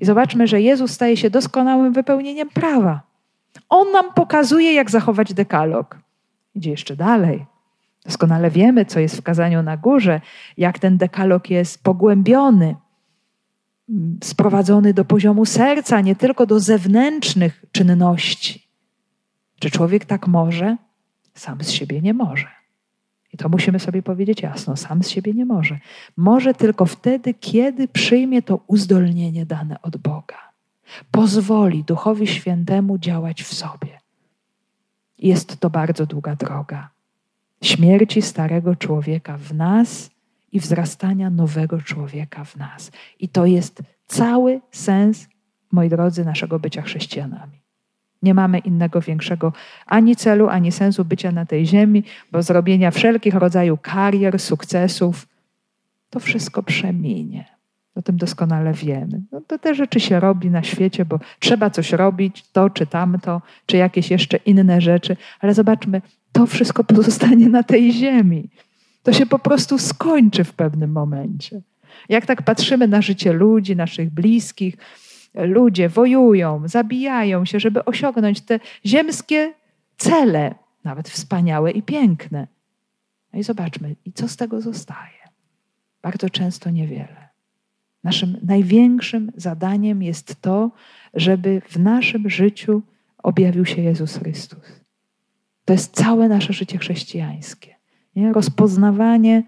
I 0.00 0.04
zobaczmy, 0.04 0.46
że 0.46 0.60
Jezus 0.60 0.90
staje 0.90 1.16
się 1.16 1.30
doskonałym 1.30 1.92
wypełnieniem 1.92 2.48
prawa. 2.48 3.00
On 3.68 3.92
nam 3.92 4.14
pokazuje, 4.14 4.74
jak 4.74 4.90
zachować 4.90 5.34
dekalog. 5.34 5.98
Idzie 6.54 6.70
jeszcze 6.70 6.96
dalej. 6.96 7.46
Doskonale 8.04 8.50
wiemy, 8.50 8.84
co 8.84 9.00
jest 9.00 9.16
w 9.16 9.22
kazaniu 9.22 9.62
na 9.62 9.76
górze, 9.76 10.20
jak 10.56 10.78
ten 10.78 10.96
dekalog 10.96 11.50
jest 11.50 11.82
pogłębiony, 11.82 12.76
sprowadzony 14.24 14.94
do 14.94 15.04
poziomu 15.04 15.44
serca, 15.44 16.00
nie 16.00 16.16
tylko 16.16 16.46
do 16.46 16.60
zewnętrznych 16.60 17.64
czynności. 17.72 18.68
Czy 19.58 19.70
człowiek 19.70 20.04
tak 20.04 20.26
może? 20.26 20.76
Sam 21.34 21.64
z 21.64 21.70
siebie 21.70 22.00
nie 22.00 22.14
może. 22.14 22.48
I 23.36 23.38
to 23.38 23.48
musimy 23.48 23.78
sobie 23.78 24.02
powiedzieć 24.02 24.42
jasno: 24.42 24.76
sam 24.76 25.02
z 25.02 25.08
siebie 25.08 25.32
nie 25.32 25.44
może. 25.44 25.78
Może 26.16 26.54
tylko 26.54 26.86
wtedy, 26.86 27.34
kiedy 27.34 27.88
przyjmie 27.88 28.42
to 28.42 28.60
uzdolnienie 28.66 29.46
dane 29.46 29.82
od 29.82 29.96
Boga. 29.96 30.52
Pozwoli 31.10 31.84
Duchowi 31.84 32.26
Świętemu 32.26 32.98
działać 32.98 33.42
w 33.42 33.54
sobie. 33.54 34.00
Jest 35.18 35.60
to 35.60 35.70
bardzo 35.70 36.06
długa 36.06 36.36
droga 36.36 36.90
śmierci 37.62 38.22
starego 38.22 38.76
człowieka 38.76 39.38
w 39.38 39.54
nas 39.54 40.10
i 40.52 40.60
wzrastania 40.60 41.30
nowego 41.30 41.82
człowieka 41.82 42.44
w 42.44 42.56
nas. 42.56 42.90
I 43.20 43.28
to 43.28 43.46
jest 43.46 43.82
cały 44.06 44.60
sens, 44.70 45.28
moi 45.72 45.88
drodzy, 45.88 46.24
naszego 46.24 46.58
bycia 46.58 46.82
chrześcijanami. 46.82 47.65
Nie 48.26 48.34
mamy 48.34 48.58
innego 48.58 49.00
większego 49.00 49.52
ani 49.86 50.16
celu, 50.16 50.48
ani 50.48 50.72
sensu 50.72 51.04
bycia 51.04 51.32
na 51.32 51.46
tej 51.46 51.66
ziemi, 51.66 52.04
bo 52.32 52.42
zrobienia 52.42 52.90
wszelkich 52.90 53.34
rodzajów 53.34 53.80
karier, 53.80 54.38
sukcesów, 54.38 55.26
to 56.10 56.20
wszystko 56.20 56.62
przeminie. 56.62 57.44
O 57.94 58.02
tym 58.02 58.16
doskonale 58.16 58.72
wiemy. 58.72 59.22
No 59.32 59.40
to 59.46 59.58
te 59.58 59.74
rzeczy 59.74 60.00
się 60.00 60.20
robi 60.20 60.50
na 60.50 60.62
świecie, 60.62 61.04
bo 61.04 61.18
trzeba 61.38 61.70
coś 61.70 61.92
robić, 61.92 62.44
to 62.52 62.70
czy 62.70 62.86
tamto, 62.86 63.42
czy 63.66 63.76
jakieś 63.76 64.10
jeszcze 64.10 64.36
inne 64.36 64.80
rzeczy, 64.80 65.16
ale 65.40 65.54
zobaczmy, 65.54 66.02
to 66.32 66.46
wszystko 66.46 66.84
pozostanie 66.84 67.48
na 67.48 67.62
tej 67.62 67.92
ziemi. 67.92 68.48
To 69.02 69.12
się 69.12 69.26
po 69.26 69.38
prostu 69.38 69.78
skończy 69.78 70.44
w 70.44 70.52
pewnym 70.52 70.92
momencie. 70.92 71.60
Jak 72.08 72.26
tak 72.26 72.42
patrzymy 72.42 72.88
na 72.88 73.02
życie 73.02 73.32
ludzi, 73.32 73.76
naszych 73.76 74.10
bliskich, 74.10 74.76
ludzie 75.36 75.88
wojują, 75.88 76.68
zabijają 76.68 77.44
się, 77.44 77.60
żeby 77.60 77.84
osiągnąć 77.84 78.40
te 78.40 78.60
ziemskie 78.86 79.54
cele, 79.96 80.54
nawet 80.84 81.08
wspaniałe 81.08 81.70
i 81.70 81.82
piękne. 81.82 82.46
No 83.32 83.38
i 83.38 83.42
zobaczmy, 83.42 83.96
i 84.04 84.12
co 84.12 84.28
z 84.28 84.36
tego 84.36 84.60
zostaje? 84.60 85.28
Bardzo 86.02 86.30
często 86.30 86.70
niewiele. 86.70 87.28
Naszym 88.04 88.36
największym 88.42 89.32
zadaniem 89.36 90.02
jest 90.02 90.40
to, 90.40 90.70
żeby 91.14 91.62
w 91.68 91.78
naszym 91.78 92.30
życiu 92.30 92.82
objawił 93.22 93.64
się 93.64 93.82
Jezus 93.82 94.16
Chrystus. 94.16 94.80
To 95.64 95.72
jest 95.72 95.94
całe 95.94 96.28
nasze 96.28 96.52
życie 96.52 96.78
chrześcijańskie. 96.78 97.74
Nie? 98.16 98.32
Rozpoznawanie 98.32 99.42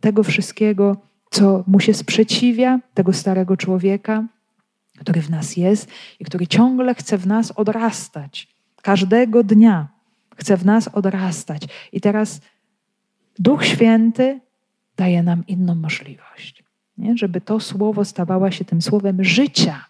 tego 0.00 0.22
wszystkiego, 0.22 0.96
co 1.30 1.64
mu 1.66 1.80
się 1.80 1.94
sprzeciwia, 1.94 2.80
tego 2.94 3.12
starego 3.12 3.56
człowieka, 3.56 4.24
który 4.98 5.22
w 5.22 5.30
nas 5.30 5.56
jest 5.56 5.88
i 6.20 6.24
który 6.24 6.46
ciągle 6.46 6.94
chce 6.94 7.18
w 7.18 7.26
nas 7.26 7.52
odrastać. 7.56 8.48
Każdego 8.82 9.44
dnia 9.44 9.88
chce 10.36 10.56
w 10.56 10.66
nas 10.66 10.88
odrastać. 10.88 11.62
I 11.92 12.00
teraz 12.00 12.40
Duch 13.38 13.64
Święty 13.64 14.40
daje 14.96 15.22
nam 15.22 15.46
inną 15.46 15.74
możliwość, 15.74 16.64
nie? 16.98 17.16
żeby 17.16 17.40
to 17.40 17.60
słowo 17.60 18.04
stawało 18.04 18.50
się 18.50 18.64
tym 18.64 18.82
słowem 18.82 19.24
życia, 19.24 19.84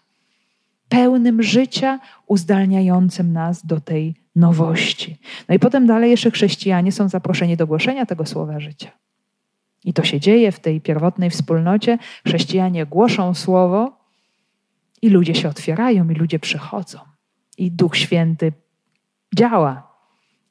pełnym 0.89 1.43
życia, 1.43 1.99
uzdalniającym 2.27 3.33
nas 3.33 3.65
do 3.65 3.81
tej 3.81 4.15
nowości. 4.35 5.17
No 5.49 5.55
i 5.55 5.59
potem 5.59 5.87
dalej 5.87 6.11
jeszcze 6.11 6.31
chrześcijanie 6.31 6.91
są 6.91 7.09
zaproszeni 7.09 7.57
do 7.57 7.67
głoszenia 7.67 8.05
tego 8.05 8.25
słowa 8.25 8.59
życia. 8.59 8.91
I 9.85 9.93
to 9.93 10.03
się 10.03 10.19
dzieje 10.19 10.51
w 10.51 10.59
tej 10.59 10.81
pierwotnej 10.81 11.29
wspólnocie. 11.29 11.97
Chrześcijanie 12.27 12.85
głoszą 12.85 13.33
słowo 13.33 13.98
i 15.01 15.09
ludzie 15.09 15.35
się 15.35 15.49
otwierają, 15.49 16.09
i 16.09 16.13
ludzie 16.13 16.39
przychodzą. 16.39 16.99
I 17.57 17.71
Duch 17.71 17.97
Święty 17.97 18.53
działa, 19.35 19.89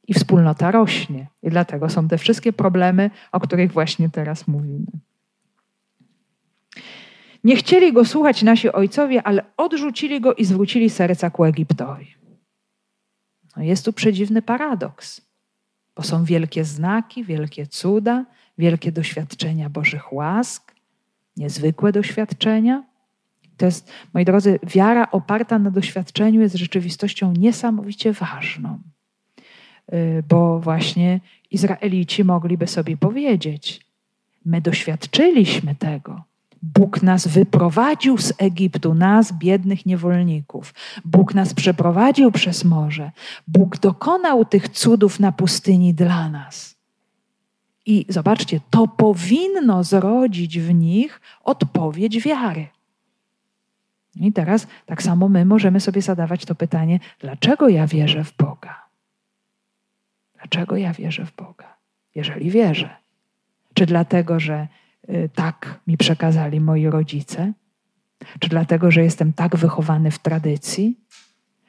i 0.09 0.15
wspólnota 0.15 0.71
rośnie. 0.71 1.27
I 1.43 1.51
dlatego 1.51 1.89
są 1.89 2.09
te 2.09 2.19
wszystkie 2.19 2.53
problemy, 2.53 3.11
o 3.33 3.41
których 3.41 3.73
właśnie 3.73 4.11
teraz 4.11 4.49
mówimy. 4.49 4.87
Nie 7.45 7.57
chcieli 7.57 7.93
go 7.93 8.05
słuchać 8.05 8.43
nasi 8.43 8.73
ojcowie, 8.73 9.23
ale 9.23 9.45
odrzucili 9.57 10.21
go 10.21 10.35
i 10.35 10.45
zwrócili 10.45 10.91
serca 10.91 11.31
ku 11.31 11.45
Egiptowi. 11.45 12.15
No 13.57 13.63
jest 13.63 13.85
tu 13.85 13.93
przedziwny 13.93 14.43
paradoks, 14.43 15.21
bo 15.97 16.03
są 16.03 16.25
wielkie 16.25 16.65
znaki, 16.65 17.25
wielkie 17.25 17.67
cuda, 17.67 18.25
wielkie 18.59 18.93
doświadczenia 18.93 19.71
Bożych 19.71 20.13
łask, 20.13 20.75
niezwykłe 21.37 21.93
doświadczenia. 21.93 22.85
To 23.59 23.67
jest, 23.67 23.93
moi 24.15 24.25
drodzy, 24.25 24.59
wiara 24.63 25.11
oparta 25.11 25.59
na 25.59 25.71
doświadczeniu 25.71 26.41
jest 26.41 26.55
rzeczywistością 26.55 27.33
niesamowicie 27.33 28.13
ważną, 28.13 28.79
y, 29.93 30.23
bo 30.29 30.61
właśnie 30.61 31.21
Izraelici 31.51 32.25
mogliby 32.25 32.67
sobie 32.67 32.97
powiedzieć: 32.97 33.87
My 34.45 34.61
doświadczyliśmy 34.61 35.75
tego, 35.75 36.23
Bóg 36.63 37.03
nas 37.03 37.27
wyprowadził 37.27 38.19
z 38.19 38.33
Egiptu, 38.39 38.95
nas, 38.95 39.33
biednych 39.33 39.87
niewolników. 39.87 40.75
Bóg 41.05 41.35
nas 41.35 41.55
przeprowadził 41.55 42.33
przez 42.33 42.65
morze. 42.65 43.11
Bóg 43.49 43.79
dokonał 43.79 44.45
tych 44.45 44.69
cudów 44.69 45.21
na 45.21 45.33
pustyni 45.33 45.95
dla 45.95 46.29
nas. 46.29 46.79
I 47.87 48.07
zobaczcie, 48.09 48.61
to 48.71 48.89
powinno 48.89 49.85
zrodzić 49.85 50.59
w 50.59 50.75
nich 50.75 51.21
odpowiedź 51.45 52.21
wiary. 52.21 52.67
I 54.27 54.33
teraz 54.33 54.67
tak 54.87 55.03
samo 55.03 55.29
my 55.29 55.45
możemy 55.45 55.81
sobie 55.81 56.03
zadawać 56.03 56.45
to 56.45 56.55
pytanie: 56.55 57.01
dlaczego 57.21 57.69
ja 57.69 57.87
wierzę 57.87 58.25
w 58.25 58.37
Boga? 58.37 58.87
Dlaczego 60.35 60.77
ja 60.77 60.93
wierzę 60.93 61.27
w 61.27 61.37
Boga? 61.37 61.77
Jeżeli 62.15 62.51
wierzę. 62.51 62.97
Czy 63.75 63.87
dlatego, 63.87 64.41
że 64.41 64.69
Y, 65.11 65.31
tak 65.35 65.81
mi 65.87 65.97
przekazali 65.97 66.61
moi 66.61 66.87
rodzice? 66.87 67.53
Czy 68.39 68.49
dlatego, 68.49 68.91
że 68.91 69.03
jestem 69.03 69.33
tak 69.33 69.57
wychowany 69.57 70.11
w 70.11 70.19
tradycji? 70.19 70.99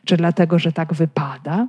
Czy 0.05 0.17
dlatego, 0.17 0.59
że 0.59 0.71
tak 0.71 0.93
wypada? 0.93 1.67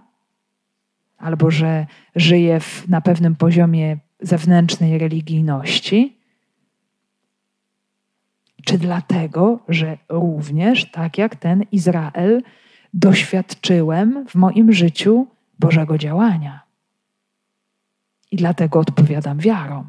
Albo 1.19 1.51
że 1.51 1.87
żyję 2.17 2.61
w, 2.61 2.89
na 2.89 3.01
pewnym 3.01 3.37
poziomie 3.37 3.99
zewnętrznej 4.21 4.99
religijności? 4.99 6.20
Czy 8.65 8.79
dlatego, 8.79 9.59
że 9.69 9.99
również, 10.09 10.91
tak 10.91 11.19
jak 11.19 11.37
ten 11.37 11.65
Izrael, 11.73 12.43
doświadczyłem 12.95 14.27
w 14.29 14.35
moim 14.35 14.73
życiu 14.73 15.27
Bożego 15.59 15.99
działania? 15.99 16.61
I 18.31 18.37
dlatego 18.37 18.79
odpowiadam 18.79 19.39
wiarą. 19.39 19.85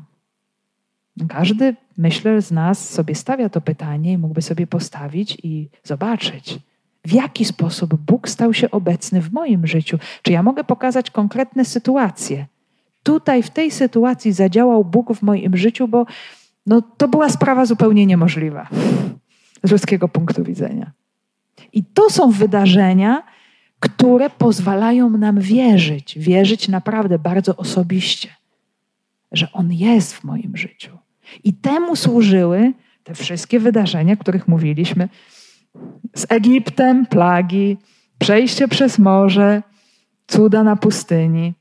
Każdy, 1.30 1.76
myślę, 1.98 2.42
z 2.42 2.52
nas 2.52 2.90
sobie 2.90 3.16
stawia 3.16 3.50
to 3.50 3.62
pytanie 3.62 4.12
i 4.12 4.18
mógłby 4.18 4.42
sobie 4.42 4.68
postawić 4.68 5.38
i 5.44 5.70
zobaczyć, 5.84 6.60
w 7.06 7.14
jaki 7.14 7.46
sposób 7.46 7.96
Bóg 7.96 8.30
stał 8.30 8.54
się 8.54 8.72
obecny 8.72 9.22
w 9.22 9.34
moim 9.34 9.68
życiu. 9.68 9.98
Czy 10.22 10.32
ja 10.32 10.44
mogę 10.44 10.64
pokazać 10.64 11.12
konkretne 11.12 11.66
sytuacje? 11.66 12.46
Tutaj, 13.04 13.44
w 13.44 13.50
tej 13.50 13.72
sytuacji 13.72 14.32
zadziałał 14.32 14.86
Bóg 14.86 15.14
w 15.14 15.22
moim 15.22 15.58
życiu, 15.58 15.88
bo 15.88 16.06
no, 16.66 16.82
to 16.82 17.08
była 17.08 17.30
sprawa 17.30 17.66
zupełnie 17.66 18.06
niemożliwa 18.06 18.68
z 19.64 19.72
ludzkiego 19.72 20.08
punktu 20.08 20.44
widzenia. 20.44 20.92
I 21.74 21.84
to 21.84 22.10
są 22.10 22.32
wydarzenia, 22.32 23.24
które 23.80 24.30
pozwalają 24.30 25.10
nam 25.10 25.40
wierzyć, 25.40 26.20
wierzyć 26.20 26.68
naprawdę 26.68 27.20
bardzo 27.20 27.56
osobiście, 27.56 28.30
że 29.32 29.52
On 29.54 29.74
jest 29.74 30.14
w 30.14 30.24
moim 30.24 30.58
życiu. 30.58 30.98
I 31.44 31.54
temu 31.54 31.96
służyły 31.96 32.74
te 33.04 33.16
wszystkie 33.16 33.60
wydarzenia, 33.60 34.14
o 34.14 34.18
których 34.18 34.48
mówiliśmy, 34.48 35.10
z 36.16 36.26
Egiptem, 36.30 37.06
plagi, 37.06 37.78
przejście 38.20 38.68
przez 38.68 39.00
morze, 39.00 39.64
cuda 40.28 40.64
na 40.64 40.76
pustyni. 40.76 41.54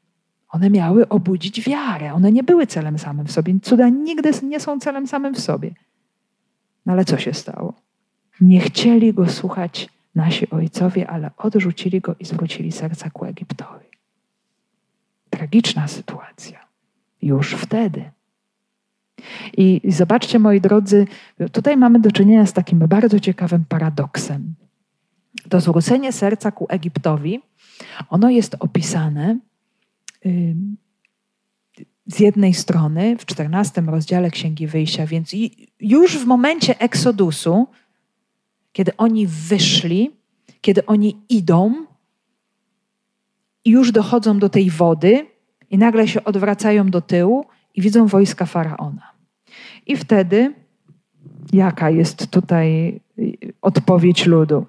One 0.51 0.71
miały 0.71 1.09
obudzić 1.09 1.61
wiarę. 1.61 2.13
One 2.13 2.33
nie 2.33 2.43
były 2.43 2.67
celem 2.67 2.99
samym 2.99 3.27
w 3.27 3.33
sobie. 3.33 3.55
Cuda 3.63 3.89
nigdy 3.89 4.31
nie 4.43 4.61
są 4.61 4.81
celem 4.81 5.07
samym 5.07 5.35
w 5.35 5.41
sobie. 5.41 5.75
No 6.87 6.93
ale 6.93 7.05
co 7.05 7.19
się 7.19 7.35
stało? 7.35 7.75
Nie 8.41 8.61
chcieli 8.61 9.15
go 9.15 9.29
słuchać 9.29 9.89
nasi 10.15 10.51
ojcowie, 10.51 11.11
ale 11.11 11.31
odrzucili 11.37 12.01
go 12.01 12.15
i 12.21 12.25
zwrócili 12.25 12.73
serca 12.73 13.11
ku 13.11 13.25
Egiptowi. 13.25 13.87
tragiczna 15.31 15.89
sytuacja. 15.89 16.59
Już 17.23 17.55
wtedy. 17.55 18.11
I, 19.57 19.81
I 19.85 19.93
zobaczcie, 19.93 20.39
moi 20.39 20.61
drodzy, 20.61 21.07
tutaj 21.53 21.77
mamy 21.77 22.01
do 22.01 22.13
czynienia 22.13 22.47
z 22.47 22.53
takim 22.53 22.79
bardzo 22.79 23.21
ciekawym 23.21 23.65
paradoksem. 23.69 24.55
To 25.49 25.61
zwrócenie 25.61 26.13
serca 26.13 26.51
ku 26.51 26.67
Egiptowi, 26.69 27.41
ono 28.09 28.31
jest 28.31 28.57
opisane 28.61 29.39
z 32.07 32.21
jednej 32.21 32.55
strony 32.55 33.17
w 33.19 33.27
czternastym 33.27 33.89
rozdziale 33.89 34.31
Księgi 34.31 34.67
Wyjścia, 34.67 35.07
więc 35.07 35.33
już 35.81 36.19
w 36.19 36.27
momencie 36.27 36.81
eksodusu, 36.81 37.67
kiedy 38.73 38.97
oni 38.97 39.27
wyszli, 39.27 40.11
kiedy 40.61 40.87
oni 40.87 41.17
idą 41.29 41.87
i 43.65 43.71
już 43.71 43.93
dochodzą 43.93 44.39
do 44.39 44.49
tej 44.49 44.71
wody 44.71 45.27
i 45.71 45.79
nagle 45.79 46.09
się 46.09 46.25
odwracają 46.25 46.91
do 46.91 47.01
tyłu 47.01 47.47
i 47.75 47.83
widzą 47.83 48.07
wojska 48.07 48.47
faraona. 48.47 49.13
I 49.87 49.97
wtedy 49.97 50.55
jaka 51.53 51.91
jest 51.91 52.31
tutaj 52.31 53.01
odpowiedź 53.63 54.27
ludu? 54.27 54.67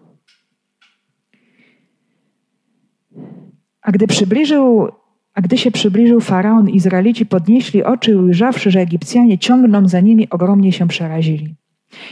A 3.82 3.92
gdy 3.92 4.08
przybliżył 4.08 4.92
a 5.34 5.42
gdy 5.42 5.58
się 5.58 5.72
przybliżył 5.72 6.22
faraon, 6.22 6.70
Izraelici 6.70 7.26
podnieśli 7.26 7.84
oczy 7.84 8.12
i 8.12 8.16
ujrzawszy, 8.16 8.72
że 8.72 8.80
Egipcjanie 8.80 9.38
ciągną 9.38 9.88
za 9.88 10.00
nimi, 10.00 10.30
ogromnie 10.30 10.72
się 10.72 10.88
przerazili. 10.88 11.56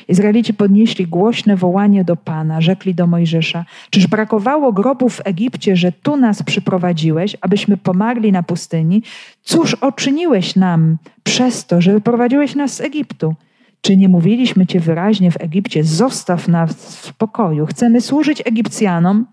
Izraelici 0.07 0.53
podnieśli 0.53 1.07
głośne 1.07 1.55
wołanie 1.55 2.03
do 2.03 2.15
Pana, 2.15 2.61
rzekli 2.61 2.95
do 2.95 3.07
Mojżesza: 3.07 3.65
Czyż 3.89 4.07
brakowało 4.07 4.73
grobów 4.73 5.15
w 5.15 5.21
Egipcie, 5.27 5.75
że 5.75 5.91
tu 5.91 6.17
nas 6.17 6.43
przyprowadziłeś, 6.43 7.37
abyśmy 7.41 7.77
pomarli 7.77 8.31
na 8.31 8.43
pustyni? 8.43 9.03
Cóż 9.41 9.73
oczyniłeś 9.73 10.55
nam 10.55 10.97
przez 11.23 11.65
to, 11.65 11.81
że 11.81 11.93
wyprowadziłeś 11.93 12.55
nas 12.55 12.73
z 12.73 12.81
Egiptu? 12.81 13.35
Czy 13.81 13.97
nie 13.97 14.09
mówiliśmy 14.09 14.65
Cię 14.65 14.79
wyraźnie 14.79 15.31
w 15.31 15.41
Egipcie: 15.41 15.83
Zostaw 15.83 16.47
nas 16.47 16.73
w 16.73 17.05
spokoju, 17.05 17.65
chcemy 17.65 18.01
służyć 18.01 18.41
Egipcjanom? 18.45 19.25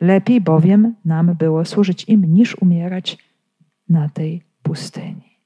Lepiej 0.00 0.40
bowiem 0.40 0.94
nam 1.04 1.34
było 1.34 1.64
służyć 1.64 2.04
im, 2.08 2.34
niż 2.34 2.56
umierać 2.62 3.18
na 3.88 4.08
tej 4.08 4.42
pustyni. 4.62 5.38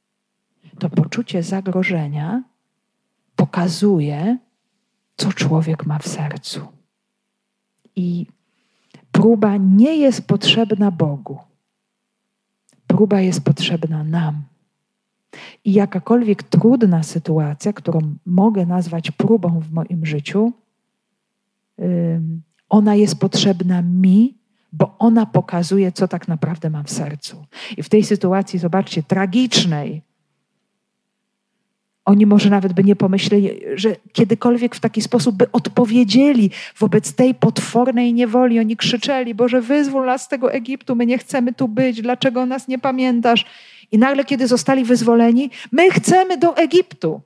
To 0.79 0.91
poczucie 0.91 1.43
zagrożenia 1.43 2.43
pokazuje, 3.37 4.39
co 5.17 5.33
człowiek 5.33 5.87
ma 5.87 5.99
w 5.99 6.09
sercu. 6.09 6.61
I 7.97 8.27
próba 9.13 9.57
nie 9.57 9.97
jest 9.97 10.27
potrzebna 10.27 10.91
Bogu. 10.91 11.39
Próba 12.87 13.21
jest 13.21 13.45
potrzebna 13.45 14.05
nam. 14.05 14.43
I 15.65 15.73
jakakolwiek 15.73 16.43
trudna 16.43 17.03
sytuacja, 17.03 17.73
którą 17.73 18.17
mogę 18.27 18.67
nazwać 18.67 19.11
próbą 19.11 19.61
w 19.61 19.73
moim 19.73 20.07
życiu, 20.07 20.53
ona 22.69 22.95
jest 22.95 23.21
potrzebna 23.21 23.83
mi, 23.83 24.44
bo 24.79 24.97
ona 24.99 25.27
pokazuje, 25.27 25.93
co 25.93 26.09
tak 26.09 26.29
naprawdę 26.29 26.71
mam 26.71 26.85
w 26.85 26.91
sercu. 26.91 27.47
I 27.77 27.83
w 27.83 27.89
tej 27.89 28.05
sytuacji, 28.05 28.59
zobaczcie, 28.59 29.03
tragicznej, 29.03 30.03
oni 32.05 32.27
może 32.27 32.51
nawet 32.51 32.73
by 32.73 32.85
nie 32.85 32.97
pomyśleli, 32.97 33.51
że 33.75 33.97
kiedykolwiek 34.13 34.77
w 34.77 34.81
taki 34.81 35.03
sposób 35.03 35.37
by 35.37 35.53
odpowiedzieli 35.53 36.51
wobec 36.79 37.13
tej 37.13 37.35
potwornej 37.35 38.15
niewoli. 38.15 38.61
Oni 38.61 38.77
krzyczeli: 38.77 39.35
Boże, 39.35 39.61
wyzwól 39.61 40.07
nas 40.07 40.23
z 40.23 40.29
tego 40.29 40.53
Egiptu, 40.53 40.97
my 40.97 41.07
nie 41.07 41.19
chcemy 41.19 41.53
tu 41.53 41.69
być, 41.69 42.03
dlaczego 42.03 42.47
nas 42.47 42.69
nie 42.69 42.79
pamiętasz? 42.79 43.45
I 43.93 43.99
nagle, 43.99 44.25
kiedy 44.25 44.47
zostali 44.47 44.85
wyzwoleni, 44.85 45.51
my 45.73 45.91
chcemy 45.91 46.39
do 46.39 46.57
Egiptu. 46.57 47.21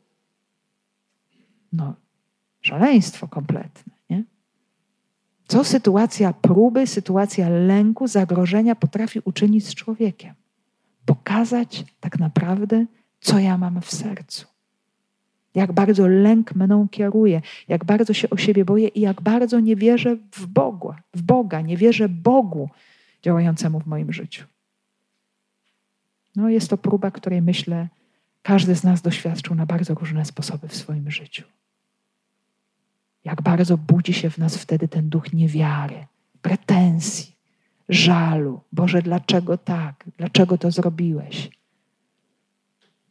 No, 1.73 1.95
szaleństwo 2.61 3.29
kompletne. 3.29 3.98
Co 5.49 5.65
sytuacja 5.65 6.33
próby, 6.33 6.87
sytuacja 6.87 7.49
lęku, 7.49 8.07
zagrożenia 8.07 8.75
potrafi 8.75 9.21
uczynić 9.25 9.67
z 9.67 9.75
człowiekiem? 9.75 10.35
Pokazać 11.07 11.85
tak 12.01 12.19
naprawdę, 12.19 12.87
co 13.21 13.39
ja 13.39 13.59
mam 13.59 13.81
w 13.81 13.91
sercu. 13.91 14.47
Jak 15.55 15.73
bardzo 15.73 16.09
lęk 16.09 16.55
mną 16.55 16.89
kieruje, 16.89 17.43
jak 17.69 17.85
bardzo 17.85 18.13
się 18.13 18.31
o 18.31 18.37
siebie 18.37 18.65
boję 18.65 18.89
i 18.89 19.01
jak 19.01 19.21
bardzo 19.23 19.61
nie 19.61 19.77
wierzę 19.77 20.17
w 20.33 20.47
Boga, 20.47 21.03
w 21.15 21.23
Boga, 21.23 21.61
nie 21.61 21.77
wierzę 21.77 22.09
Bogu 22.09 22.71
działającemu 23.23 23.81
w 23.81 23.87
moim 23.87 24.13
życiu. 24.13 24.45
No, 26.37 26.49
jest 26.49 26.71
to 26.71 26.79
próba, 26.79 27.11
której 27.11 27.43
myślę, 27.43 27.89
każdy 28.43 28.75
z 28.75 28.85
nas 28.85 29.03
doświadczył 29.03 29.55
na 29.55 29.67
bardzo 29.67 29.95
różne 29.95 30.25
sposoby 30.25 30.69
w 30.69 30.77
swoim 30.77 31.11
życiu. 31.11 31.43
Jak 33.29 33.43
bardzo 33.43 33.79
budzi 33.79 34.13
się 34.13 34.31
w 34.31 34.39
nas 34.39 34.57
wtedy 34.57 34.89
ten 34.89 35.09
duch 35.09 35.33
niewiary, 35.33 36.07
pretensji, 36.43 37.37
żalu. 37.89 38.61
Boże, 38.73 39.03
dlaczego 39.03 39.59
tak? 39.59 40.05
Dlaczego 40.19 40.59
to 40.59 40.71
zrobiłeś? 40.71 41.51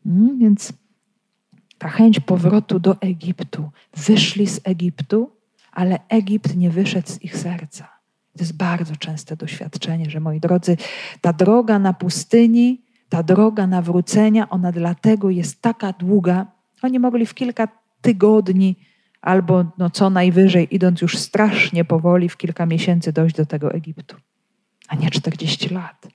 Hmm, 0.04 0.40
więc 0.40 0.74
ta 1.78 1.90
chęć 1.90 2.20
powrotu 2.20 2.80
do 2.80 3.02
Egiptu. 3.02 3.70
Wyszli 3.96 4.48
z 4.48 4.60
Egiptu, 4.64 5.30
ale 5.72 6.00
Egipt 6.10 6.56
nie 6.56 6.70
wyszedł 6.70 7.08
z 7.08 7.22
ich 7.22 7.38
serca. 7.38 7.88
To 8.34 8.44
jest 8.44 8.58
bardzo 8.58 8.96
częste 8.96 9.36
doświadczenie, 9.38 10.10
że 10.10 10.20
moi 10.20 10.40
drodzy, 10.40 10.78
ta 11.22 11.34
droga 11.34 11.80
na 11.80 11.94
pustyni, 11.94 12.82
ta 13.10 13.24
droga 13.24 13.68
nawrócenia, 13.68 14.50
ona 14.50 14.72
dlatego 14.72 15.30
jest 15.30 15.62
taka 15.62 15.94
długa. 15.94 16.46
Oni 16.82 17.00
mogli 17.00 17.26
w 17.26 17.34
kilka 17.34 17.68
tygodni 18.02 18.76
albo 19.28 19.66
no 19.78 19.90
co 19.90 20.10
najwyżej, 20.10 20.76
idąc 20.76 21.02
już 21.02 21.18
strasznie 21.18 21.86
powoli, 21.86 22.30
w 22.30 22.38
kilka 22.38 22.66
miesięcy 22.66 23.14
dojść 23.14 23.36
do 23.36 23.46
tego 23.46 23.74
Egiptu, 23.74 24.16
a 24.88 24.96
nie 24.96 25.10
40 25.10 25.70
lat. 25.74 26.08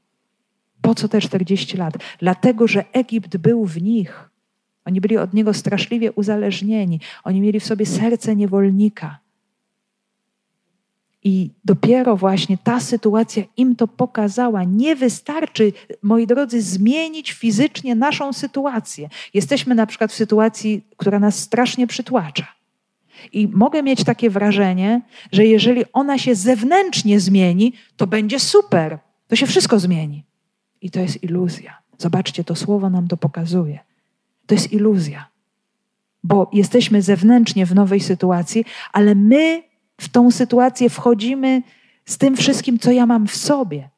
Po 0.82 0.94
co 0.94 1.08
te 1.08 1.20
40 1.20 1.76
lat? 1.76 1.94
Dlatego, 2.18 2.68
że 2.68 2.84
Egipt 2.92 3.36
był 3.36 3.66
w 3.66 3.82
nich. 3.82 4.30
Oni 4.84 5.00
byli 5.00 5.18
od 5.18 5.34
niego 5.34 5.54
straszliwie 5.54 6.12
uzależnieni. 6.12 7.00
Oni 7.24 7.40
mieli 7.40 7.60
w 7.60 7.64
sobie 7.64 7.86
serce 7.86 8.36
niewolnika. 8.36 9.18
I 11.24 11.50
dopiero 11.64 12.16
właśnie 12.16 12.58
ta 12.58 12.80
sytuacja 12.80 13.42
im 13.56 13.76
to 13.76 13.88
pokazała. 13.88 14.64
Nie 14.64 14.96
wystarczy, 14.96 15.72
moi 16.02 16.26
drodzy, 16.26 16.62
zmienić 16.62 17.32
fizycznie 17.32 17.94
naszą 17.94 18.32
sytuację. 18.32 19.08
Jesteśmy 19.34 19.74
na 19.74 19.86
przykład 19.86 20.12
w 20.12 20.14
sytuacji, 20.14 20.84
która 20.96 21.18
nas 21.18 21.38
strasznie 21.38 21.86
przytłacza. 21.86 22.61
I 23.32 23.48
mogę 23.48 23.82
mieć 23.82 24.04
takie 24.04 24.30
wrażenie, 24.30 25.00
że 25.32 25.46
jeżeli 25.46 25.84
ona 25.92 26.18
się 26.18 26.34
zewnętrznie 26.34 27.20
zmieni, 27.20 27.72
to 27.96 28.06
będzie 28.06 28.40
super. 28.40 28.98
To 29.28 29.36
się 29.36 29.46
wszystko 29.46 29.78
zmieni. 29.78 30.24
I 30.80 30.90
to 30.90 31.00
jest 31.00 31.22
iluzja. 31.22 31.78
Zobaczcie, 31.98 32.44
to 32.44 32.54
słowo 32.54 32.90
nam 32.90 33.08
to 33.08 33.16
pokazuje. 33.16 33.78
To 34.46 34.54
jest 34.54 34.72
iluzja. 34.72 35.28
Bo 36.24 36.50
jesteśmy 36.52 37.02
zewnętrznie 37.02 37.66
w 37.66 37.74
nowej 37.74 38.00
sytuacji, 38.00 38.64
ale 38.92 39.14
my 39.14 39.62
w 40.00 40.08
tą 40.08 40.30
sytuację 40.30 40.90
wchodzimy 40.90 41.62
z 42.04 42.18
tym 42.18 42.36
wszystkim, 42.36 42.78
co 42.78 42.90
ja 42.90 43.06
mam 43.06 43.26
w 43.26 43.36
sobie. 43.36 43.90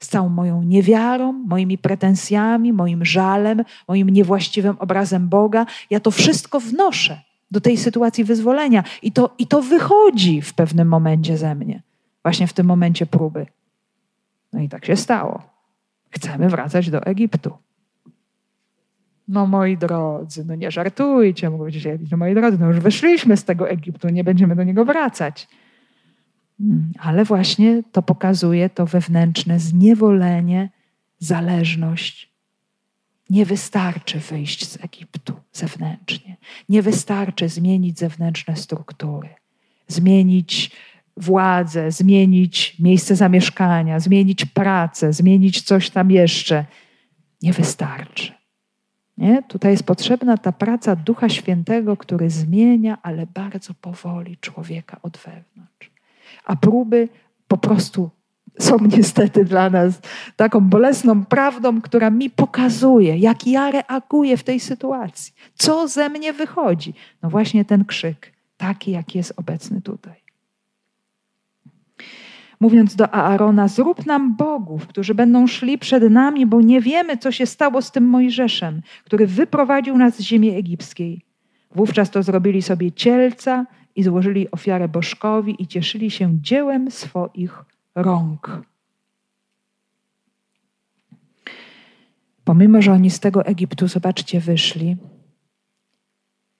Z 0.00 0.08
całą 0.08 0.28
moją 0.28 0.62
niewiarą, 0.62 1.32
moimi 1.32 1.78
pretensjami, 1.78 2.72
moim 2.72 3.04
żalem, 3.04 3.64
moim 3.88 4.10
niewłaściwym 4.10 4.76
obrazem 4.78 5.28
Boga. 5.28 5.66
Ja 5.90 6.00
to 6.00 6.10
wszystko 6.10 6.60
wnoszę 6.60 7.20
do 7.54 7.60
tej 7.60 7.76
sytuacji 7.76 8.24
wyzwolenia. 8.24 8.84
I 9.02 9.12
to, 9.12 9.34
I 9.38 9.46
to 9.46 9.62
wychodzi 9.62 10.42
w 10.42 10.54
pewnym 10.54 10.88
momencie 10.88 11.36
ze 11.38 11.54
mnie, 11.54 11.82
właśnie 12.22 12.46
w 12.46 12.52
tym 12.52 12.66
momencie 12.66 13.06
próby. 13.06 13.46
No 14.52 14.60
i 14.60 14.68
tak 14.68 14.86
się 14.86 14.96
stało. 14.96 15.42
Chcemy 16.10 16.48
wracać 16.48 16.90
do 16.90 17.02
Egiptu. 17.02 17.50
No 19.28 19.46
moi 19.46 19.76
drodzy, 19.76 20.44
no 20.44 20.54
nie 20.54 20.70
żartujcie, 20.70 21.50
mówicie, 21.50 21.98
no 22.10 22.16
moi 22.16 22.34
drodzy, 22.34 22.58
no 22.58 22.66
już 22.66 22.80
wyszliśmy 22.80 23.36
z 23.36 23.44
tego 23.44 23.68
Egiptu, 23.68 24.08
nie 24.08 24.24
będziemy 24.24 24.56
do 24.56 24.64
niego 24.64 24.84
wracać. 24.84 25.48
Hmm, 26.58 26.92
ale 26.98 27.24
właśnie 27.24 27.82
to 27.92 28.02
pokazuje 28.02 28.70
to 28.70 28.86
wewnętrzne 28.86 29.60
zniewolenie, 29.60 30.70
zależność 31.18 32.33
nie 33.30 33.46
wystarczy 33.46 34.18
wyjść 34.18 34.68
z 34.68 34.84
Egiptu 34.84 35.32
zewnętrznie. 35.52 36.36
Nie 36.68 36.82
wystarczy 36.82 37.48
zmienić 37.48 37.98
zewnętrzne 37.98 38.56
struktury, 38.56 39.28
zmienić 39.88 40.70
władzę, 41.16 41.90
zmienić 41.90 42.78
miejsce 42.78 43.16
zamieszkania, 43.16 44.00
zmienić 44.00 44.44
pracę, 44.44 45.12
zmienić 45.12 45.62
coś 45.62 45.90
tam 45.90 46.10
jeszcze. 46.10 46.64
Nie 47.42 47.52
wystarczy. 47.52 48.32
Nie? 49.18 49.42
Tutaj 49.42 49.70
jest 49.70 49.86
potrzebna 49.86 50.38
ta 50.38 50.52
praca 50.52 50.96
Ducha 50.96 51.28
Świętego, 51.28 51.96
który 51.96 52.30
zmienia, 52.30 52.98
ale 53.02 53.26
bardzo 53.26 53.74
powoli 53.74 54.36
człowieka 54.36 54.98
od 55.02 55.18
wewnątrz. 55.18 55.90
A 56.44 56.56
próby 56.56 57.08
po 57.48 57.58
prostu 57.58 58.10
są 58.58 58.76
niestety 58.96 59.44
dla 59.44 59.70
nas 59.70 60.00
taką 60.36 60.60
bolesną 60.60 61.24
prawdą, 61.24 61.80
która 61.80 62.10
mi 62.10 62.30
pokazuje, 62.30 63.16
jak 63.18 63.46
ja 63.46 63.70
reaguję 63.70 64.36
w 64.36 64.44
tej 64.44 64.60
sytuacji. 64.60 65.34
Co 65.54 65.88
ze 65.88 66.08
mnie 66.08 66.32
wychodzi? 66.32 66.94
No 67.22 67.30
właśnie 67.30 67.64
ten 67.64 67.84
krzyk, 67.84 68.32
taki 68.56 68.90
jaki 68.90 69.18
jest 69.18 69.32
obecny 69.36 69.80
tutaj. 69.80 70.24
Mówiąc 72.60 72.96
do 72.96 73.14
Aarona, 73.14 73.68
zrób 73.68 74.06
nam 74.06 74.36
bogów, 74.36 74.86
którzy 74.86 75.14
będą 75.14 75.46
szli 75.46 75.78
przed 75.78 76.10
nami, 76.10 76.46
bo 76.46 76.60
nie 76.60 76.80
wiemy, 76.80 77.16
co 77.16 77.32
się 77.32 77.46
stało 77.46 77.82
z 77.82 77.90
tym 77.90 78.04
Mojżeszem, 78.04 78.82
który 79.04 79.26
wyprowadził 79.26 79.98
nas 79.98 80.16
z 80.16 80.20
ziemi 80.20 80.50
egipskiej. 80.50 81.22
Wówczas 81.74 82.10
to 82.10 82.22
zrobili 82.22 82.62
sobie 82.62 82.92
cielca 82.92 83.66
i 83.96 84.02
złożyli 84.02 84.50
ofiarę 84.50 84.88
bożkowi 84.88 85.62
i 85.62 85.66
cieszyli 85.66 86.10
się 86.10 86.38
dziełem 86.40 86.90
swoich 86.90 87.64
rąk. 87.94 88.62
Pomimo, 92.44 92.82
że 92.82 92.92
oni 92.92 93.10
z 93.10 93.20
tego 93.20 93.44
Egiptu, 93.44 93.88
zobaczcie, 93.88 94.40
wyszli, 94.40 94.96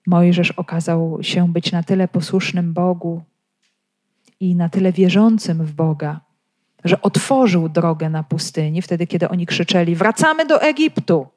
Mojżesz 0.07 0.51
okazał 0.51 1.17
się 1.21 1.47
być 1.47 1.71
na 1.71 1.83
tyle 1.83 2.07
posłusznym 2.07 2.73
Bogu 2.73 3.23
i 4.39 4.55
na 4.55 4.69
tyle 4.69 4.91
wierzącym 4.91 5.65
w 5.65 5.73
Boga, 5.73 6.21
że 6.83 7.01
otworzył 7.01 7.69
drogę 7.69 8.09
na 8.09 8.23
pustyni, 8.23 8.81
wtedy 8.81 9.07
kiedy 9.07 9.29
oni 9.29 9.45
krzyczeli: 9.45 9.95
Wracamy 9.95 10.45
do 10.45 10.61
Egiptu. 10.61 11.27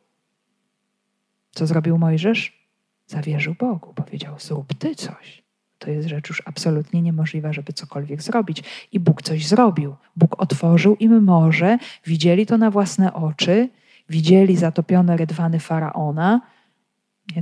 Co 1.51 1.67
zrobił 1.67 1.99
Mojżesz? 1.99 2.69
Zawierzył 3.07 3.55
Bogu, 3.55 3.95
powiedział: 3.95 4.35
Zrób 4.39 4.75
ty 4.75 4.95
coś. 4.95 5.43
To 5.79 5.91
jest 5.91 6.09
rzecz 6.09 6.29
już 6.29 6.43
absolutnie 6.47 7.03
niemożliwa, 7.03 7.53
żeby 7.53 7.73
cokolwiek 7.73 8.23
zrobić. 8.23 8.63
I 8.93 9.01
Bóg 9.01 9.23
coś 9.23 9.47
zrobił. 9.47 9.97
Bóg 10.17 10.43
otworzył 10.43 10.97
im 10.97 11.25
morze, 11.25 11.79
widzieli 12.07 12.47
to 12.47 12.59
na 12.59 12.71
własne 12.71 13.15
oczy, 13.15 13.69
widzieli 14.09 14.57
zatopione 14.57 15.17
rydwany 15.17 15.61
faraona. 15.61 16.41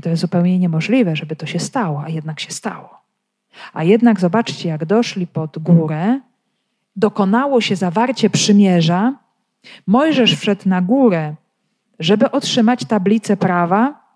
To 0.03 0.09
jest 0.09 0.21
zupełnie 0.21 0.59
niemożliwe, 0.59 1.17
żeby 1.17 1.37
to 1.37 1.47
się 1.47 1.59
stało, 1.59 2.03
a 2.05 2.09
jednak 2.09 2.41
się 2.41 2.51
stało. 2.51 3.01
A 3.73 3.85
jednak 3.85 4.21
zobaczcie, 4.21 4.69
jak 4.69 4.85
doszli 4.85 5.27
pod 5.27 5.59
górę, 5.59 6.21
dokonało 6.97 7.61
się 7.61 7.77
zawarcie 7.77 8.31
przymierza. 8.31 9.15
Mojżesz 9.87 10.37
wszedł 10.37 10.69
na 10.69 10.83
górę, 10.83 11.35
żeby 11.99 12.31
otrzymać 12.31 12.85
tablicę 12.85 13.37
prawa. 13.37 14.07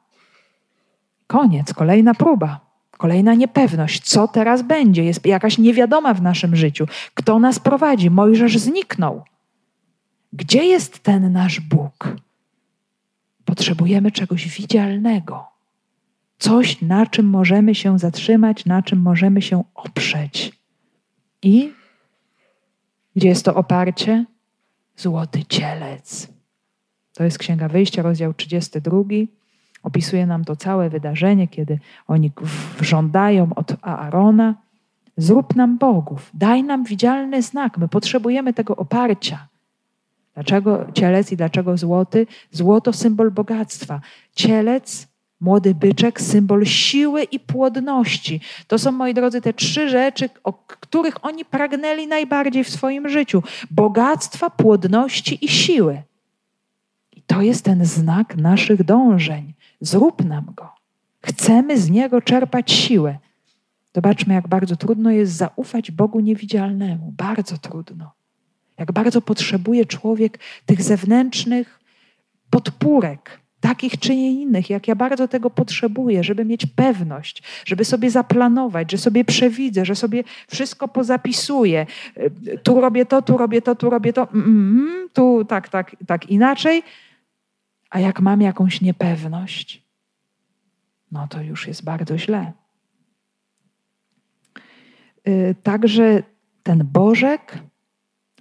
Koniec, 1.27 1.75
kolejna 1.75 2.15
próba. 2.15 2.70
Kolejna 3.01 3.35
niepewność, 3.35 4.03
co 4.03 4.29
teraz 4.29 4.63
będzie, 4.63 5.05
jest 5.05 5.27
jakaś 5.27 5.59
niewiadoma 5.59 6.15
w 6.15 6.23
naszym 6.23 6.57
życiu. 6.57 6.87
Kto 7.15 7.39
nas 7.39 7.59
prowadzi? 7.59 8.11
Mojżesz 8.11 8.59
zniknął. 8.59 9.25
Gdzie 10.33 10.65
jest 10.65 10.99
ten 10.99 11.33
nasz 11.33 11.61
Bóg? 11.61 12.17
Potrzebujemy 13.45 14.11
czegoś 14.11 14.49
widzialnego, 14.49 15.45
coś, 16.39 16.83
na 16.83 17.07
czym 17.07 17.27
możemy 17.27 17.75
się 17.75 17.99
zatrzymać, 17.99 18.67
na 18.67 18.83
czym 18.83 19.01
możemy 19.01 19.43
się 19.43 19.65
oprzeć. 19.75 20.53
I 21.43 21.73
gdzie 23.17 23.29
jest 23.29 23.45
to 23.45 23.55
oparcie? 23.55 24.25
Złoty 24.97 25.45
cielec. 25.45 26.29
To 27.15 27.25
jest 27.25 27.39
Księga 27.39 27.69
Wyjścia, 27.69 28.03
rozdział 28.03 28.35
32. 28.35 29.01
Opisuje 29.83 30.27
nam 30.27 30.45
to 30.45 30.57
całe 30.57 30.91
wydarzenie, 30.91 31.49
kiedy 31.49 31.79
oni 32.09 32.33
żądają 32.81 33.55
od 33.55 33.77
Aarona: 33.83 34.55
zrób 35.17 35.57
nam 35.57 35.79
bogów, 35.79 36.31
daj 36.35 36.63
nam 36.63 36.85
widzialny 36.85 37.43
znak. 37.43 37.79
My 37.79 37.89
potrzebujemy 37.89 38.55
tego 38.55 38.77
oparcia. 38.77 39.49
Dlaczego 40.35 40.87
cielec 40.95 41.33
i 41.33 41.37
dlaczego 41.37 41.77
złoty? 41.77 42.27
Złoto 42.51 42.93
symbol 42.93 43.31
bogactwa. 43.31 44.01
Cielec, 44.35 45.09
młody 45.41 45.75
byczek, 45.75 46.21
symbol 46.21 46.65
siły 46.67 47.23
i 47.23 47.41
płodności. 47.41 48.41
To 48.67 48.79
są, 48.79 48.93
moi 48.93 49.15
drodzy, 49.15 49.41
te 49.41 49.53
trzy 49.53 49.89
rzeczy, 49.89 50.31
o 50.45 50.53
których 50.53 51.25
oni 51.25 51.45
pragnęli 51.45 52.07
najbardziej 52.07 52.65
w 52.65 52.71
swoim 52.71 53.09
życiu: 53.09 53.43
bogactwa, 53.71 54.51
płodności 54.51 55.45
i 55.45 55.49
siły. 55.49 56.03
I 57.13 57.23
to 57.23 57.43
jest 57.43 57.65
ten 57.65 57.85
znak 57.85 58.37
naszych 58.37 58.85
dążeń. 58.85 59.53
Zrób 59.81 60.25
nam 60.25 60.45
go. 60.57 60.69
Chcemy 61.23 61.79
z 61.79 61.91
niego 61.91 62.23
czerpać 62.23 62.73
siłę. 62.73 63.19
Zobaczmy, 63.95 64.35
jak 64.35 64.49
bardzo 64.49 64.77
trudno 64.77 65.11
jest 65.11 65.33
zaufać 65.33 65.91
Bogu 65.91 66.21
niewidzialnemu. 66.21 67.15
Bardzo 67.17 67.59
trudno. 67.59 68.13
Jak 68.79 68.93
bardzo 68.93 69.23
potrzebuje 69.23 69.87
człowiek 69.87 70.39
tych 70.67 70.83
zewnętrznych 70.83 71.81
podpórek, 72.51 73.41
takich 73.61 73.99
czy 73.99 74.17
nie 74.17 74.33
innych, 74.33 74.71
jak 74.71 74.89
ja 74.89 74.95
bardzo 74.95 75.29
tego 75.29 75.51
potrzebuję, 75.51 76.25
żeby 76.25 76.45
mieć 76.45 76.67
pewność, 76.67 77.43
żeby 77.65 77.85
sobie 77.85 78.11
zaplanować, 78.11 78.93
że 78.93 78.99
sobie 78.99 79.25
przewidzę, 79.25 79.85
że 79.85 79.95
sobie 79.95 80.25
wszystko 80.49 80.89
pozapisuję. 80.89 81.87
Tu 82.63 82.81
robię 82.81 83.07
to, 83.07 83.23
tu 83.23 83.37
robię 83.37 83.63
to, 83.63 83.75
tu 83.75 83.91
robię 83.91 84.13
to, 84.13 84.29
mm, 84.35 84.45
mm 84.45 85.09
tu 85.13 85.45
tak, 85.45 85.69
tak, 85.69 85.97
tak 86.07 86.31
inaczej. 86.31 86.83
A 87.91 88.01
jak 88.01 88.21
mam 88.21 88.41
jakąś 88.41 88.81
niepewność, 88.81 89.85
no 91.13 91.29
to 91.29 91.43
już 91.43 91.67
jest 91.67 91.85
bardzo 91.85 92.19
źle. 92.19 92.53
Y, 95.29 95.55
także 95.63 96.23
ten 96.63 96.87
Bożek, 96.93 97.59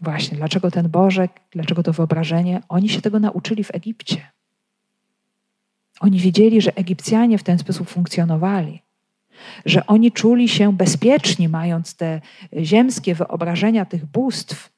właśnie 0.02 0.38
dlaczego 0.38 0.72
ten 0.72 0.90
Bożek, 0.90 1.42
dlaczego 1.52 1.84
to 1.84 1.94
wyobrażenie, 1.94 2.62
oni 2.70 2.90
się 2.90 3.02
tego 3.02 3.20
nauczyli 3.20 3.64
w 3.64 3.76
Egipcie. 3.76 4.32
Oni 6.00 6.20
wiedzieli, 6.20 6.62
że 6.62 6.76
Egipcjanie 6.76 7.38
w 7.38 7.44
ten 7.44 7.60
sposób 7.60 7.90
funkcjonowali, 7.90 8.82
że 9.66 9.88
oni 9.88 10.12
czuli 10.12 10.50
się 10.50 10.74
bezpieczni, 10.74 11.50
mając 11.50 11.96
te 11.96 12.22
ziemskie 12.62 13.16
wyobrażenia 13.16 13.86
tych 13.86 14.06
bóstw, 14.06 14.72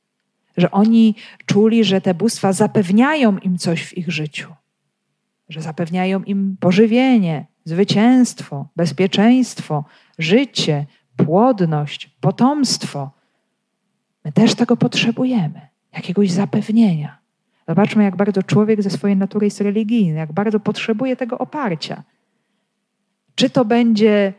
że 0.57 0.72
oni 0.72 1.15
czuli, 1.45 1.84
że 1.84 2.01
te 2.01 2.13
bóstwa 2.13 2.53
zapewniają 2.53 3.38
im 3.38 3.57
coś 3.57 3.86
w 3.86 3.97
ich 3.97 4.11
życiu 4.11 4.53
że 5.52 5.62
zapewniają 5.62 6.24
im 6.24 6.58
pożywienie, 6.60 7.45
zwycięstwo, 7.66 8.68
bezpieczeństwo, 8.76 9.84
życie, 10.18 10.86
płodność, 11.18 12.10
potomstwo. 12.22 13.12
My 14.26 14.32
też 14.32 14.56
tego 14.56 14.78
potrzebujemy, 14.78 15.62
jakiegoś 15.93 16.32
zapewnienia. 16.32 17.18
Zobaczmy, 17.68 18.04
jak 18.04 18.16
bardzo 18.16 18.43
człowiek 18.43 18.82
ze 18.84 18.89
swojej 18.89 19.18
natury 19.18 19.47
jest 19.47 19.62
religijny, 19.62 20.20
jak 20.20 20.32
bardzo 20.32 20.60
potrzebuje 20.60 21.16
tego 21.16 21.38
oparcia. 21.38 22.04
Czy 23.36 23.49
to 23.49 23.66
będzie, 23.66 24.34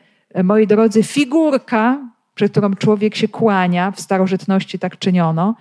moi 0.44 0.66
drodzy, 0.66 1.02
figurka, 1.02 2.08
przed 2.34 2.52
którą 2.52 2.74
człowiek 2.74 3.14
się 3.14 3.28
kłania, 3.28 3.90
w 3.90 4.00
starożytności 4.00 4.78
tak 4.78 4.98
czyniono, 4.98 5.54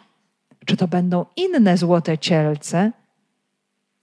czy 0.66 0.78
to 0.78 0.88
będą 0.88 1.26
inne 1.36 1.78
złote 1.78 2.18
cielce, 2.18 2.92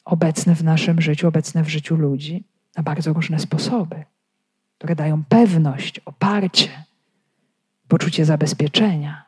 obecne 0.08 0.54
w 0.54 0.64
naszym 0.64 1.00
życiu, 1.00 1.28
obecne 1.28 1.62
w 1.62 1.68
życiu 1.68 1.96
ludzi 1.96 2.44
na 2.76 2.82
bardzo 2.82 3.12
różne 3.12 3.38
sposoby, 3.38 4.04
które 4.78 4.96
dają 4.96 5.24
pewność, 5.28 5.98
oparcie, 5.98 6.84
poczucie 7.88 8.24
zabezpieczenia. 8.24 9.24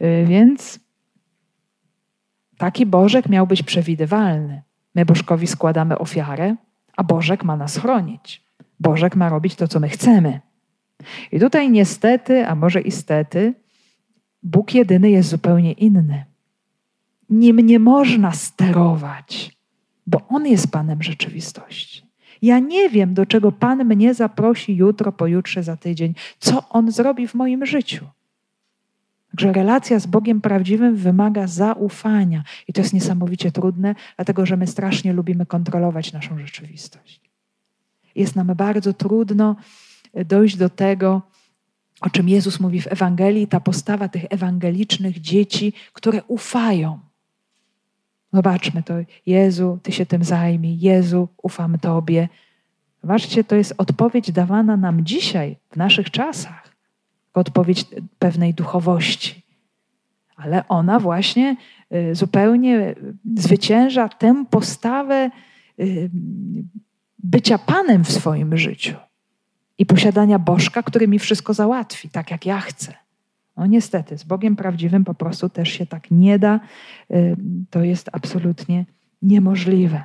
Y, 0.00 0.24
więc 0.26 0.80
taki 2.58 2.86
Bożek 2.86 3.28
miał 3.28 3.46
być 3.46 3.62
przewidywalny. 3.62 4.62
My 4.94 5.04
Bożkowi 5.04 5.46
składamy 5.46 5.98
ofiarę, 5.98 6.56
a 6.96 7.04
Bożek 7.04 7.44
ma 7.44 7.56
nas 7.56 7.76
chronić. 7.76 8.42
Bożek 8.80 9.16
ma 9.16 9.28
robić 9.28 9.54
to, 9.54 9.68
co 9.68 9.80
my 9.80 9.88
chcemy. 9.88 10.40
I 11.32 11.40
tutaj 11.40 11.70
niestety, 11.70 12.46
a 12.46 12.54
może 12.54 12.80
istety, 12.80 13.54
Bóg 14.42 14.74
jedyny 14.74 15.10
jest 15.10 15.28
zupełnie 15.28 15.72
inny. 15.72 16.24
Nim 17.30 17.56
nie 17.56 17.78
można 17.78 18.32
sterować 18.32 19.55
bo 20.06 20.28
On 20.28 20.46
jest 20.46 20.70
Panem 20.70 21.02
rzeczywistości. 21.02 22.06
Ja 22.42 22.58
nie 22.58 22.90
wiem, 22.90 23.14
do 23.14 23.26
czego 23.26 23.52
Pan 23.52 23.84
mnie 23.84 24.14
zaprosi 24.14 24.76
jutro, 24.76 25.12
pojutrze, 25.12 25.62
za 25.62 25.76
tydzień, 25.76 26.14
co 26.38 26.68
On 26.68 26.90
zrobi 26.90 27.28
w 27.28 27.34
moim 27.34 27.66
życiu. 27.66 28.06
Także 29.30 29.52
relacja 29.52 29.98
z 29.98 30.06
Bogiem 30.06 30.40
prawdziwym 30.40 30.96
wymaga 30.96 31.46
zaufania. 31.46 32.44
I 32.68 32.72
to 32.72 32.80
jest 32.80 32.92
niesamowicie 32.92 33.52
trudne, 33.52 33.94
dlatego 34.16 34.46
że 34.46 34.56
my 34.56 34.66
strasznie 34.66 35.12
lubimy 35.12 35.46
kontrolować 35.46 36.12
naszą 36.12 36.38
rzeczywistość. 36.38 37.20
Jest 38.14 38.36
nam 38.36 38.46
bardzo 38.46 38.92
trudno 38.92 39.56
dojść 40.24 40.56
do 40.56 40.68
tego, 40.68 41.22
o 42.00 42.10
czym 42.10 42.28
Jezus 42.28 42.60
mówi 42.60 42.80
w 42.80 42.92
Ewangelii, 42.92 43.46
ta 43.46 43.60
postawa 43.60 44.08
tych 44.08 44.24
ewangelicznych 44.30 45.20
dzieci, 45.20 45.72
które 45.92 46.22
ufają. 46.24 46.98
Zobaczmy 48.32 48.82
to. 48.82 48.94
Jezu, 49.26 49.78
Ty 49.82 49.92
się 49.92 50.06
tym 50.06 50.24
zajmij. 50.24 50.78
Jezu, 50.80 51.28
ufam 51.42 51.78
Tobie. 51.78 52.28
Zobaczcie, 53.02 53.44
to 53.44 53.56
jest 53.56 53.74
odpowiedź 53.78 54.32
dawana 54.32 54.76
nam 54.76 55.04
dzisiaj, 55.04 55.56
w 55.70 55.76
naszych 55.76 56.10
czasach. 56.10 56.76
Odpowiedź 57.34 57.84
pewnej 58.18 58.54
duchowości. 58.54 59.42
ale 60.36 60.68
ona 60.68 61.00
właśnie 61.00 61.56
y, 61.94 62.14
zupełnie 62.14 62.94
zwycięża 63.36 64.08
tę 64.08 64.44
postawę 64.50 65.30
y, 65.80 66.10
bycia 67.18 67.58
panem 67.58 68.04
w 68.04 68.12
swoim 68.12 68.56
życiu 68.58 68.96
i 69.78 69.86
posiadania 69.86 70.38
bożka, 70.38 70.82
który 70.82 71.08
mi 71.08 71.18
wszystko 71.18 71.54
załatwi, 71.54 72.08
tak 72.08 72.30
jak 72.30 72.46
ja 72.46 72.60
chcę. 72.60 73.05
No 73.56 73.66
niestety, 73.66 74.18
z 74.18 74.24
Bogiem 74.24 74.56
prawdziwym 74.56 75.04
po 75.04 75.14
prostu 75.14 75.48
też 75.48 75.68
się 75.68 75.86
tak 75.86 76.10
nie 76.10 76.38
da. 76.38 76.60
Y, 77.10 77.36
to 77.70 77.82
jest 77.82 78.10
absolutnie 78.12 78.84
niemożliwe. 79.22 80.04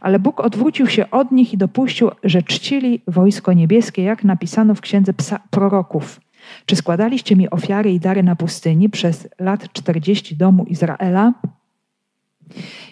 Ale 0.00 0.18
Bóg 0.18 0.40
odwrócił 0.40 0.86
się 0.86 1.10
od 1.10 1.32
nich 1.32 1.52
i 1.52 1.56
dopuścił, 1.56 2.10
że 2.24 2.42
czcili 2.42 3.02
wojsko 3.06 3.52
niebieskie, 3.52 4.02
jak 4.02 4.24
napisano 4.24 4.74
w 4.74 4.80
księdze 4.80 5.12
psa, 5.12 5.40
proroków. 5.50 6.20
Czy 6.66 6.76
składaliście 6.76 7.36
mi 7.36 7.50
ofiary 7.50 7.92
i 7.92 8.00
dary 8.00 8.22
na 8.22 8.36
pustyni 8.36 8.88
przez 8.88 9.28
lat 9.38 9.72
40 9.72 10.36
domu 10.36 10.64
Izraela? 10.64 11.34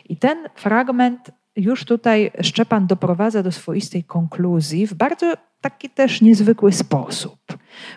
I 0.08 0.16
ten 0.16 0.38
fragment 0.54 1.30
już 1.56 1.84
tutaj 1.84 2.30
Szczepan 2.40 2.86
doprowadza 2.86 3.42
do 3.42 3.52
swoistej 3.52 4.04
konkluzji 4.04 4.86
w 4.86 4.94
bardzo 4.94 5.32
taki 5.60 5.90
też 5.90 6.20
niezwykły 6.20 6.72
sposób, 6.72 7.38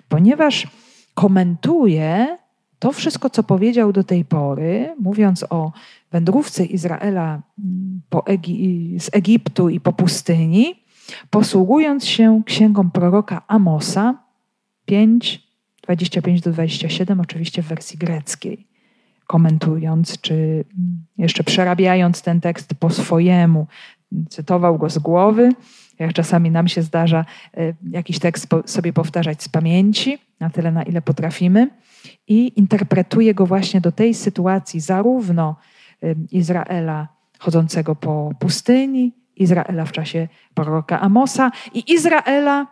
ponieważ 0.09 0.67
komentuje 1.19 2.37
to 2.79 2.91
wszystko, 2.91 3.29
co 3.29 3.43
powiedział 3.43 3.93
do 3.93 4.03
tej 4.03 4.25
pory, 4.25 4.95
mówiąc 4.99 5.45
o 5.49 5.71
wędrówce 6.11 6.65
Izraela 6.65 7.41
mm, 7.59 8.01
Egi 8.25 8.95
z 8.99 9.09
Egiptu 9.13 9.69
i 9.69 9.79
po 9.79 9.93
pustyni, 9.93 10.83
posługując 11.29 12.05
się 12.05 12.41
księgą 12.45 12.91
proroka 12.91 13.41
Amosa 13.47 14.23
5, 14.85 15.43
25 15.83 16.41
do 16.41 16.51
27, 16.51 17.19
oczywiście 17.19 17.63
w 17.63 17.67
wersji 17.67 17.97
greckiej, 17.97 18.67
komentując 19.27 20.21
czy 20.21 20.33
mm, 20.33 21.05
jeszcze 21.17 21.43
przerabiając 21.43 22.21
ten 22.21 22.41
tekst 22.41 22.73
po 22.79 22.89
swojemu. 22.89 23.67
Cytował 24.29 24.77
go 24.77 24.89
z 24.89 24.97
głowy, 24.97 25.51
jak 25.99 26.13
czasami 26.13 26.51
nam 26.51 26.67
się 26.67 26.81
zdarza 26.81 27.25
e, 27.57 27.73
jakiś 27.91 28.19
tekst 28.19 28.47
sobie 28.65 28.93
powtarzać 28.93 29.43
z 29.43 29.49
pamięci, 29.49 30.17
na 30.39 30.49
tyle 30.49 30.71
na 30.71 30.83
ile 30.83 31.01
potrafimy, 31.01 31.69
i 32.27 32.59
interpretuje 32.59 33.33
go 33.33 33.45
właśnie 33.45 33.81
do 33.81 33.91
tej 33.91 34.13
sytuacji 34.13 34.79
zarówno 34.79 35.55
Izraela 36.31 37.07
chodzącego 37.39 37.95
po 37.95 38.31
pustyni, 38.39 39.13
Izraela 39.35 39.85
w 39.85 39.91
czasie 39.91 40.27
proroka 40.53 41.01
Amosa 41.01 41.51
i 41.73 41.93
Izraela 41.93 42.67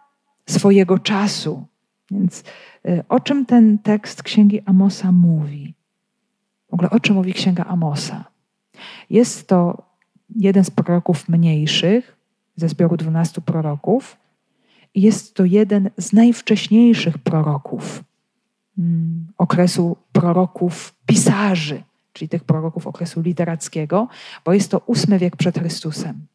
swojego 0.49 0.99
czasu. 0.99 1.65
Więc 2.11 2.43
y, 2.85 3.03
o 3.09 3.19
czym 3.19 3.45
ten 3.45 3.77
tekst 3.77 4.23
księgi 4.23 4.61
Amosa 4.65 5.11
mówi? 5.11 5.73
W 6.69 6.73
ogóle 6.73 6.89
o 6.89 6.99
czym 6.99 7.15
mówi 7.15 7.33
księga 7.33 7.63
Amosa? 7.63 8.25
Jest 9.09 9.47
to 9.47 9.83
jeden 10.35 10.63
z 10.63 10.71
proroków 10.71 11.29
mniejszych 11.29 12.16
ze 12.57 12.69
zbioru 12.69 12.97
dwunastu 12.97 13.41
proroków. 13.41 14.17
Jest 14.95 15.35
to 15.35 15.45
jeden 15.45 15.89
z 15.97 16.13
najwcześniejszych 16.13 17.17
proroków 17.17 18.03
mm, 18.77 19.27
okresu 19.37 19.97
proroków 20.11 20.95
pisarzy 21.05 21.83
czyli 22.17 22.29
tych 22.29 22.43
proroków 22.43 22.87
okresu 22.87 23.21
literackiego, 23.21 24.07
bo 24.45 24.53
jest 24.53 24.71
to 24.71 24.81
ósmy 24.85 25.19
wiek 25.19 25.35
przed 25.35 25.59
Chrystusem. 25.59 26.27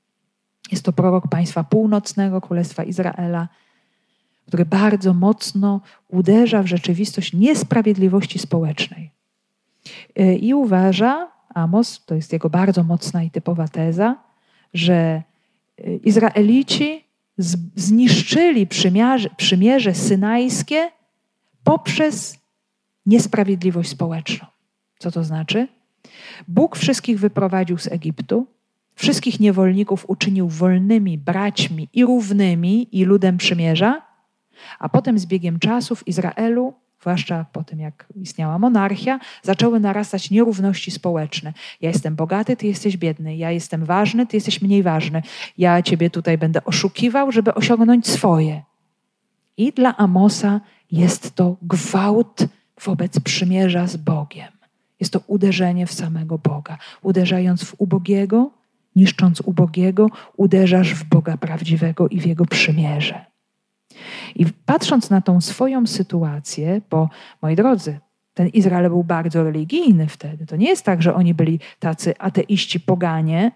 Jest 0.70 0.84
to 0.84 0.92
prorok 0.92 1.28
państwa 1.28 1.64
północnego, 1.64 2.40
Królestwa 2.40 2.84
Izraela, 2.84 3.48
który 4.46 4.64
bardzo 4.64 5.14
mocno 5.14 5.80
uderza 6.08 6.62
w 6.62 6.66
rzeczywistość 6.66 7.32
niesprawiedliwości 7.32 8.38
społecznej. 8.38 9.10
I 10.40 10.54
uważa, 10.54 11.30
Amos, 11.54 12.04
to 12.04 12.14
jest 12.14 12.32
jego 12.32 12.50
bardzo 12.50 12.82
mocna 12.82 13.22
i 13.22 13.30
typowa 13.30 13.68
teza, 13.68 14.16
że 14.74 15.22
Izraelici 16.04 17.04
zniszczyli 17.76 18.66
przymierze, 18.66 19.30
przymierze 19.36 19.94
synajskie 19.94 20.90
poprzez 21.64 22.38
niesprawiedliwość 23.06 23.90
społeczną. 23.90 24.46
Co 24.98 25.10
to 25.10 25.24
znaczy? 25.24 25.68
Bóg 26.48 26.76
wszystkich 26.76 27.18
wyprowadził 27.20 27.78
z 27.78 27.86
Egiptu, 27.86 28.46
wszystkich 28.94 29.40
niewolników 29.40 30.04
uczynił 30.08 30.48
wolnymi 30.48 31.18
braćmi 31.18 31.88
i 31.92 32.04
równymi 32.04 32.98
i 33.00 33.04
ludem 33.04 33.36
przymierza, 33.36 34.02
a 34.78 34.88
potem 34.88 35.18
z 35.18 35.26
biegiem 35.26 35.58
czasów 35.58 36.00
w 36.00 36.08
Izraelu, 36.08 36.74
zwłaszcza 37.02 37.46
po 37.52 37.64
tym 37.64 37.80
jak 37.80 38.06
istniała 38.14 38.58
monarchia, 38.58 39.20
zaczęły 39.42 39.80
narastać 39.80 40.30
nierówności 40.30 40.90
społeczne. 40.90 41.52
Ja 41.80 41.88
jestem 41.88 42.16
bogaty, 42.16 42.56
ty 42.56 42.66
jesteś 42.66 42.96
biedny, 42.96 43.36
ja 43.36 43.50
jestem 43.50 43.84
ważny, 43.84 44.26
ty 44.26 44.36
jesteś 44.36 44.62
mniej 44.62 44.82
ważny. 44.82 45.22
Ja 45.58 45.82
ciebie 45.82 46.10
tutaj 46.10 46.38
będę 46.38 46.64
oszukiwał, 46.64 47.32
żeby 47.32 47.54
osiągnąć 47.54 48.08
swoje. 48.08 48.62
I 49.56 49.72
dla 49.72 49.96
Amosa 49.96 50.60
jest 50.90 51.34
to 51.34 51.56
gwałt 51.62 52.46
wobec 52.84 53.20
przymierza 53.20 53.86
z 53.86 53.96
Bogiem. 53.96 54.52
Jest 55.00 55.12
to 55.12 55.20
uderzenie 55.26 55.86
w 55.86 55.92
samego 55.92 56.38
Boga. 56.38 56.78
Uderzając 57.02 57.64
w 57.64 57.74
ubogiego, 57.78 58.50
niszcząc 58.96 59.40
ubogiego, 59.40 60.06
uderzasz 60.36 60.94
w 60.94 61.04
Boga 61.04 61.36
prawdziwego 61.36 62.08
i 62.08 62.20
w 62.20 62.26
Jego 62.26 62.44
przymierze. 62.46 63.31
I 64.36 64.46
patrząc 64.66 65.10
na 65.10 65.20
tą 65.20 65.40
swoją 65.40 65.86
sytuację, 65.86 66.80
bo 66.90 67.08
moi 67.42 67.56
drodzy, 67.56 67.98
ten 68.34 68.48
Izrael 68.48 68.88
był 68.88 69.04
bardzo 69.04 69.44
religijny 69.44 70.06
wtedy. 70.06 70.46
To 70.46 70.56
nie 70.56 70.68
jest 70.68 70.84
tak, 70.84 71.02
że 71.02 71.14
oni 71.14 71.34
byli 71.34 71.60
tacy 71.78 72.18
ateiści, 72.18 72.80
poganie, 72.80 73.52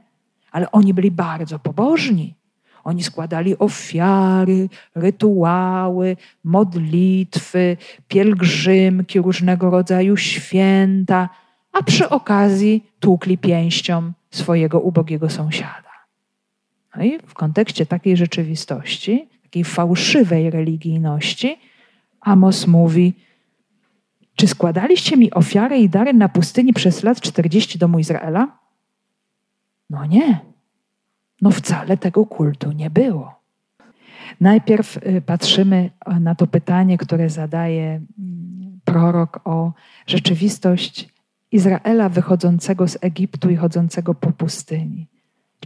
ale 0.50 0.70
oni 0.70 0.94
byli 0.94 1.10
bardzo 1.10 1.58
pobożni. 1.58 2.34
Oni 2.84 3.02
składali 3.02 3.58
ofiary, 3.58 4.68
rytuały, 4.94 6.16
modlitwy, 6.44 7.76
pielgrzymki, 8.08 9.20
różnego 9.20 9.70
rodzaju 9.70 10.16
święta, 10.16 11.28
a 11.72 11.82
przy 11.82 12.08
okazji 12.08 12.90
tłukli 13.00 13.38
pięścią 13.38 14.12
swojego 14.30 14.80
ubogiego 14.80 15.30
sąsiada. 15.30 15.90
No 16.96 17.04
i 17.04 17.18
w 17.26 17.34
kontekście 17.34 17.86
takiej 17.86 18.16
rzeczywistości, 18.16 19.28
takiej 19.56 19.64
fałszywej 19.64 20.50
religijności, 20.50 21.58
Amos 22.20 22.66
mówi: 22.66 23.14
Czy 24.36 24.46
składaliście 24.46 25.16
mi 25.16 25.30
ofiary 25.30 25.78
i 25.78 25.88
dary 25.88 26.12
na 26.12 26.28
pustyni 26.28 26.72
przez 26.72 27.02
lat 27.02 27.20
40 27.20 27.78
domu 27.78 27.98
Izraela? 27.98 28.58
No 29.90 30.06
nie. 30.06 30.40
No 31.42 31.50
wcale 31.50 31.96
tego 31.96 32.26
kultu 32.26 32.72
nie 32.72 32.90
było. 32.90 33.40
Najpierw 34.40 34.96
y, 34.96 35.22
patrzymy 35.26 35.90
na 36.20 36.34
to 36.34 36.46
pytanie, 36.46 36.98
które 36.98 37.30
zadaje 37.30 38.00
mm, 38.18 38.80
prorok 38.84 39.40
o 39.44 39.72
rzeczywistość 40.06 41.08
Izraela 41.52 42.08
wychodzącego 42.08 42.88
z 42.88 42.98
Egiptu 43.00 43.50
i 43.50 43.56
chodzącego 43.56 44.14
po 44.14 44.32
pustyni. 44.32 45.06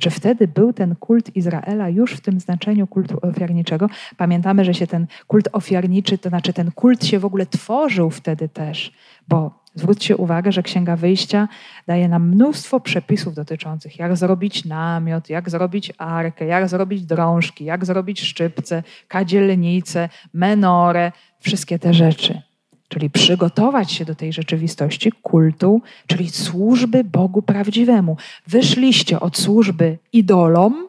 Czy 0.01 0.11
wtedy 0.11 0.49
był 0.49 0.73
ten 0.73 0.97
kult 0.97 1.37
Izraela 1.37 1.89
już 1.89 2.13
w 2.13 2.21
tym 2.21 2.41
znaczeniu 2.41 2.87
kultu 2.87 3.19
ofiarniczego? 3.23 3.89
Pamiętamy, 4.17 4.65
że 4.65 4.75
się 4.75 4.87
ten 4.87 5.07
kult 5.27 5.49
ofiarniczy, 5.53 6.19
to 6.19 6.29
znaczy 6.29 6.53
ten 6.53 6.71
kult 6.73 7.05
się 7.05 7.19
w 7.19 7.25
ogóle 7.25 7.47
tworzył 7.47 8.11
wtedy 8.11 8.49
też, 8.49 8.93
bo 9.29 9.61
Zwróćcie 9.75 10.17
uwagę, 10.17 10.53
że 10.53 10.63
Księga 10.63 10.97
Wyjścia 10.97 11.49
daje 11.87 12.09
nam 12.09 12.29
mnóstwo 12.29 12.81
przepisów 12.81 13.35
dotyczących, 13.35 13.99
jak 13.99 14.17
zrobić 14.17 14.65
namiot, 14.65 15.31
jak 15.31 15.51
zrobić 15.51 15.93
arkę, 15.99 16.47
jak 16.47 16.69
zrobić 16.69 17.07
drążki, 17.07 17.65
jak 17.65 17.85
zrobić 17.85 18.21
szczypce, 18.21 18.83
kadzielnice, 19.09 20.09
menorę, 20.35 21.13
wszystkie 21.41 21.79
te 21.79 21.95
rzeczy. 21.95 22.43
Czyli 22.91 23.11
przygotować 23.11 23.93
się 23.93 24.05
do 24.05 24.15
tej 24.15 24.33
rzeczywistości 24.33 25.13
kultu, 25.13 25.83
czyli 26.07 26.31
służby 26.31 27.05
Bogu 27.05 27.43
prawdziwemu. 27.43 28.17
Wyszliście 28.47 29.21
od 29.21 29.39
służby 29.39 29.99
idolom 30.13 30.89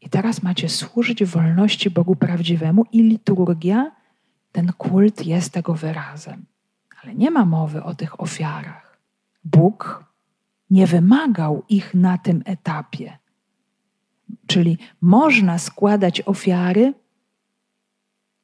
i 0.00 0.08
teraz 0.08 0.42
macie 0.42 0.68
służyć 0.68 1.24
wolności 1.24 1.90
Bogu 1.90 2.16
prawdziwemu 2.16 2.84
i 2.92 3.02
liturgia, 3.02 3.92
ten 4.52 4.72
kult 4.72 5.26
jest 5.26 5.52
tego 5.52 5.74
wyrazem. 5.74 6.44
Ale 7.02 7.14
nie 7.14 7.30
ma 7.30 7.44
mowy 7.44 7.82
o 7.82 7.94
tych 7.94 8.20
ofiarach. 8.20 8.98
Bóg 9.44 10.04
nie 10.70 10.86
wymagał 10.86 11.62
ich 11.68 11.94
na 11.94 12.18
tym 12.18 12.42
etapie. 12.44 13.18
Czyli 14.46 14.78
można 15.00 15.58
składać 15.58 16.20
ofiary 16.20 16.94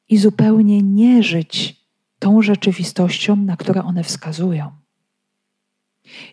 i 0.09 0.19
zupełnie 0.19 0.83
nie 0.83 1.23
żyć 1.23 1.78
tą 2.19 2.43
rzeczywistością, 2.43 3.37
na 3.37 3.57
którą 3.57 3.83
one 3.83 4.05
wskazują. 4.05 4.71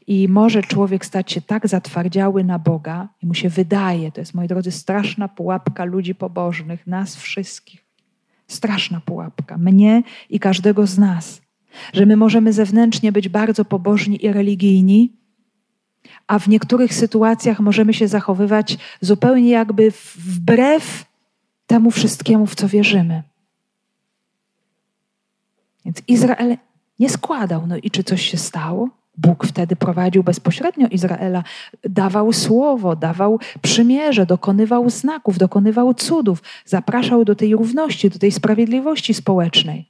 I 0.08 0.28
może 0.28 0.62
człowiek 0.64 1.06
stać 1.06 1.32
się 1.32 1.42
tak 1.42 1.68
zatwardziały 1.68 2.44
na 2.44 2.60
Boga, 2.60 3.08
i 3.24 3.26
mu 3.26 3.34
się 3.34 3.50
wydaje, 3.50 4.12
to 4.12 4.22
jest, 4.22 4.34
moi 4.34 4.48
drodzy, 4.48 4.72
straszna 4.72 5.28
pułapka 5.28 5.86
ludzi 5.86 6.16
pobożnych, 6.16 6.88
nas 6.88 7.16
wszystkich. 7.16 7.86
Straszna 8.48 9.02
pułapka, 9.02 9.58
mnie 9.58 10.04
i 10.30 10.40
każdego 10.40 10.88
z 10.88 10.98
nas 10.98 11.42
Że 11.94 12.06
my 12.06 12.18
możemy 12.18 12.54
zewnętrznie 12.54 13.12
być 13.12 13.30
bardzo 13.30 13.66
pobożni 13.66 14.26
i 14.26 14.34
religijni, 14.34 15.14
a 16.28 16.40
w 16.40 16.48
niektórych 16.48 16.94
sytuacjach 16.94 17.60
możemy 17.60 17.94
się 17.94 18.08
zachowywać 18.08 18.78
zupełnie 19.02 19.50
jakby 19.50 19.92
wbrew 20.16 21.06
temu 21.68 21.92
wszystkiemu, 21.92 22.46
w 22.46 22.56
co 22.56 22.68
wierzymy. 22.68 23.24
Więc 25.86 26.02
Izrael 26.08 26.58
nie 27.00 27.10
składał. 27.10 27.68
No 27.68 27.78
i 27.78 27.92
czy 27.92 28.04
coś 28.04 28.22
się 28.22 28.38
stało? 28.38 28.90
Bóg 29.18 29.48
wtedy 29.48 29.76
prowadził 29.76 30.24
bezpośrednio 30.24 30.88
Izraela, 30.88 31.44
dawał 31.84 32.34
słowo, 32.34 32.96
dawał 32.96 33.40
przymierze, 33.62 34.26
dokonywał 34.26 34.90
znaków, 34.90 35.38
dokonywał 35.38 35.94
cudów, 35.94 36.44
zapraszał 36.66 37.26
do 37.26 37.36
tej 37.36 37.54
równości, 37.54 38.10
do 38.10 38.20
tej 38.20 38.32
sprawiedliwości 38.32 39.14
społecznej. 39.14 39.90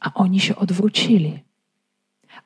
A 0.00 0.14
oni 0.14 0.40
się 0.40 0.56
odwrócili, 0.56 1.38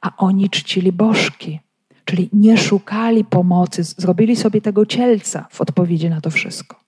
a 0.00 0.16
oni 0.16 0.50
czcili 0.50 0.92
bożki, 0.92 1.60
czyli 2.04 2.28
nie 2.32 2.58
szukali 2.58 3.24
pomocy, 3.24 3.84
zrobili 3.84 4.36
sobie 4.36 4.60
tego 4.60 4.86
cielca 4.86 5.46
w 5.50 5.60
odpowiedzi 5.60 6.10
na 6.10 6.20
to 6.20 6.30
wszystko. 6.30 6.80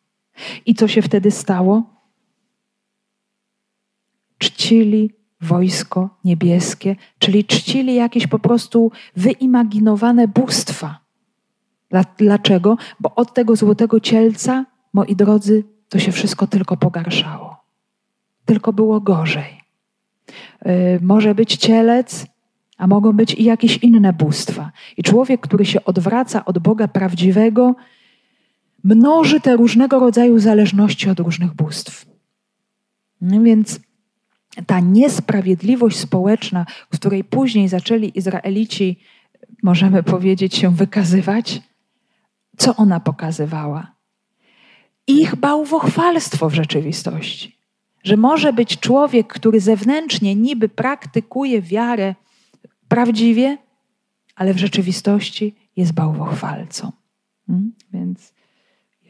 I 0.66 0.74
co 0.74 0.88
się 0.88 1.02
wtedy 1.02 1.30
stało? 1.30 1.82
Czcili 4.42 5.10
wojsko 5.40 6.18
niebieskie, 6.24 6.96
czyli 7.18 7.44
czcili 7.44 7.94
jakieś 7.94 8.26
po 8.26 8.38
prostu 8.38 8.92
wyimaginowane 9.16 10.28
bóstwa. 10.28 10.98
Dlaczego? 12.18 12.76
Bo 13.00 13.14
od 13.14 13.34
tego 13.34 13.56
złotego 13.56 14.00
cielca, 14.00 14.66
moi 14.92 15.16
drodzy, 15.16 15.64
to 15.88 15.98
się 15.98 16.12
wszystko 16.12 16.46
tylko 16.46 16.76
pogarszało. 16.76 17.56
Tylko 18.44 18.72
było 18.72 19.00
gorzej. 19.00 19.60
Yy, 20.64 20.72
może 21.02 21.34
być 21.34 21.56
cielec, 21.56 22.26
a 22.78 22.86
mogą 22.86 23.12
być 23.12 23.34
i 23.34 23.44
jakieś 23.44 23.76
inne 23.76 24.12
bóstwa. 24.12 24.72
I 24.96 25.02
człowiek, 25.02 25.40
który 25.40 25.64
się 25.64 25.84
odwraca 25.84 26.44
od 26.44 26.58
Boga 26.58 26.88
prawdziwego, 26.88 27.74
mnoży 28.84 29.40
te 29.40 29.56
różnego 29.56 29.98
rodzaju 29.98 30.38
zależności 30.38 31.10
od 31.10 31.20
różnych 31.20 31.54
bóstw. 31.54 32.06
No 33.20 33.42
więc 33.42 33.80
ta 34.66 34.80
niesprawiedliwość 34.80 35.98
społeczna, 35.98 36.66
w 36.90 36.98
której 36.98 37.24
później 37.24 37.68
zaczęli 37.68 38.18
Izraelici, 38.18 38.98
możemy 39.62 40.02
powiedzieć, 40.02 40.54
się 40.54 40.74
wykazywać, 40.74 41.60
co 42.56 42.76
ona 42.76 43.00
pokazywała? 43.00 43.92
Ich 45.06 45.36
bałwochwalstwo 45.36 46.48
w 46.48 46.54
rzeczywistości. 46.54 47.58
Że 48.04 48.16
może 48.16 48.52
być 48.52 48.80
człowiek, 48.80 49.32
który 49.32 49.60
zewnętrznie 49.60 50.34
niby 50.34 50.68
praktykuje 50.68 51.62
wiarę 51.62 52.14
prawdziwie, 52.88 53.58
ale 54.34 54.54
w 54.54 54.58
rzeczywistości 54.58 55.54
jest 55.76 55.92
bałwochwalcą. 55.92 56.92
Hmm? 57.46 57.72
Więc 57.92 58.32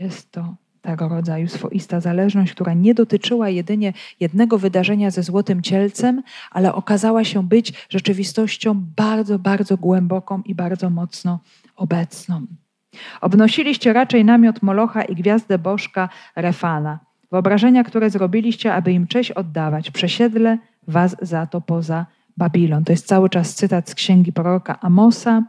jest 0.01 0.31
to 0.31 0.55
tego 0.83 1.09
rodzaju 1.09 1.49
swoista 1.49 2.01
zależność, 2.01 2.53
która 2.53 2.75
nie 2.75 2.95
dotyczyła 2.95 3.49
jedynie 3.49 3.93
jednego 4.21 4.59
wydarzenia 4.59 5.11
ze 5.11 5.23
złotym 5.23 5.63
cielcem, 5.63 6.23
ale 6.51 6.75
okazała 6.75 7.25
się 7.25 7.43
być 7.49 7.73
rzeczywistością 7.89 8.85
bardzo, 8.97 9.39
bardzo 9.39 9.77
głęboką 9.77 10.43
i 10.47 10.55
bardzo 10.55 10.91
mocno 10.91 11.41
obecną. 11.77 12.47
Obnosiliście 13.21 13.93
raczej 13.93 14.25
namiot 14.25 14.63
Molocha 14.63 15.03
i 15.03 15.15
gwiazdę 15.15 15.59
Bożka 15.59 16.09
Refana. 16.37 16.99
Wyobrażenia, 17.31 17.85
które 17.85 18.11
zrobiliście, 18.11 18.75
aby 18.75 18.93
im 18.93 19.07
cześć 19.07 19.31
oddawać, 19.31 19.91
przesiedlę 19.91 20.59
was 20.89 21.17
za 21.23 21.47
to 21.47 21.61
poza 21.61 22.07
Babilon. 22.37 22.85
To 22.85 22.93
jest 22.93 23.07
cały 23.07 23.31
czas 23.31 23.55
cytat 23.55 23.91
z 23.91 23.95
księgi 23.95 24.33
proroka 24.33 24.81
Amosa. 24.81 25.43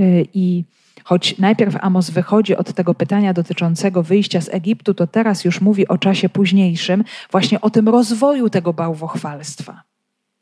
Y, 0.00 0.26
I 0.34 0.64
Choć 1.04 1.38
najpierw 1.38 1.76
Amos 1.80 2.10
wychodzi 2.10 2.56
od 2.56 2.72
tego 2.72 2.94
pytania 2.94 3.32
dotyczącego 3.32 4.02
wyjścia 4.02 4.40
z 4.40 4.48
Egiptu, 4.48 4.94
to 4.94 5.06
teraz 5.06 5.44
już 5.44 5.60
mówi 5.60 5.88
o 5.88 5.98
czasie 5.98 6.28
późniejszym, 6.28 7.04
właśnie 7.30 7.60
o 7.60 7.70
tym 7.70 7.88
rozwoju 7.88 8.50
tego 8.50 8.72
bałwochwalstwa. 8.72 9.82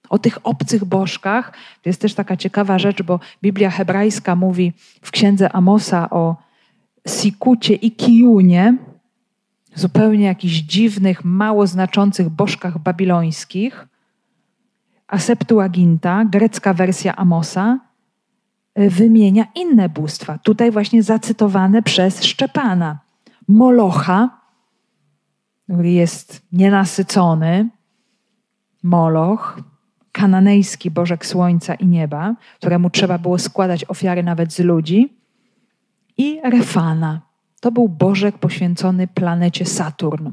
O 0.09 0.19
tych 0.19 0.39
obcych 0.47 0.85
bożkach. 0.85 1.53
To 1.83 1.89
jest 1.89 2.01
też 2.01 2.15
taka 2.15 2.37
ciekawa 2.37 2.79
rzecz, 2.79 3.03
bo 3.03 3.21
Biblia 3.43 3.71
hebrajska 3.71 4.37
mówi 4.37 4.73
w 5.03 5.11
księdze 5.11 5.53
Amosa 5.53 6.11
o 6.11 6.37
Sikucie 7.09 7.75
i 7.75 7.91
Kijunie, 7.91 8.77
zupełnie 9.75 10.25
jakichś 10.25 10.55
dziwnych, 10.55 11.25
mało 11.25 11.67
znaczących 11.67 12.29
bożkach 12.29 12.79
babilońskich. 12.79 13.87
A 15.09 15.19
Septuaginta, 15.19 16.25
grecka 16.25 16.75
wersja 16.75 17.17
Amosa, 17.17 17.79
wymienia 18.77 19.45
inne 19.55 19.89
bóstwa. 19.89 20.39
Tutaj 20.39 20.71
właśnie 20.71 21.03
zacytowane 21.03 21.83
przez 21.83 22.25
Szczepana. 22.25 22.99
Molocha, 23.49 24.41
który 25.65 25.91
jest 25.91 26.43
nienasycony, 26.53 27.69
Moloch, 28.83 29.61
kananejski 30.13 30.91
bożek 30.91 31.27
słońca 31.27 31.75
i 31.75 31.87
nieba, 31.87 32.35
któremu 32.57 32.91
trzeba 32.91 33.19
było 33.19 33.39
składać 33.39 33.85
ofiary 33.85 34.23
nawet 34.23 34.53
z 34.53 34.59
ludzi, 34.59 35.23
i 36.19 36.41
Refana. 36.45 37.21
To 37.61 37.73
był 37.73 37.89
bożek 37.89 38.39
poświęcony 38.39 39.07
planecie 39.07 39.65
Saturn. 39.65 40.31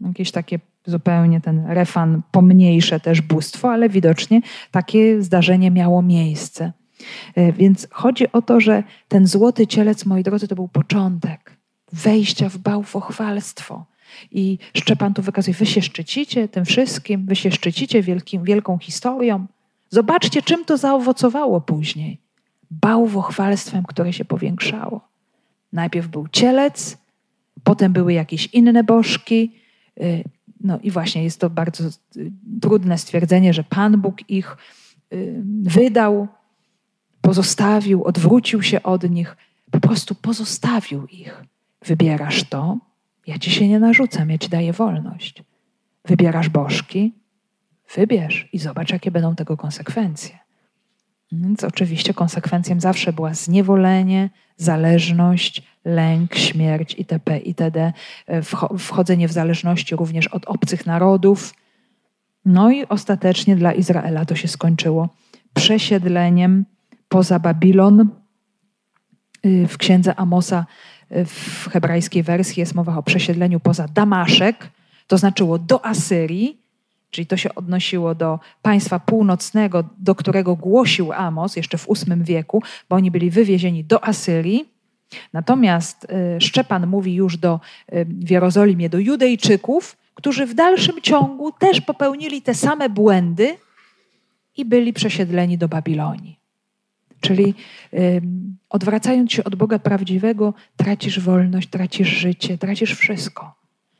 Jakieś 0.00 0.30
takie 0.30 0.58
zupełnie 0.86 1.40
ten 1.40 1.66
Refan 1.66 2.22
pomniejsze 2.30 3.00
też 3.00 3.20
bóstwo, 3.20 3.72
ale 3.72 3.88
widocznie 3.88 4.40
takie 4.70 5.22
zdarzenie 5.22 5.70
miało 5.70 6.02
miejsce. 6.02 6.72
E, 7.34 7.52
więc 7.52 7.88
chodzi 7.90 8.32
o 8.32 8.42
to, 8.42 8.60
że 8.60 8.82
ten 9.08 9.26
złoty 9.26 9.66
cielec, 9.66 10.06
moi 10.06 10.22
drodzy, 10.22 10.48
to 10.48 10.54
był 10.54 10.68
początek 10.68 11.56
wejścia 11.92 12.48
w 12.48 12.58
bałwochwalstwo. 12.58 13.86
I 14.30 14.58
Szczepan 14.74 15.14
tu 15.14 15.22
wykazuje, 15.22 15.54
wy 15.54 15.66
się 15.66 15.82
szczycicie 15.82 16.48
tym 16.48 16.64
wszystkim, 16.64 17.26
wy 17.26 17.36
się 17.36 17.50
szczycicie 17.50 18.02
wielkim, 18.02 18.44
wielką 18.44 18.78
historią. 18.78 19.46
Zobaczcie, 19.90 20.42
czym 20.42 20.64
to 20.64 20.76
zaowocowało 20.76 21.60
później. 21.60 22.18
Bałwochwalstwem, 22.70 23.84
które 23.84 24.12
się 24.12 24.24
powiększało. 24.24 25.08
Najpierw 25.72 26.08
był 26.08 26.28
cielec, 26.28 26.98
potem 27.64 27.92
były 27.92 28.12
jakieś 28.12 28.46
inne 28.46 28.84
bożki. 28.84 29.52
E, 30.00 30.02
no 30.60 30.78
i 30.82 30.90
właśnie 30.90 31.24
jest 31.24 31.40
to 31.40 31.50
bardzo 31.50 31.84
e, 31.84 31.90
trudne 32.60 32.98
stwierdzenie, 32.98 33.54
że 33.54 33.64
Pan 33.64 34.00
Bóg 34.00 34.30
ich 34.30 34.56
wydał 35.62 36.28
pozostawił, 37.28 38.04
odwrócił 38.04 38.62
się 38.62 38.82
od 38.82 39.10
nich, 39.10 39.36
po 39.70 39.80
prostu 39.80 40.14
pozostawił 40.14 41.06
ich. 41.06 41.44
Wybierasz 41.86 42.44
to, 42.44 42.78
ja 43.26 43.38
ci 43.38 43.50
się 43.50 43.68
nie 43.68 43.78
narzucam, 43.78 44.30
ja 44.30 44.38
ci 44.38 44.48
daję 44.48 44.72
wolność. 44.72 45.42
Wybierasz 46.04 46.48
bożki, 46.48 47.12
wybierz 47.94 48.48
i 48.52 48.58
zobacz, 48.58 48.92
jakie 48.92 49.10
będą 49.10 49.34
tego 49.34 49.56
konsekwencje. 49.56 50.38
Więc 51.32 51.64
oczywiście 51.64 52.14
konsekwencją 52.14 52.80
zawsze 52.80 53.12
była 53.12 53.34
zniewolenie, 53.34 54.30
zależność, 54.56 55.62
lęk, 55.84 56.34
śmierć 56.34 56.94
itp. 56.98 57.38
itd. 57.38 57.92
Wchodzenie 58.78 59.28
w 59.28 59.32
zależności 59.32 59.96
również 59.96 60.26
od 60.26 60.44
obcych 60.44 60.86
narodów. 60.86 61.54
No 62.44 62.70
i 62.70 62.86
ostatecznie 62.86 63.56
dla 63.56 63.72
Izraela 63.72 64.24
to 64.24 64.34
się 64.34 64.48
skończyło 64.48 65.08
przesiedleniem 65.54 66.64
poza 67.08 67.38
Babilon. 67.38 68.08
Y, 69.46 69.66
w 69.68 69.78
księdze 69.78 70.14
Amosa 70.14 70.66
y, 71.12 71.24
w 71.24 71.68
hebrajskiej 71.72 72.22
wersji 72.22 72.60
jest 72.60 72.74
mowa 72.74 72.96
o 72.96 73.02
przesiedleniu 73.02 73.60
poza 73.60 73.88
Damaszek, 73.88 74.70
to 75.06 75.18
znaczyło 75.18 75.58
do 75.58 75.86
Asyrii, 75.86 76.60
czyli 77.10 77.26
to 77.26 77.36
się 77.36 77.54
odnosiło 77.54 78.14
do 78.14 78.38
państwa 78.62 79.00
północnego, 79.00 79.84
do 79.98 80.14
którego 80.14 80.56
głosił 80.56 81.12
Amos 81.12 81.56
jeszcze 81.56 81.78
w 81.78 81.86
VIII 81.86 82.24
wieku, 82.24 82.62
bo 82.88 82.96
oni 82.96 83.10
byli 83.10 83.30
wywiezieni 83.30 83.84
do 83.84 84.04
Asyrii. 84.04 84.68
Natomiast 85.32 86.06
y, 86.36 86.40
Szczepan 86.40 86.86
mówi 86.86 87.14
już 87.14 87.36
do, 87.36 87.60
w 87.92 88.30
Jerozolimie 88.30 88.88
do 88.88 88.98
Judejczyków, 88.98 89.96
którzy 90.14 90.46
w 90.46 90.54
dalszym 90.54 91.00
ciągu 91.02 91.52
też 91.52 91.80
popełnili 91.80 92.42
te 92.42 92.54
same 92.54 92.88
błędy 92.88 93.56
i 94.56 94.64
byli 94.64 94.92
przesiedleni 94.92 95.58
do 95.58 95.68
Babilonii. 95.68 96.37
Czyli 97.20 97.54
odwracając 98.68 99.32
się 99.32 99.44
od 99.44 99.54
Boga 99.54 99.78
prawdziwego, 99.78 100.54
tracisz 100.76 101.20
wolność, 101.20 101.68
tracisz 101.68 102.08
życie, 102.08 102.58
tracisz 102.58 102.94
wszystko. 102.94 103.54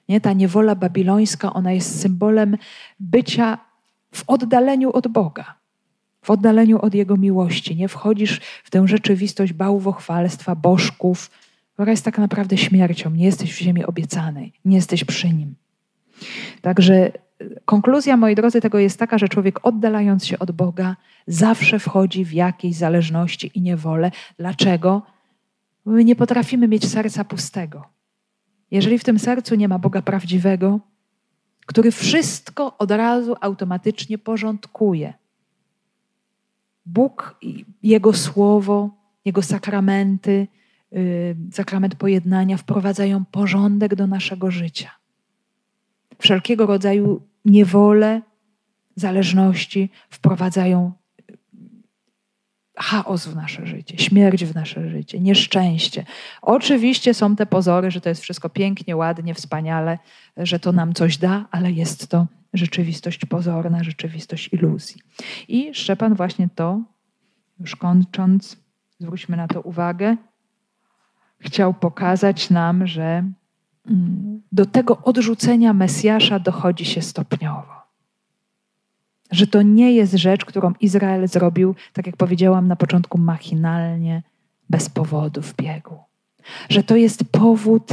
Nie? 0.09 0.21
Ta 0.21 0.33
niewola 0.33 0.75
babilońska, 0.75 1.53
ona 1.53 1.73
jest 1.73 2.01
symbolem 2.01 2.57
bycia 3.01 3.59
w 4.15 4.25
oddaleniu 4.27 4.91
od 4.93 5.09
Boga, 5.09 5.55
w 6.23 6.31
oddaleniu 6.31 6.79
od 6.79 6.95
Jego 6.95 7.17
miłości. 7.17 7.77
Nie 7.77 7.89
wchodzisz 7.89 8.41
w 8.65 8.71
tę 8.71 8.89
rzeczywistość 8.89 9.53
bałwochwalstwa, 9.53 10.55
bożków, 10.55 11.31
która 11.73 11.91
jest 11.91 12.05
tak 12.05 12.19
naprawdę 12.19 12.57
śmiercią. 12.57 13.11
Nie 13.11 13.25
jesteś 13.25 13.55
w 13.55 13.59
ziemi 13.59 13.85
obiecanej, 13.85 14.53
nie 14.65 14.77
jesteś 14.77 15.05
przy 15.05 15.29
Nim. 15.29 15.55
Także 16.61 17.13
konkluzja, 17.65 18.17
moi 18.17 18.35
drodzy, 18.35 18.61
tego 18.61 18.79
jest 18.79 18.99
taka, 18.99 19.19
że 19.19 19.29
człowiek 19.29 19.61
oddalając 19.63 20.27
się 20.27 20.39
od 20.39 20.51
Boga 20.51 20.97
zawsze 21.27 21.79
wchodzi 21.79 22.25
w 22.25 22.33
jakieś 22.33 22.77
zależności 22.77 23.51
i 23.55 23.63
niewolę. 23.63 24.11
Dlaczego? 24.39 25.03
Bo 25.85 25.93
my 25.93 26.05
nie 26.05 26.17
potrafimy 26.17 26.69
mieć 26.69 26.89
serca 26.89 27.25
pustego. 27.25 27.85
Jeżeli 28.71 28.99
w 28.99 29.05
tym 29.05 29.19
sercu 29.19 29.55
nie 29.55 29.69
ma 29.69 29.79
Boga 29.79 30.03
prawdziwego, 30.03 30.81
który 31.67 31.91
wszystko 31.91 32.79
od 32.79 32.91
razu 32.91 33.37
automatycznie 33.41 34.19
porządkuje. 34.19 35.15
Bóg, 36.87 37.39
Jego 37.83 38.13
słowo, 38.13 38.91
Jego 39.25 39.43
sakramenty, 39.43 40.47
yy, 40.93 41.37
sakrament 41.53 41.95
pojednania 41.95 42.57
wprowadzają 42.57 43.25
porządek 43.25 43.95
do 43.95 44.07
naszego 44.07 44.51
życia. 44.51 44.91
Wszelkiego 46.19 46.67
rodzaju 46.67 47.28
niewolę, 47.45 48.23
zależności 48.97 49.91
wprowadzają 50.11 50.93
chaos 52.79 53.27
w 53.27 53.37
nasze 53.37 53.67
życie, 53.67 53.99
śmierć 53.99 54.45
w 54.45 54.55
nasze 54.55 54.91
życie, 54.91 55.21
nieszczęście. 55.21 56.05
Oczywiście 56.43 57.15
są 57.15 57.37
te 57.37 57.47
pozory, 57.47 57.91
że 57.91 58.01
to 58.01 58.09
jest 58.09 58.23
wszystko 58.23 58.49
pięknie, 58.49 58.97
ładnie, 58.97 59.35
wspaniale, 59.35 59.99
że 60.37 60.61
to 60.61 60.73
nam 60.73 60.95
coś 60.95 61.17
da, 61.17 61.47
ale 61.51 61.73
jest 61.73 62.09
to 62.09 62.27
rzeczywistość 62.53 63.25
pozorna, 63.25 63.85
rzeczywistość 63.85 64.53
iluzji. 64.53 65.01
I 65.49 65.75
Szczepan 65.75 66.15
właśnie 66.15 66.49
to, 66.55 66.81
już 67.61 67.77
kończąc, 67.77 68.57
zwróćmy 68.99 69.37
na 69.37 69.49
to 69.49 69.61
uwagę, 69.61 70.17
chciał 71.41 71.75
pokazać 71.75 72.51
nam, 72.51 72.87
że 72.87 73.25
do 74.53 74.67
tego 74.67 74.99
odrzucenia 75.03 75.73
Mesjasza 75.73 76.39
dochodzi 76.39 76.85
się 76.85 77.03
stopniowo. 77.03 77.79
Że 79.31 79.47
to 79.47 79.63
nie 79.63 79.93
jest 79.93 80.15
rzecz, 80.15 80.45
którą 80.45 80.73
Izrael 80.81 81.29
zrobił, 81.29 81.75
tak 81.93 82.07
jak 82.07 82.17
powiedziałam 82.17 82.69
na 82.69 82.77
początku, 82.77 83.19
machinalnie, 83.19 84.23
bez 84.71 84.89
powodu 84.89 85.43
w 85.43 85.57
biegu. 85.57 85.99
Że 86.69 86.83
to 86.83 86.97
jest 86.97 87.25
powód 87.25 87.89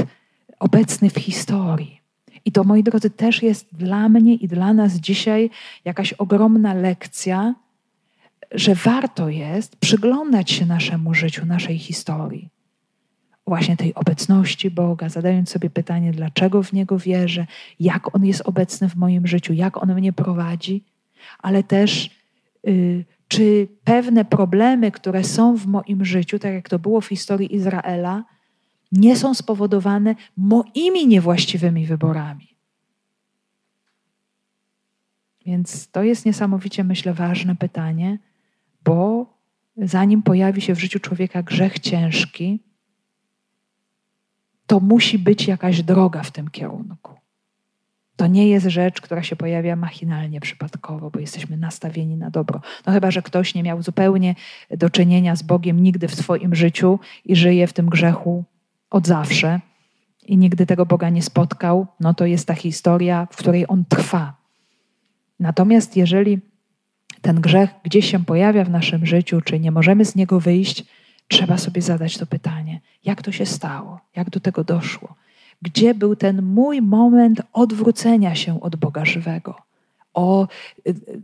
obecny 0.59 1.09
w 1.09 1.15
historii. 1.15 2.01
I 2.45 2.51
to, 2.51 2.63
moi 2.63 2.83
drodzy, 2.83 3.09
też 3.09 3.43
jest 3.43 3.67
dla 3.71 4.09
mnie 4.09 4.33
i 4.33 4.47
dla 4.47 4.73
nas 4.73 4.93
dzisiaj 4.93 5.49
jakaś 5.85 6.13
ogromna 6.13 6.73
lekcja, 6.73 7.55
że 8.51 8.75
warto 8.75 9.29
jest 9.29 9.75
przyglądać 9.75 10.51
się 10.51 10.65
naszemu 10.65 11.13
życiu, 11.13 11.45
naszej 11.45 11.77
historii. 11.77 12.49
Właśnie 13.47 13.77
tej 13.77 13.93
obecności 13.95 14.71
Boga, 14.71 15.09
zadając 15.09 15.49
sobie 15.49 15.69
pytanie, 15.69 16.11
dlaczego 16.11 16.63
w 16.63 16.73
Niego 16.73 16.99
wierzę, 16.99 17.47
jak 17.79 18.15
On 18.15 18.25
jest 18.25 18.41
obecny 18.45 18.89
w 18.89 18.95
moim 18.95 19.27
życiu, 19.27 19.53
jak 19.53 19.83
On 19.83 19.95
mnie 19.95 20.13
prowadzi 20.13 20.83
ale 21.39 21.63
też 21.63 22.09
y, 22.67 23.05
czy 23.27 23.67
pewne 23.83 24.25
problemy, 24.25 24.91
które 24.91 25.23
są 25.23 25.55
w 25.55 25.65
moim 25.65 26.05
życiu, 26.05 26.39
tak 26.39 26.53
jak 26.53 26.69
to 26.69 26.79
było 26.79 27.01
w 27.01 27.07
historii 27.07 27.55
Izraela, 27.55 28.23
nie 28.91 29.15
są 29.15 29.33
spowodowane 29.33 30.15
moimi 30.37 31.07
niewłaściwymi 31.07 31.85
wyborami. 31.85 32.55
Więc 35.45 35.91
to 35.91 36.03
jest 36.03 36.25
niesamowicie, 36.25 36.83
myślę, 36.83 37.13
ważne 37.13 37.55
pytanie, 37.55 38.17
bo 38.83 39.25
zanim 39.77 40.23
pojawi 40.23 40.61
się 40.61 40.75
w 40.75 40.79
życiu 40.79 40.99
człowieka 40.99 41.43
grzech 41.43 41.79
ciężki, 41.79 42.59
to 44.67 44.79
musi 44.79 45.19
być 45.19 45.47
jakaś 45.47 45.83
droga 45.83 46.23
w 46.23 46.31
tym 46.31 46.49
kierunku. 46.49 47.13
To 48.15 48.27
nie 48.27 48.49
jest 48.49 48.65
rzecz, 48.65 49.01
która 49.01 49.23
się 49.23 49.35
pojawia 49.35 49.75
machinalnie, 49.75 50.39
przypadkowo, 50.39 51.11
bo 51.11 51.19
jesteśmy 51.19 51.57
nastawieni 51.57 52.17
na 52.17 52.29
dobro. 52.29 52.61
No 52.85 52.93
chyba, 52.93 53.11
że 53.11 53.21
ktoś 53.21 53.55
nie 53.55 53.63
miał 53.63 53.81
zupełnie 53.81 54.35
do 54.69 54.89
czynienia 54.89 55.35
z 55.35 55.43
Bogiem 55.43 55.83
nigdy 55.83 56.07
w 56.07 56.15
swoim 56.15 56.55
życiu 56.55 56.99
i 57.25 57.35
żyje 57.35 57.67
w 57.67 57.73
tym 57.73 57.89
grzechu 57.89 58.43
od 58.89 59.07
zawsze 59.07 59.59
i 60.25 60.37
nigdy 60.37 60.65
tego 60.65 60.85
Boga 60.85 61.09
nie 61.09 61.21
spotkał, 61.21 61.87
no 61.99 62.13
to 62.13 62.25
jest 62.25 62.47
ta 62.47 62.53
historia, 62.53 63.27
w 63.31 63.37
której 63.37 63.65
on 63.67 63.85
trwa. 63.85 64.35
Natomiast 65.39 65.97
jeżeli 65.97 66.39
ten 67.21 67.41
grzech 67.41 67.69
gdzieś 67.83 68.11
się 68.11 68.25
pojawia 68.25 68.63
w 68.63 68.69
naszym 68.69 69.05
życiu, 69.05 69.41
czy 69.41 69.59
nie 69.59 69.71
możemy 69.71 70.05
z 70.05 70.15
niego 70.15 70.39
wyjść, 70.39 70.85
trzeba 71.27 71.57
sobie 71.57 71.81
zadać 71.81 72.17
to 72.17 72.25
pytanie: 72.25 72.81
jak 73.03 73.21
to 73.21 73.31
się 73.31 73.45
stało? 73.45 73.99
Jak 74.15 74.29
do 74.29 74.39
tego 74.39 74.63
doszło? 74.63 75.15
gdzie 75.61 75.93
był 75.93 76.15
ten 76.15 76.41
mój 76.41 76.81
moment 76.81 77.41
odwrócenia 77.53 78.35
się 78.35 78.61
od 78.61 78.75
Boga 78.75 79.05
żywego. 79.05 79.55
O, 80.13 80.47
y, 80.87 80.89
y, 80.89 81.21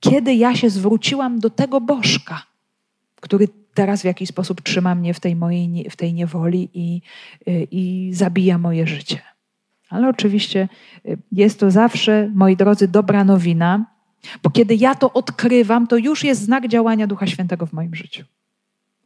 kiedy 0.00 0.34
ja 0.34 0.56
się 0.56 0.70
zwróciłam 0.70 1.38
do 1.38 1.50
tego 1.50 1.80
Bożka, 1.80 2.42
który 3.20 3.48
teraz 3.74 4.02
w 4.02 4.04
jakiś 4.04 4.28
sposób 4.28 4.60
trzyma 4.60 4.94
mnie 4.94 5.14
w 5.14 5.20
tej 5.20 5.36
mojej 5.36 5.90
w 5.90 5.96
tej 5.96 6.14
niewoli 6.14 6.68
i, 6.74 7.00
y, 7.48 7.66
i 7.70 8.10
zabija 8.14 8.58
moje 8.58 8.86
życie. 8.86 9.18
Ale 9.88 10.08
oczywiście 10.08 10.68
jest 11.32 11.60
to 11.60 11.70
zawsze, 11.70 12.30
moi 12.34 12.56
drodzy, 12.56 12.88
dobra 12.88 13.24
nowina, 13.24 13.86
bo 14.42 14.50
kiedy 14.50 14.74
ja 14.74 14.94
to 14.94 15.12
odkrywam, 15.12 15.86
to 15.86 15.96
już 15.96 16.24
jest 16.24 16.42
znak 16.42 16.68
działania 16.68 17.06
Ducha 17.06 17.26
Świętego 17.26 17.66
w 17.66 17.72
moim 17.72 17.94
życiu. 17.94 18.24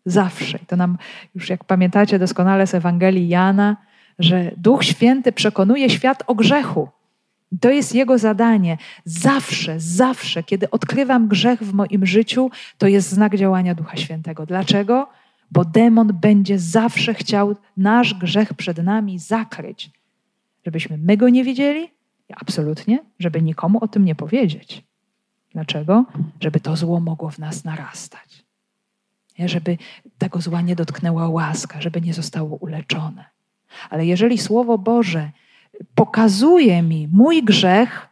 Zawsze. 0.07 0.59
I 0.63 0.67
to 0.67 0.77
nam 0.77 0.99
już, 1.35 1.51
jak 1.51 1.65
pamiętacie 1.65 2.19
doskonale 2.19 2.67
z 2.67 2.75
Ewangelii 2.75 3.29
Jana, 3.29 3.77
że 4.19 4.51
Duch 4.57 4.85
Święty 4.85 5.33
przekonuje 5.33 5.91
świat 5.91 6.23
o 6.27 6.35
grzechu. 6.35 6.89
To 7.61 7.71
jest 7.71 7.95
Jego 7.95 8.19
zadanie. 8.19 8.79
Zawsze, 9.05 9.81
zawsze, 9.81 10.43
kiedy 10.43 10.71
odkrywam 10.71 11.29
grzech 11.29 11.63
w 11.63 11.73
moim 11.73 12.07
życiu, 12.07 12.51
to 12.79 12.87
jest 12.87 13.09
znak 13.09 13.37
działania 13.37 13.75
Ducha 13.75 13.97
Świętego. 13.97 14.47
Dlaczego? 14.47 15.09
Bo 15.51 15.65
demon 15.65 16.13
będzie 16.21 16.59
zawsze 16.59 17.15
chciał 17.15 17.57
nasz 17.77 18.15
grzech 18.15 18.55
przed 18.55 18.79
nami 18.79 19.19
zakryć. 19.19 19.91
Żebyśmy 20.65 20.99
my 20.99 21.17
go 21.17 21.29
nie 21.29 21.45
widzieli? 21.45 21.91
Absolutnie, 22.37 22.99
żeby 23.19 23.43
nikomu 23.43 23.79
o 23.85 23.89
tym 23.89 24.05
nie 24.05 24.15
powiedzieć. 24.15 24.85
Dlaczego? 25.53 26.05
Żeby 26.41 26.61
to 26.61 26.77
zło 26.77 27.01
mogło 27.01 27.31
w 27.31 27.39
nas 27.39 27.65
narastać. 27.65 28.26
Żeby 29.39 29.79
tego 30.19 30.41
zła 30.41 30.61
nie 30.61 30.77
dotknęła 30.77 31.29
łaska, 31.29 31.81
żeby 31.81 32.01
nie 32.01 32.15
zostało 32.15 32.57
uleczone. 32.57 33.25
Ale 33.91 34.07
jeżeli 34.07 34.39
Słowo 34.39 34.79
Boże 34.79 35.31
pokazuje 35.95 36.83
mi 36.83 37.09
mój 37.13 37.43
grzech, 37.43 38.09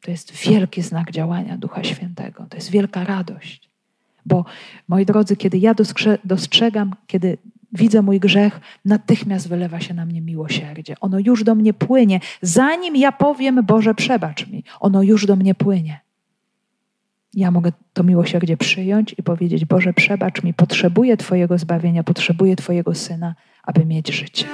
to 0.00 0.10
jest 0.10 0.32
wielki 0.32 0.82
znak 0.82 1.10
działania 1.10 1.56
Ducha 1.56 1.84
Świętego. 1.84 2.46
To 2.48 2.56
jest 2.56 2.70
wielka 2.70 3.04
radość. 3.04 3.70
Bo, 4.26 4.44
moi 4.88 5.06
drodzy, 5.06 5.36
kiedy 5.36 5.58
ja 5.58 5.74
dostrzegam, 6.24 6.94
kiedy 7.06 7.38
widzę 7.72 8.02
mój 8.02 8.20
grzech, 8.20 8.60
natychmiast 8.84 9.48
wylewa 9.48 9.80
się 9.80 9.94
na 9.94 10.06
mnie 10.06 10.20
miłosierdzie. 10.20 10.94
Ono 11.00 11.18
już 11.18 11.44
do 11.44 11.54
mnie 11.54 11.74
płynie. 11.74 12.20
Zanim 12.42 12.96
ja 12.96 13.12
powiem, 13.12 13.64
Boże, 13.66 13.94
przebacz 13.94 14.46
mi, 14.46 14.64
ono 14.80 15.02
już 15.02 15.26
do 15.26 15.36
mnie 15.36 15.54
płynie. 15.54 16.00
Ja 17.34 17.50
mogę 17.50 17.72
to 17.92 18.02
miłosierdzie 18.02 18.56
przyjąć 18.56 19.14
i 19.18 19.22
powiedzieć: 19.22 19.64
Boże, 19.64 19.92
przebacz 19.92 20.42
mi, 20.42 20.54
potrzebuję 20.54 21.16
Twojego 21.16 21.58
zbawienia, 21.58 22.04
potrzebuję 22.04 22.56
Twojego 22.56 22.94
syna, 22.94 23.34
aby 23.62 23.86
mieć 23.86 24.14
życie. 24.14 24.44